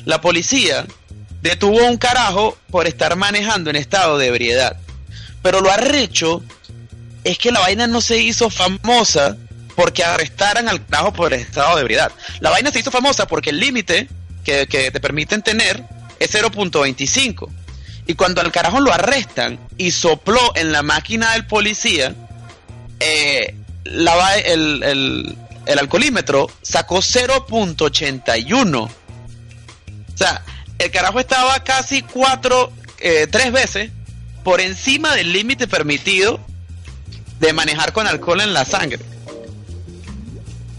[0.04, 0.84] la policía
[1.40, 4.76] detuvo a un carajo por estar manejando en estado de ebriedad.
[5.42, 6.42] Pero lo arrecho
[7.24, 9.36] es que la vaina no se hizo famosa
[9.74, 12.12] porque arrestaran al carajo por estado de ebriedad.
[12.40, 14.08] La vaina se hizo famosa porque el límite
[14.44, 15.82] que, que te permiten tener
[16.20, 17.48] es 0.25.
[18.06, 22.14] Y cuando al carajo lo arrestan y sopló en la máquina del policía,
[23.00, 23.54] eh,
[23.84, 25.36] la el-
[25.66, 28.82] el alcoholímetro sacó 0.81.
[28.82, 28.90] O
[30.16, 30.42] sea,
[30.78, 33.90] el carajo estaba casi cuatro, eh, tres veces
[34.42, 36.40] por encima del límite permitido
[37.38, 39.00] de manejar con alcohol en la sangre.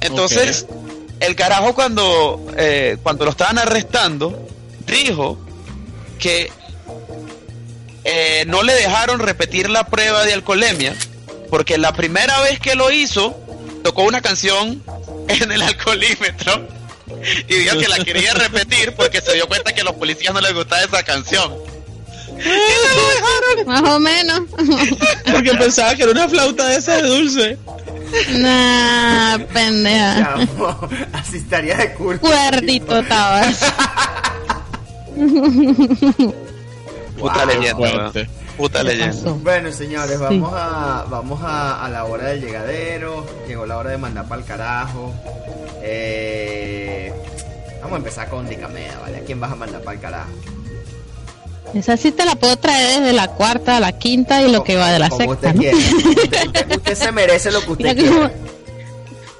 [0.01, 0.65] Entonces,
[1.19, 4.47] el carajo cuando, eh, cuando lo estaban arrestando,
[4.85, 5.37] dijo
[6.19, 6.51] que
[8.03, 10.93] eh, no le dejaron repetir la prueba de alcoholemia,
[11.49, 13.39] porque la primera vez que lo hizo,
[13.83, 14.81] tocó una canción
[15.27, 16.67] en el alcoholímetro
[17.47, 20.41] y dijo que la quería repetir porque se dio cuenta que a los policías no
[20.41, 21.53] les gustaba esa canción.
[23.65, 24.41] Más o menos.
[25.31, 27.57] Porque pensaba que era una flauta de esa de dulce.
[28.31, 30.35] nah, pendeja.
[30.37, 32.19] Chamo, así estaría de culo.
[32.19, 33.59] Cuerdito estabas.
[37.17, 38.11] Puta Wow, leyenda.
[38.57, 39.31] Puta ¿Qué leyenda.
[39.41, 43.25] Bueno, señores, vamos a vamos a, a la hora del llegadero.
[43.47, 45.13] Llegó la hora de mandar para el carajo.
[45.81, 47.11] Eh,
[47.81, 49.17] vamos a empezar con Dicamea, ¿vale?
[49.17, 50.29] ¿A quién vas a mandar para el carajo?
[51.73, 54.75] Esa sí te la puedo traer desde la cuarta a la quinta y lo que
[54.75, 55.59] va de la Como sexta, usted ¿no?
[55.61, 55.77] quiera.
[55.77, 58.31] Usted, usted se merece lo que usted Mira quiera.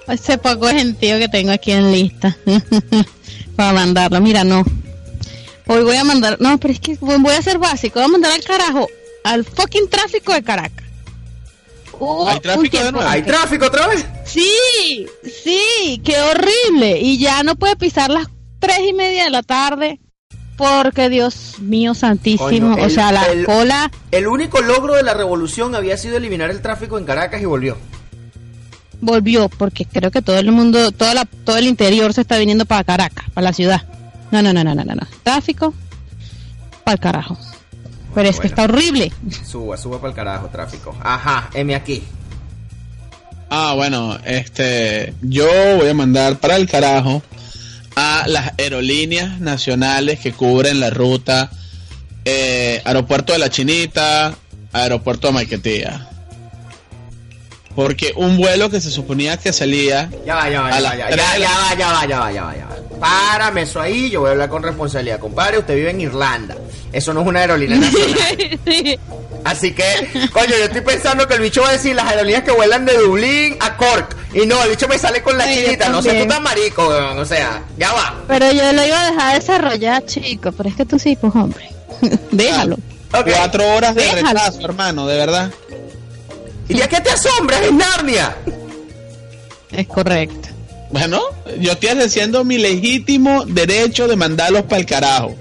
[0.08, 2.36] Ese poco gentío que tengo aquí en lista
[3.56, 4.20] para mandarlo.
[4.20, 4.64] Mira, no.
[5.68, 6.38] Hoy voy a mandar.
[6.42, 8.00] No, pero es que voy a ser básico.
[8.00, 8.88] Voy a mandar al carajo
[9.24, 10.86] al fucking tráfico de Caracas.
[12.00, 13.10] Hubo ¿Hay tráfico un de tiempo- nuevo?
[13.10, 14.06] ¿Hay tráfico otra vez?
[14.26, 15.06] Sí,
[15.44, 17.00] sí, qué horrible.
[17.00, 18.28] Y ya no puede pisar las
[18.60, 20.00] tres y media de la tarde.
[20.58, 22.46] Porque Dios mío santísimo.
[22.76, 23.92] Coño, o sea, la el- cola.
[24.12, 27.76] El único logro de la revolución había sido eliminar el tráfico en Caracas y volvió.
[29.02, 32.66] volvió porque creo que todo el mundo, toda la, todo el interior se está viniendo
[32.66, 33.82] para Caracas, para la ciudad.
[34.32, 35.08] No, no, no, no, no, no, no.
[35.24, 35.74] Tráfico
[36.84, 37.38] para el carajo.
[38.14, 38.50] Pero es que Bueno.
[38.50, 39.12] está horrible.
[39.50, 40.96] Suba, suba para el carajo, tráfico.
[41.02, 42.04] Ajá, M aquí.
[43.50, 45.48] Ah, bueno, este, yo
[45.78, 47.22] voy a mandar para el carajo
[47.96, 51.52] a las aerolíneas nacionales que cubren la ruta
[52.26, 54.34] eh, Aeropuerto de la Chinita,
[54.72, 56.10] Aeropuerto de Maiquetía.
[57.76, 60.96] Porque un vuelo que se suponía que salía Ya va, ya va, A ya va,
[60.98, 62.74] ya, va, ya va, ya va, ya va, ya va.
[63.00, 65.20] Párame eso ahí, yo voy a hablar con responsabilidad.
[65.20, 66.56] Compadre, usted vive en Irlanda.
[66.94, 68.60] Eso no es una aerolínea nacional.
[68.66, 69.00] Sí.
[69.44, 72.52] Así que, coño, yo estoy pensando que el bicho va a decir las aerolíneas que
[72.52, 74.16] vuelan de Dublín a Cork.
[74.34, 75.90] Y no, el bicho me sale con la Ay, chinita.
[75.90, 77.20] No sé, tú estás marico, weón.
[77.20, 78.16] O sea, ya va.
[78.28, 80.52] Pero yo lo iba a dejar desarrollar, chico.
[80.54, 81.70] Pero es que tú sí, pues hombre.
[82.32, 82.78] Déjalo.
[83.12, 84.28] Cuatro horas de Déjalo.
[84.28, 85.52] retraso, hermano, de verdad.
[86.70, 87.62] ¿Y ya qué te asombras?
[87.62, 88.36] Es Narnia.
[89.72, 90.50] Es correcto.
[90.92, 91.22] Bueno,
[91.60, 95.36] yo estoy ejerciendo mi legítimo derecho de mandarlos para el carajo.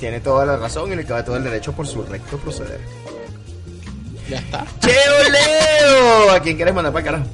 [0.00, 2.80] Tiene toda la razón y le cabe todo el derecho por su recto proceder.
[4.28, 4.64] Ya está.
[4.80, 6.30] Cheo Leo.
[6.32, 7.30] ¿A quién quieres mandar para el carajo?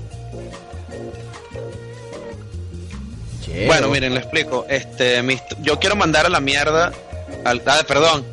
[3.45, 3.67] Cheo.
[3.67, 4.67] Bueno, miren, le explico.
[4.69, 6.93] Este, mis- yo quiero mandar a la mierda
[7.45, 8.25] al, ah, perdón.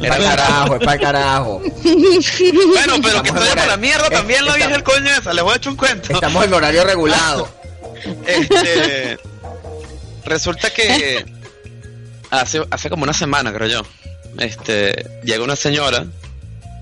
[0.00, 1.62] Es para el carajo, es para el carajo.
[1.82, 5.42] Bueno, pero que vaya para la mierda también la Estamos- vieja el coño esa, les
[5.44, 6.12] voy a echar un cuento.
[6.12, 7.48] Estamos en horario regulado.
[8.26, 9.18] Este,
[10.24, 11.26] resulta que
[12.30, 13.82] hace, hace como una semana, creo yo,
[14.38, 16.06] este, llega una señora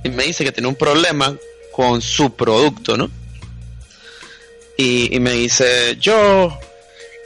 [0.04, 1.34] y me dice que tiene un problema
[1.72, 3.10] con su producto, ¿no?
[4.76, 6.58] Y, y me dice, yo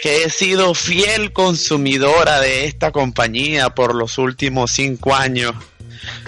[0.00, 5.52] que he sido fiel consumidora de esta compañía por los últimos cinco años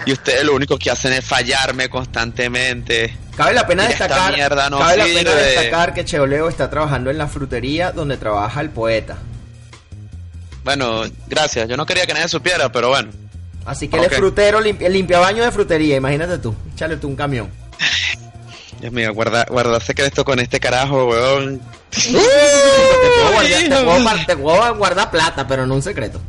[0.05, 3.17] y ustedes lo único que hacen es fallarme constantemente.
[3.35, 4.31] Cabe la pena destacar,
[4.69, 8.69] no cabe la pena destacar que Cheoleo está trabajando en la frutería donde trabaja el
[8.69, 9.17] poeta.
[10.63, 11.67] Bueno, gracias.
[11.67, 13.11] Yo no quería que nadie supiera, pero bueno.
[13.65, 14.11] Así que él Ok.
[14.11, 16.53] es frutero, limpia, limpia baño de frutería, imagínate tú.
[16.73, 17.49] Échale tú un camión.
[18.81, 21.61] Dios mío, guarda, guardar secreto con este carajo, weón.
[21.93, 26.19] Te puedo guardar, te puedo guardar- te puedo guardar plata, pero no un secreto.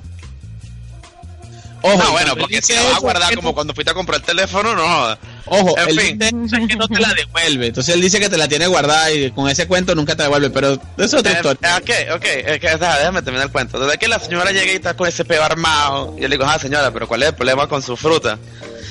[1.87, 4.19] Ojo, no, bueno, porque si la vas a guardar es como cuando fuiste a comprar
[4.21, 5.19] el teléfono, no.
[5.47, 6.19] Ojo, En él fin.
[6.19, 7.67] dice que no te la devuelve.
[7.67, 10.25] Entonces él dice que te la tiene guardada y con ese cuento nunca te la
[10.25, 11.77] devuelve, pero eso es otra Eh, historia.
[11.77, 13.79] ok, ok, es que, déjame terminar el cuento.
[13.79, 16.49] Desde que la señora llega y está con ese peo armado, y yo le digo,
[16.49, 18.39] ah, señora, pero ¿cuál es el problema con su fruta?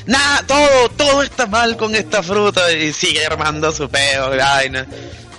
[0.05, 4.85] Nada, todo, todo está mal con esta fruta, y sigue armando su peo y vaina.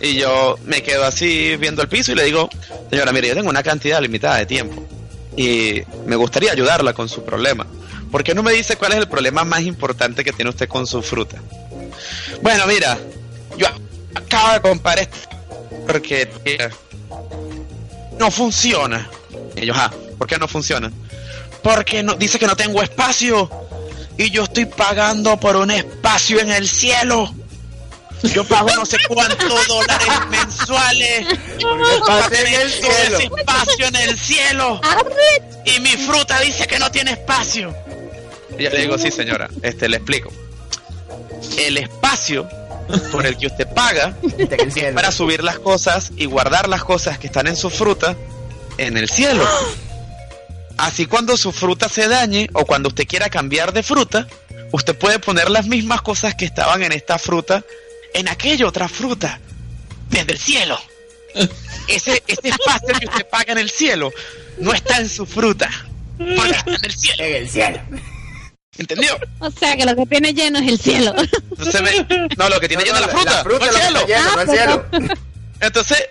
[0.01, 2.49] Y yo me quedo así viendo el piso y le digo,
[2.91, 4.85] señora, mire, yo tengo una cantidad limitada de tiempo,
[5.37, 7.67] y me gustaría ayudarla con su problema.
[8.11, 10.87] ¿Por qué no me dice cuál es el problema más importante que tiene usted con
[10.87, 11.39] su fruta?
[12.43, 12.97] Bueno, mira,
[13.57, 13.67] yo
[14.15, 15.09] acabo de comprar
[15.87, 16.69] porque eh,
[18.19, 19.09] no funciona.
[19.57, 20.93] Ellos, ah, ¿por qué no funciona?
[21.63, 23.51] Porque no, dice que no tengo espacio
[24.17, 27.35] y yo estoy pagando por un espacio en el cielo.
[28.33, 31.27] Yo pago no sé cuántos dólares mensuales
[32.07, 34.81] para tener todo ese espacio en el cielo
[35.65, 37.75] y mi fruta dice que no tiene espacio.
[38.59, 40.33] Y yo le digo, sí señora, este le explico.
[41.59, 42.49] El espacio
[43.13, 44.17] por el que usted paga
[44.73, 44.95] cielo.
[44.95, 48.17] para subir las cosas y guardar las cosas que están en su fruta
[48.79, 49.47] en el cielo.
[50.77, 54.27] Así cuando su fruta se dañe o cuando usted quiera cambiar de fruta,
[54.73, 57.65] usted puede poner las mismas cosas que estaban en esta fruta
[58.15, 59.39] en aquella otra fruta
[60.09, 60.81] desde el cielo.
[61.89, 64.13] Ese, ese espacio que usted paga en el cielo
[64.59, 65.69] no está en su fruta,
[66.17, 67.25] porque está en el cielo.
[67.25, 67.81] En el cielo.
[68.79, 69.19] ¿Entendió?
[69.41, 71.15] O sea que lo que tiene lleno es el cielo.
[71.51, 71.83] Entonces
[72.37, 74.35] no, lo que tiene lleno es la fruta, La fruta no el es que cielo.
[74.35, 75.15] no el cielo.
[75.61, 76.09] Entonces,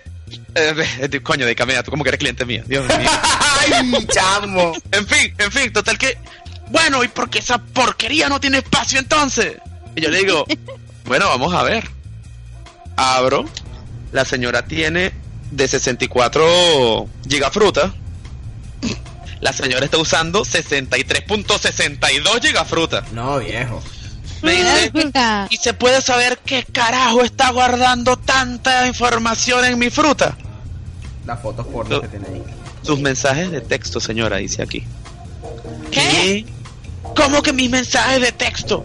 [0.54, 3.10] eh, eh, coño, de camina, tú como que eres cliente mía, Dios mío.
[3.60, 4.72] Ay, chamo.
[4.92, 6.16] En fin, en fin, total que.
[6.68, 9.56] Bueno, ¿y por qué esa porquería no tiene espacio entonces?
[9.94, 10.46] Y yo le digo,
[11.04, 11.88] bueno, vamos a ver.
[12.96, 13.44] Abro.
[14.12, 15.12] La señora tiene
[15.50, 17.92] de 64 gigafruta.
[19.40, 23.04] La señora está usando 63.62 gigafruta.
[23.12, 23.82] No, viejo.
[24.42, 24.92] Me dice.
[25.50, 30.36] ¿y se puede saber qué carajo está guardando tanta información en mi fruta?
[31.26, 32.42] Las fotos porno que tiene ahí.
[32.82, 34.84] Sus mensajes de texto, señora, dice aquí.
[35.90, 36.44] ¿Qué?
[37.16, 38.84] ¿Cómo que mis mensajes de texto?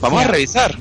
[0.00, 0.76] Vamos a revisar.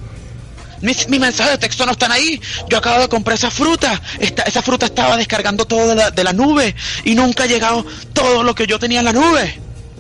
[0.82, 2.40] Mis, mis mensajes de texto no están ahí.
[2.70, 4.02] Yo acabo de comprar esa fruta.
[4.20, 7.86] Esta, esa fruta estaba descargando todo de la, de la nube y nunca ha llegado
[8.14, 9.60] todo lo que yo tenía en la nube.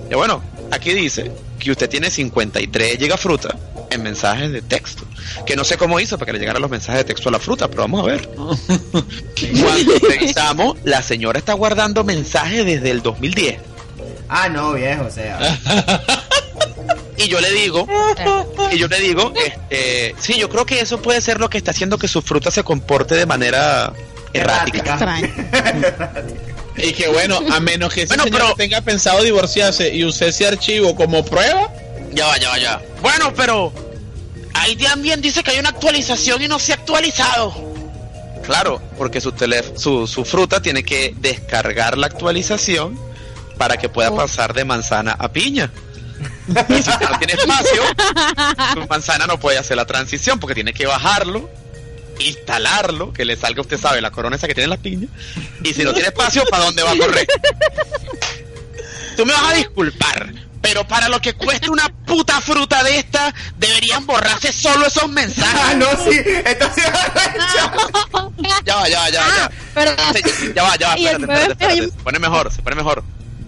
[0.09, 0.41] Y bueno,
[0.71, 3.55] aquí dice que usted tiene 53 gigafruta
[3.89, 5.03] en mensajes de texto.
[5.45, 7.39] Que no sé cómo hizo para que le llegaran los mensajes de texto a la
[7.39, 8.29] fruta, pero vamos a ver.
[8.35, 13.59] Cuando revisamos, la señora está guardando mensajes desde el 2010.
[14.29, 15.39] Ah, no, viejo, o sea.
[17.18, 17.88] Y yo le digo,
[18.72, 21.72] y yo le digo, este, sí, yo creo que eso puede ser lo que está
[21.72, 23.91] haciendo que su fruta se comporte de manera
[24.34, 24.98] errática.
[26.80, 30.27] Y que bueno, a menos que ese Bueno, señor pero- tenga pensado divorciarse y use
[30.27, 31.73] ese archivo como prueba,
[32.14, 32.81] Ya va, ya va, ya.
[33.02, 33.73] Bueno, pero
[34.53, 37.52] ahí también dice que hay una actualización y no se ha actualizado.
[38.45, 39.34] Claro, porque su,
[39.76, 42.98] su, su fruta tiene que descargar la actualización
[43.57, 45.72] para que pueda pasar de manzana a piña.
[46.47, 47.81] Y si no tiene espacio,
[48.73, 51.49] su manzana no puede hacer la transición porque tiene que bajarlo,
[52.19, 55.07] instalarlo, que le salga, usted sabe, la corona esa que tiene la piña.
[55.63, 57.27] Y si no tiene espacio, ¿para dónde va a correr?
[59.15, 63.33] Tú me vas a disculpar, pero para lo que cuesta una puta fruta de esta,
[63.57, 65.77] deberían borrarse solo esos Ah, mensajes.
[65.77, 66.21] no, sí.
[66.45, 66.85] Entonces,
[68.65, 69.51] Ya va, ya va, ya va, ya va.
[69.73, 71.81] Pero Se- Ya va, ya va, espérate, espérate, espérate.
[71.83, 73.03] Se pone mejor, se pone mejor.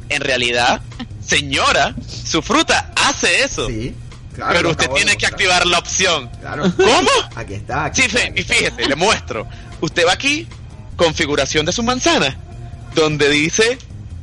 [0.09, 0.81] En realidad,
[1.29, 1.95] señora,
[2.25, 3.67] su fruta hace eso.
[3.67, 3.93] sí.
[4.35, 6.29] Claro, pero usted tiene que activar la opción.
[6.39, 6.63] Claro.
[6.77, 7.09] ¿Cómo?
[7.35, 7.85] Aquí está.
[7.85, 9.45] Aquí Sí, está, aquí fíjese, le muestro.
[9.81, 10.47] Usted va aquí,
[10.95, 12.37] configuración de su manzana,
[12.95, 13.77] donde dice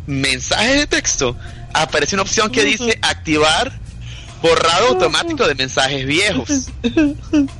[0.07, 1.37] mensaje de texto.
[1.75, 3.79] Aparece una opción que dice activar
[4.41, 6.69] borrado automático de mensajes viejos.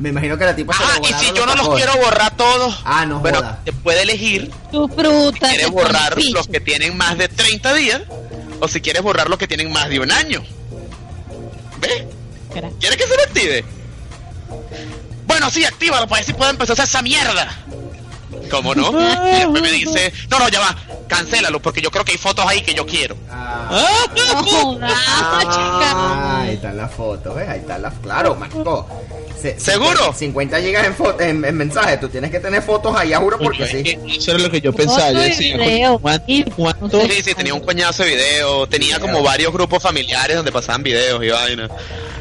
[0.00, 2.80] Me imagino que la tipa se Ah, y si yo no los quiero borrar todos,
[2.84, 3.60] Ah, no bueno, joda.
[3.64, 5.46] te puede elegir tu fruta.
[5.48, 8.00] si quieres borrar los que tienen más de 30 días
[8.60, 10.42] o si quieres borrar los que tienen más de un año.
[11.80, 12.04] ¿Ves?
[12.80, 13.64] ¿Quieres que se lo active?
[15.26, 17.58] Bueno, sí, actívalo para ver si puedo empezar a hacer esa mierda.
[18.50, 18.90] ¿Cómo no?
[18.90, 20.76] Y después me dice, no, no, ya va,
[21.08, 23.16] cancélalo porque yo creo que hay fotos ahí que yo quiero.
[23.30, 27.48] Ah, No ah, ahí están las fotos, ¿ves?
[27.48, 27.94] Ahí están las.
[28.02, 28.88] Claro, Marco.
[29.40, 30.12] Se- ¿Seguro?
[30.12, 31.98] 50 gigas en, fo- en, en mensajes.
[31.98, 33.82] Tú tienes que tener fotos allá, juro, porque sí.
[33.82, 35.12] que Eso era lo que yo pensaba.
[35.12, 35.98] Yo Foto decía, video.
[35.98, 37.08] ¿cuánto, Y- cuánto- no sé.
[37.14, 41.24] Sí, sí, tenía un coñazo de video, tenía como varios grupos familiares donde pasaban videos
[41.24, 41.68] y vaina.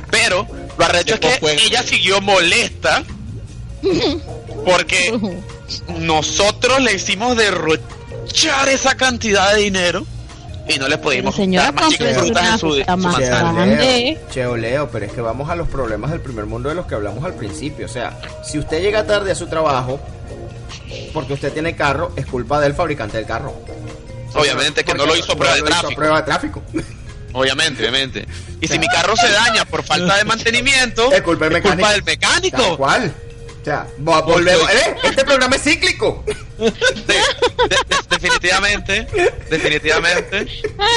[0.09, 0.47] Pero
[0.77, 3.03] Lo arrecho es que fue- ella siguió molesta
[4.65, 5.13] porque
[5.99, 10.05] nosotros le hicimos derrochar esa cantidad de dinero
[10.67, 13.53] y no le pudimos señora, dar más frutas en su, fruta su más manzana.
[13.53, 13.75] grande.
[13.75, 14.19] grande.
[14.31, 16.93] Cheo, Leo, pero es que vamos a los problemas del primer mundo de los que
[16.95, 17.85] hablamos al principio.
[17.87, 19.99] O sea, si usted llega tarde a su trabajo
[21.13, 23.53] porque usted tiene carro, es culpa del fabricante del carro.
[24.35, 25.95] Obviamente que no lo hizo prueba de lo hizo tráfico.
[25.95, 26.63] prueba de tráfico.
[27.33, 28.27] Obviamente, obviamente.
[28.61, 31.77] Y si mi carro se daña por falta de mantenimiento, Es culpa del es culpa
[32.05, 32.57] mecánico.
[32.57, 33.11] del
[33.99, 34.69] volvemos.
[34.71, 34.95] ¿eh?
[35.03, 36.23] Este programa es cíclico.
[36.59, 36.73] De- de-
[37.69, 37.77] de-
[38.09, 39.07] definitivamente,
[39.49, 40.45] definitivamente,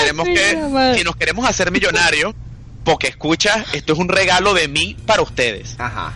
[0.00, 0.94] tenemos sí, que, mamá.
[0.94, 2.34] si nos queremos hacer millonarios,
[2.84, 5.76] porque escucha, esto es un regalo de mí para ustedes.
[5.78, 6.12] Ajá.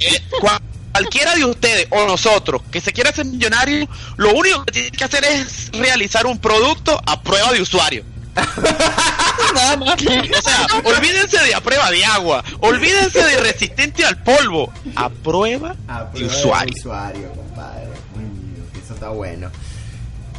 [0.00, 0.10] Eh,
[0.40, 0.60] cua-
[0.92, 5.04] cualquiera de ustedes o nosotros que se quiera hacer millonario, lo único que tiene que
[5.04, 8.04] hacer es realizar un producto a prueba de usuario.
[9.54, 9.94] Nada más.
[9.94, 15.74] O sea, olvídense de a prueba de agua, olvídense de resistente al polvo, a prueba
[15.88, 16.74] A de usuario.
[16.78, 17.88] usuario, compadre.
[18.16, 19.50] Uy, eso está bueno.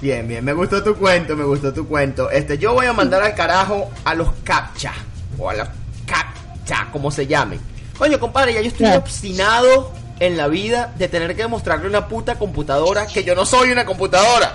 [0.02, 2.30] Bien, bien, me gustó tu cuento, me gustó tu cuento.
[2.32, 4.94] Este, yo voy a mandar al carajo a los captcha.
[5.38, 5.68] O a los
[6.06, 7.60] captcha, como se llamen.
[7.98, 12.08] Coño, compadre, ya yo estoy obstinado en la vida de tener que demostrarle a una
[12.08, 14.54] puta computadora que yo no soy una computadora.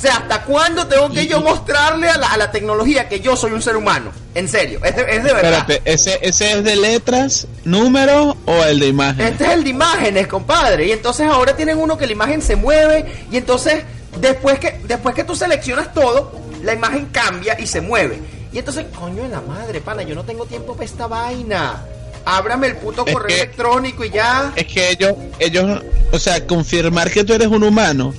[0.00, 3.36] O sea, ¿hasta cuándo tengo que yo mostrarle a la, a la tecnología que yo
[3.36, 4.10] soy un ser humano?
[4.34, 5.52] En serio, es de, es de verdad.
[5.60, 9.32] Espérate, ¿ese, ¿ese es de letras, números o el de imágenes?
[9.32, 10.86] Este es el de imágenes, compadre.
[10.86, 13.04] Y entonces ahora tienen uno que la imagen se mueve.
[13.30, 13.82] Y entonces,
[14.18, 16.32] después que, después que tú seleccionas todo,
[16.62, 18.20] la imagen cambia y se mueve.
[18.54, 21.84] Y entonces, coño de la madre, pana, yo no tengo tiempo para esta vaina.
[22.24, 24.50] Ábrame el puto Es correo que- electrónico y ya.
[24.56, 28.14] Es que ellos, ellos, o sea, confirmar que tú eres un humano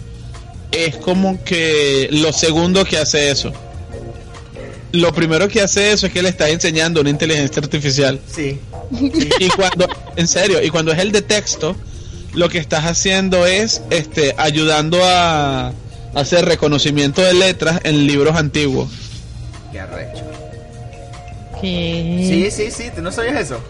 [0.71, 3.51] es como que lo segundo que hace eso.
[4.93, 8.19] Lo primero que hace eso es que le estás enseñando una inteligencia artificial.
[8.33, 8.59] Sí.
[9.39, 9.87] Y cuando,
[10.17, 11.75] en serio, y cuando es el de texto,
[12.33, 15.71] lo que estás haciendo es este ayudando a
[16.13, 18.89] hacer reconocimiento de letras en libros antiguos.
[19.71, 20.23] Qué arrecho.
[21.61, 23.61] Que Sí, sí, sí, tú no sabías eso.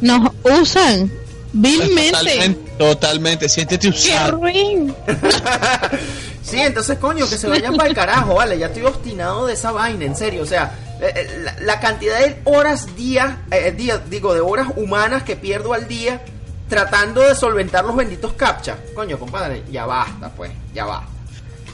[0.00, 1.10] nos usan
[1.52, 2.10] vilmente.
[2.10, 3.48] Totalmente, totalmente.
[3.48, 4.32] Siéntete ¡Qué usado.
[4.40, 4.92] ruin!
[6.46, 8.56] Sí, entonces, coño, que se vayan para el carajo, vale.
[8.56, 10.42] Ya estoy obstinado de esa vaina, en serio.
[10.42, 15.24] O sea, eh, eh, la, cantidad de horas día, eh, día, digo, de horas humanas
[15.24, 16.22] que pierdo al día
[16.68, 18.76] tratando de solventar los benditos captcha.
[18.94, 21.08] Coño, compadre, ya basta, pues, ya basta.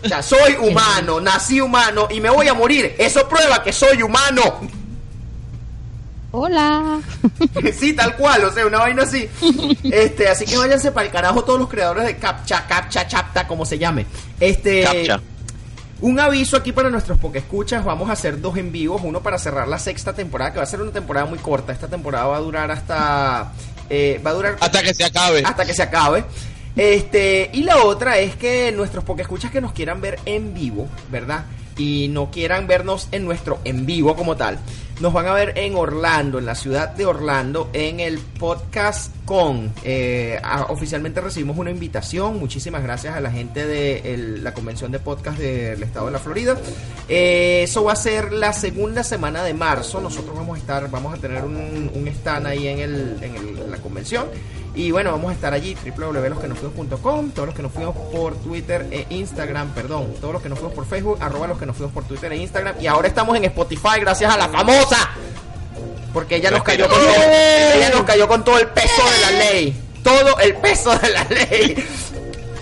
[0.04, 2.96] O sea, soy humano, nací humano y me voy a morir.
[2.98, 4.60] Eso prueba que soy humano.
[6.32, 7.00] Hola.
[7.78, 9.28] sí, tal cual, o sea, una vaina así.
[9.84, 13.64] Este, así que váyanse para el carajo todos los creadores de Captcha, Captcha, Chapta, como
[13.66, 14.06] se llame.
[14.40, 15.20] Este, Captcha.
[16.00, 19.68] un aviso aquí para nuestros escuchas vamos a hacer dos en vivos, uno para cerrar
[19.68, 21.72] la sexta temporada, que va a ser una temporada muy corta.
[21.72, 23.52] Esta temporada va a durar hasta
[23.90, 25.42] eh, va a durar Hasta que se acabe.
[25.44, 26.24] hasta que se acabe.
[26.74, 31.44] Este, y la otra es que nuestros escuchas que nos quieran ver en vivo, ¿verdad?
[31.76, 34.58] Y no quieran vernos en nuestro en vivo como tal,
[35.00, 39.72] nos van a ver en Orlando, en la ciudad de Orlando, en el podcast con.
[39.84, 42.38] Eh, oficialmente recibimos una invitación.
[42.38, 46.56] Muchísimas gracias a la gente de la convención de podcast del estado de la Florida.
[47.08, 50.00] Eh, eso va a ser la segunda semana de marzo.
[50.00, 53.58] Nosotros vamos a estar, vamos a tener un, un stand ahí en, el, en, el-
[53.58, 54.26] en la convención.
[54.74, 59.06] Y bueno, vamos a estar allí, www.losquenofuimos.com, todos los que nos fuimos por Twitter e
[59.10, 62.04] Instagram, perdón, todos los que nos fuimos por Facebook, arroba los que nos fuimos por
[62.04, 62.76] Twitter e Instagram.
[62.80, 65.10] Y ahora estamos en Spotify gracias a la famosa.
[66.14, 67.14] Porque ella nos cayó con todo,
[67.74, 69.82] ella nos cayó con todo el peso de la ley.
[70.02, 71.88] Todo el peso de la ley.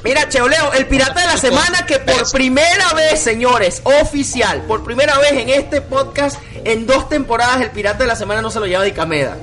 [0.03, 5.19] Mira, Cheoleo, el pirata de la semana que por primera vez, señores, oficial, por primera
[5.19, 8.67] vez en este podcast, en dos temporadas, el pirata de la semana no se lo
[8.67, 9.37] lleva Dicameda.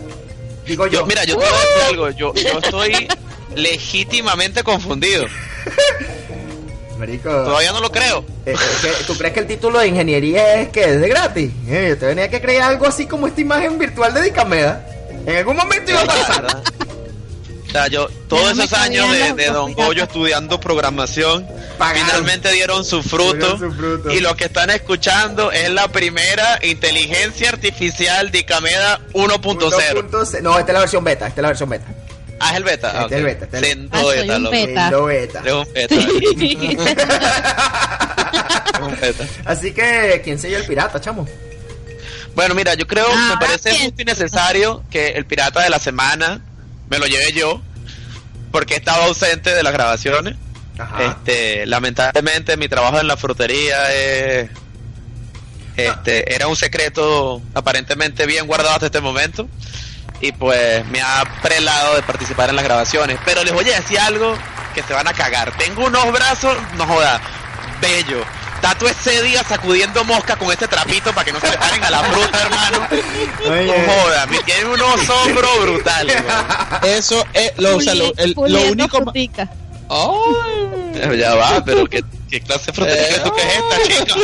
[0.67, 0.99] Digo yo.
[0.99, 2.09] Yo, mira, yo te voy a decir algo.
[2.11, 3.07] Yo, yo estoy
[3.55, 5.25] legítimamente confundido.
[6.97, 8.25] Marico, Todavía no lo creo.
[8.45, 11.51] eh, eh, ¿qué- ¿tú crees que el título de ingeniería es que es de gratis?
[11.67, 14.83] Eh, yo te venía que crear algo así como esta imagen virtual de Dicameda.
[15.25, 16.63] En algún momento iba a pasar.
[17.67, 17.67] ¿Verdad?
[17.67, 22.05] O sea, yo, todos esos años de, Don Goyo estudiando programación, Pagaron.
[22.05, 23.33] finalmente dieron su fruto.
[23.35, 24.11] Dieron su fruto.
[24.11, 30.09] Y lo que están escuchando es la primera inteligencia artificial de Cameda 1.0.
[30.09, 30.41] 1.0.
[30.41, 31.85] No, esta es la versión beta, esta es la versión beta.
[32.39, 32.87] Ah, es el beta.
[32.89, 34.81] Este Ah, es el beta, este es el- Ah, soy beta, un beta.
[34.81, 35.39] Siendo beta.
[35.39, 35.95] Un beta.
[38.81, 39.25] un beta.
[39.45, 41.27] Así que, ¿quién se el pirata, chamo?
[42.35, 45.79] Bueno, mira, yo creo, Ah, me parece justo y necesario que el pirata de la
[45.79, 46.39] semana
[46.89, 47.61] me lo lleve yo,
[48.51, 50.35] porque estaba ausente de las grabaciones.
[50.77, 51.03] Ajá.
[51.03, 54.49] Este, lamentablemente mi trabajo en la frutería es,
[55.75, 59.47] este, era un secreto aparentemente bien guardado hasta este momento.
[60.19, 63.19] y pues me ha prelado de participar en las grabaciones.
[63.25, 64.35] Pero les voy a decir algo
[64.73, 65.55] que se van a cagar.
[65.57, 67.21] Tengo unos brazos, no joda,
[67.81, 68.23] bello.
[68.67, 71.89] Tato ese día sacudiendo mosca con este trapito para que no se le paren a
[71.89, 72.87] la fruta, hermano.
[73.49, 73.65] Oye.
[73.65, 76.17] No joda, me tiene unos hombros brutales.
[76.83, 78.97] Eso es lo, o sea, lo, el- lo Puliendo único.
[79.03, 79.49] frutica.
[79.89, 81.17] Ay.
[81.17, 83.33] Ya va, pero ¿qué, qué clase de fruta es esto?
[83.33, 84.15] ¿Qué es esta, chica?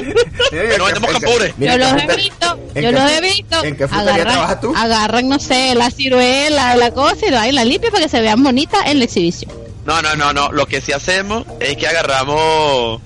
[0.51, 3.63] Mira, No en vendemos mira, yo los he visto, yo los he visto.
[3.63, 4.73] ¿En qué frutería trabajas tú?
[4.75, 8.19] agarran, no sé, la ciruela, la cosa y la, y la limpia para que se
[8.19, 9.51] vean bonitas en la exhibición.
[9.85, 10.51] No, no, no, no.
[10.51, 13.01] Lo que sí hacemos es que agarramos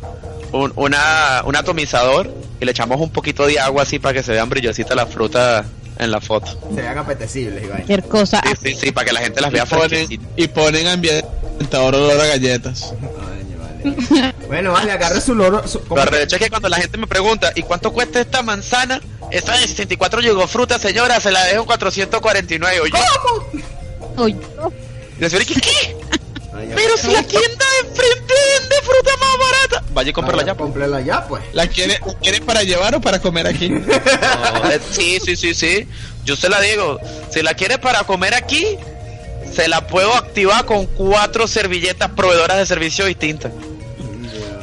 [0.51, 4.31] un, una, un atomizador y le echamos un poquito de agua así para que se
[4.31, 5.65] vean brillositas las frutas
[5.99, 6.47] en la foto.
[6.75, 7.77] Se vean apetecibles, Iván.
[7.77, 8.41] Cualquier cosa.
[8.61, 10.27] Sí, sí, sí, para que la gente las Y vea ponen, fresquecitas.
[10.35, 12.93] y ponen ambientador olor a galletas.
[14.09, 14.33] Vale.
[14.47, 15.65] bueno, vale, agarre su loro.
[15.67, 18.41] su- ¿cómo Lo arrecho es que cuando la gente me pregunta, ¿y cuánto cuesta esta
[18.41, 18.99] manzana?
[19.31, 22.79] Esta de 64 llegó fruta, señora, se la dejo en 449.
[22.81, 22.91] Oye,
[24.17, 24.35] Uy,
[25.17, 25.95] y la señora, ¿qué?
[26.63, 26.75] Ya.
[26.75, 29.83] Pero si la tienda de enfrente vende fruta más barata.
[29.93, 30.55] Vaya y cómprala ya.
[30.55, 30.65] pues.
[30.67, 31.43] Cómprala ya, pues.
[31.53, 33.69] ¿La quiere, la quiere para llevar o para comer aquí?
[33.69, 35.87] No, eh, sí, sí, sí, sí.
[36.25, 36.99] Yo se la digo.
[37.31, 38.77] Si la quiere para comer aquí,
[39.53, 43.51] se la puedo activar con cuatro servilletas proveedoras de servicio distintas.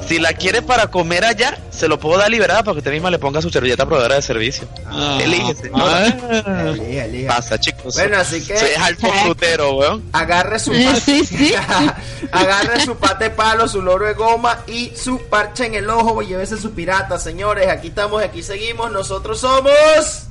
[0.06, 3.10] Si la quiere para comer allá, se lo puedo dar liberada para que usted misma
[3.10, 4.68] le ponga su servilleta proveedora de servicio.
[4.86, 5.18] Ah.
[5.20, 6.16] Elige, señora.
[6.46, 6.64] Ah.
[6.68, 7.34] Elija, elija.
[7.36, 7.94] Pasa, chicos.
[7.94, 10.04] Bueno, así que- Soy alto frutero, weón.
[10.12, 11.54] Agarre su Sí, pa- sí, sí.
[12.32, 16.26] Agarre su pate palo, su loro de goma y su parche en el ojo y
[16.26, 17.68] llévese su pirata, señores.
[17.68, 18.92] Aquí estamos, aquí seguimos.
[18.92, 20.24] Nosotros somos.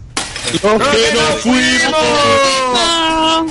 [0.52, 2.04] Los que no fuimos.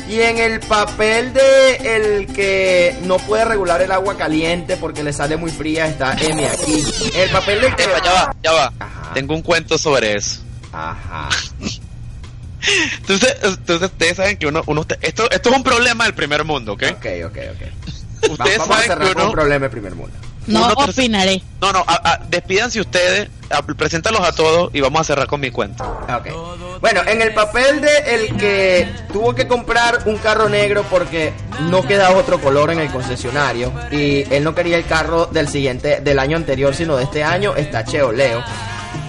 [0.09, 5.13] Y en el papel de el que no puede regular el agua caliente porque le
[5.13, 6.85] sale muy fría está M aquí.
[7.15, 7.85] El papel del que.
[7.85, 8.73] Epa, ya va, ya va.
[8.79, 9.11] Ajá.
[9.15, 10.41] Tengo un cuento sobre eso.
[10.73, 11.29] Ajá.
[12.99, 16.75] Entonces, entonces ustedes saben que uno, uno esto, esto es un problema del primer mundo,
[16.75, 16.85] ¿ok?
[16.93, 17.63] Ok, ok, ok.
[18.23, 20.17] Va- Ustedes Vamos a saben cerrar que con un uno, problema del primer mundo.
[20.47, 21.43] No uno opinaré.
[21.61, 25.41] No, no, a- a- despídanse ustedes, a- preséntalos a todos y vamos a cerrar con
[25.41, 25.85] mi cuenta.
[26.17, 26.29] Ok.
[26.81, 31.33] Bueno, en el papel de el que tuvo que comprar un carro negro porque
[31.71, 36.01] no quedaba otro color en el concesionario y él no quería el carro del siguiente,
[36.01, 38.43] del año anterior, sino de este año, está Cheo Leo.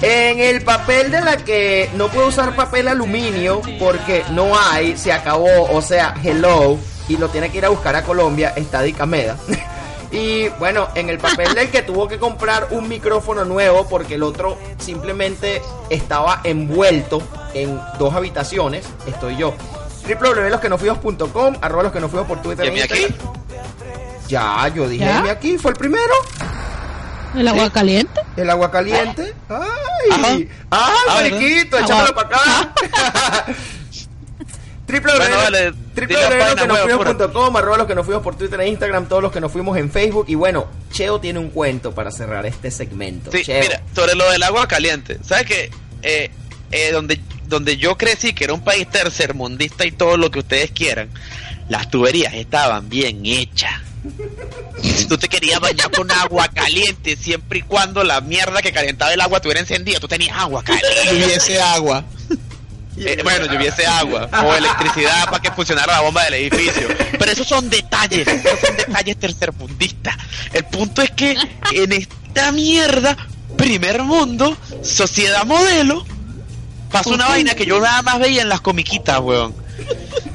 [0.03, 5.11] En el papel de la que no puede usar papel aluminio porque no hay, se
[5.11, 6.77] acabó, o sea, hello,
[7.07, 9.35] y lo tiene que ir a buscar a Colombia, está Dicameda.
[10.14, 14.22] Y bueno, en el papel del que tuvo que comprar un micrófono nuevo porque el
[14.22, 15.60] otro simplemente
[15.90, 17.22] estaba envuelto
[17.56, 19.56] en dos habitaciones, estoy yo.
[20.07, 22.65] www.losquenofuimos.com, arroba los que nos fuimos por Twitter.
[22.65, 23.07] ¿Y e mi aquí?
[24.27, 25.22] Ya, yo dije ¿Ya?
[25.22, 26.14] "Mi aquí, fue el primero.
[27.35, 28.22] El agua caliente.
[28.38, 29.34] El agua caliente.
[29.49, 29.57] Ay,
[30.11, 30.27] Ajá.
[30.30, 33.45] ay, Ah, mariquito, échamelo para acá.
[34.88, 39.39] Bueno, dale, www.losquenofuimos.com, arroba los que nos fuimos por Twitter e Instagram, todos los que
[39.39, 40.25] nos fuimos en Facebook.
[40.27, 43.31] Y bueno, Cheo tiene un cuento para cerrar este segmento.
[43.31, 43.61] Sí, Cheo.
[43.61, 45.71] mira, sobre lo del agua caliente, ¿sabes qué?
[46.01, 46.31] Eh,
[46.71, 50.71] eh, donde, donde yo crecí, que era un país tercermundista y todo lo que ustedes
[50.71, 51.09] quieran,
[51.69, 53.81] las tuberías estaban bien hechas.
[54.81, 59.13] Si tú te querías bañar con agua caliente, siempre y cuando la mierda que calentaba
[59.13, 60.89] el agua estuviera encendida, tú tenías agua caliente.
[61.13, 62.03] Hubiese agua.
[62.97, 66.87] Eh, bueno, lloviese agua o electricidad para que funcionara la bomba del edificio.
[67.17, 70.15] Pero esos son detalles, esos son detalles tercermundistas.
[70.53, 71.35] El punto es que
[71.73, 73.17] en esta mierda,
[73.57, 76.05] primer mundo, sociedad modelo,
[76.91, 79.55] pasó una vaina que yo nada más veía en las comiquitas, weón.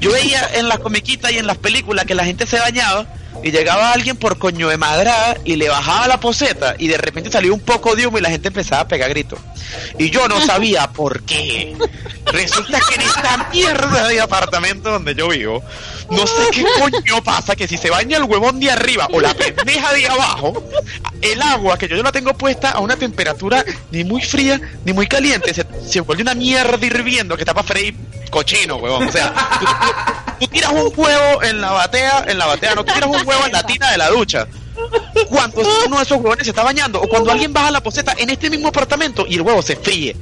[0.00, 3.06] Yo veía en las comiquitas y en las películas que la gente se bañaba
[3.42, 7.30] y llegaba alguien por coño de madrada y le bajaba la poseta y de repente
[7.30, 9.38] salía un poco de humo y la gente empezaba a pegar gritos.
[9.98, 11.76] Y yo no sabía por qué.
[12.26, 15.62] Resulta que en esta mierda de apartamento donde yo vivo,
[16.10, 19.32] no sé qué coño pasa que si se baña el huevón de arriba o la
[19.34, 20.62] pendeja de abajo,
[21.22, 24.92] el agua que yo, yo la tengo puesta a una temperatura ni muy fría ni
[24.92, 27.94] muy caliente, se, se vuelve una mierda hirviendo que está para freír
[28.30, 29.08] cochino, huevón.
[29.08, 32.84] O sea, tú, tú- tú tiras un huevo en la batea, en la batea, no
[32.84, 34.46] tú tiras un huevo en la tina de la ducha.
[35.28, 38.30] Cuando uno de esos huevones se está bañando o cuando alguien baja la poseta en
[38.30, 40.16] este mismo apartamento y el huevo se fríe.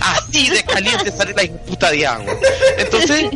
[0.00, 2.32] Así de caliente sale la puta de agua.
[2.78, 3.26] Entonces,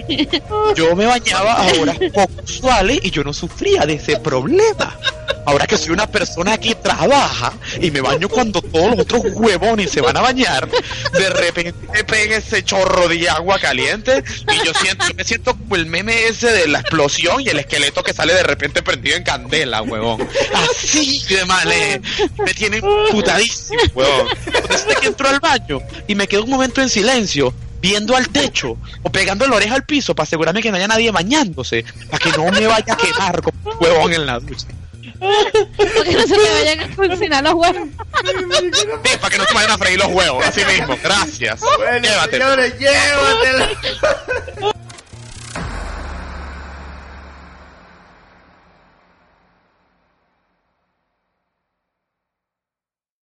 [0.77, 4.97] yo me bañaba a horas poco usuales y yo no sufría de ese problema.
[5.47, 9.91] Ahora que soy una persona que trabaja y me baño cuando todos los otros huevones
[9.91, 10.69] se van a bañar,
[11.13, 15.77] de repente me pega ese chorro de agua caliente y yo siento, me siento como
[15.77, 19.23] el meme ese de la explosión y el esqueleto que sale de repente prendido en
[19.23, 20.27] candela, huevón.
[20.55, 22.01] Así de mal, eh.
[22.39, 24.29] me tienen putadísimo, huevón.
[24.69, 28.79] Desde que entro al baño y me quedo un momento en silencio, viendo al techo
[29.03, 32.31] o pegando la oreja al piso para asegurarme que no haya nadie bañándose, para que
[32.31, 34.67] no me vaya a quemar como un huevón en la ducha.
[35.97, 37.89] Porque no se me vayan a cocinar los huevos.
[39.05, 40.97] Sí, para que no se vayan a freír los huevos, así mismo.
[41.03, 41.61] Gracias.
[41.61, 42.45] Bueno, Llévatelo.
[42.45, 43.67] señores, llévatelo.